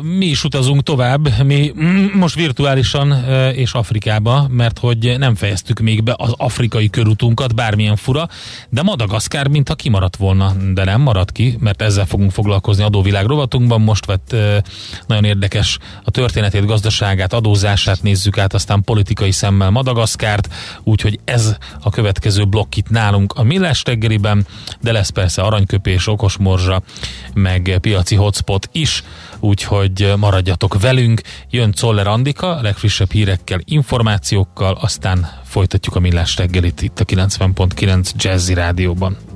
mi 0.00 0.26
is 0.26 0.44
utazunk 0.44 0.82
tovább, 0.82 1.42
mi 1.42 1.72
most 2.14 2.34
virtuálisan 2.34 3.24
és 3.54 3.72
Afrikába, 3.72 4.46
mert 4.50 4.63
hogy 4.78 5.14
nem 5.18 5.34
fejeztük 5.34 5.80
még 5.80 6.02
be 6.02 6.14
az 6.16 6.34
afrikai 6.36 6.90
körutunkat, 6.90 7.54
bármilyen 7.54 7.96
fura, 7.96 8.28
de 8.68 8.82
Madagaszkár 8.82 9.48
mintha 9.48 9.74
kimaradt 9.74 10.16
volna, 10.16 10.52
de 10.74 10.84
nem 10.84 11.00
maradt 11.00 11.32
ki, 11.32 11.56
mert 11.60 11.82
ezzel 11.82 12.06
fogunk 12.06 12.30
foglalkozni 12.30 12.82
adóvilág 12.82 13.26
rovatunkban. 13.26 13.80
Most 13.80 14.06
vett 14.06 14.36
nagyon 15.06 15.24
érdekes 15.24 15.78
a 16.04 16.10
történetét, 16.10 16.66
gazdaságát, 16.66 17.32
adózását 17.32 18.02
nézzük 18.02 18.38
át, 18.38 18.54
aztán 18.54 18.82
politikai 18.82 19.30
szemmel 19.30 19.70
Madagaszkárt, 19.70 20.48
úgyhogy 20.82 21.18
ez 21.24 21.56
a 21.80 21.90
következő 21.90 22.44
blokk 22.44 22.76
itt 22.76 22.88
nálunk 22.88 23.32
a 23.32 23.42
Millás 23.42 23.82
reggeliben, 23.84 24.46
de 24.80 24.92
lesz 24.92 25.10
persze 25.10 25.42
aranyköpés, 25.42 26.06
okosmorzsa, 26.06 26.82
meg 27.34 27.78
piaci 27.80 28.14
hotspot 28.14 28.68
is, 28.72 29.02
úgyhogy 29.44 30.12
maradjatok 30.16 30.80
velünk. 30.80 31.20
Jön 31.50 31.72
Czoller 31.72 32.06
Andika, 32.06 32.60
legfrissebb 32.62 33.10
hírekkel, 33.10 33.60
információkkal, 33.64 34.78
aztán 34.80 35.28
folytatjuk 35.44 35.96
a 35.96 36.00
Millás 36.00 36.36
reggelit 36.36 36.82
itt 36.82 37.00
a 37.00 37.04
90.9 37.04 38.10
Jazzy 38.16 38.54
Rádióban. 38.54 39.33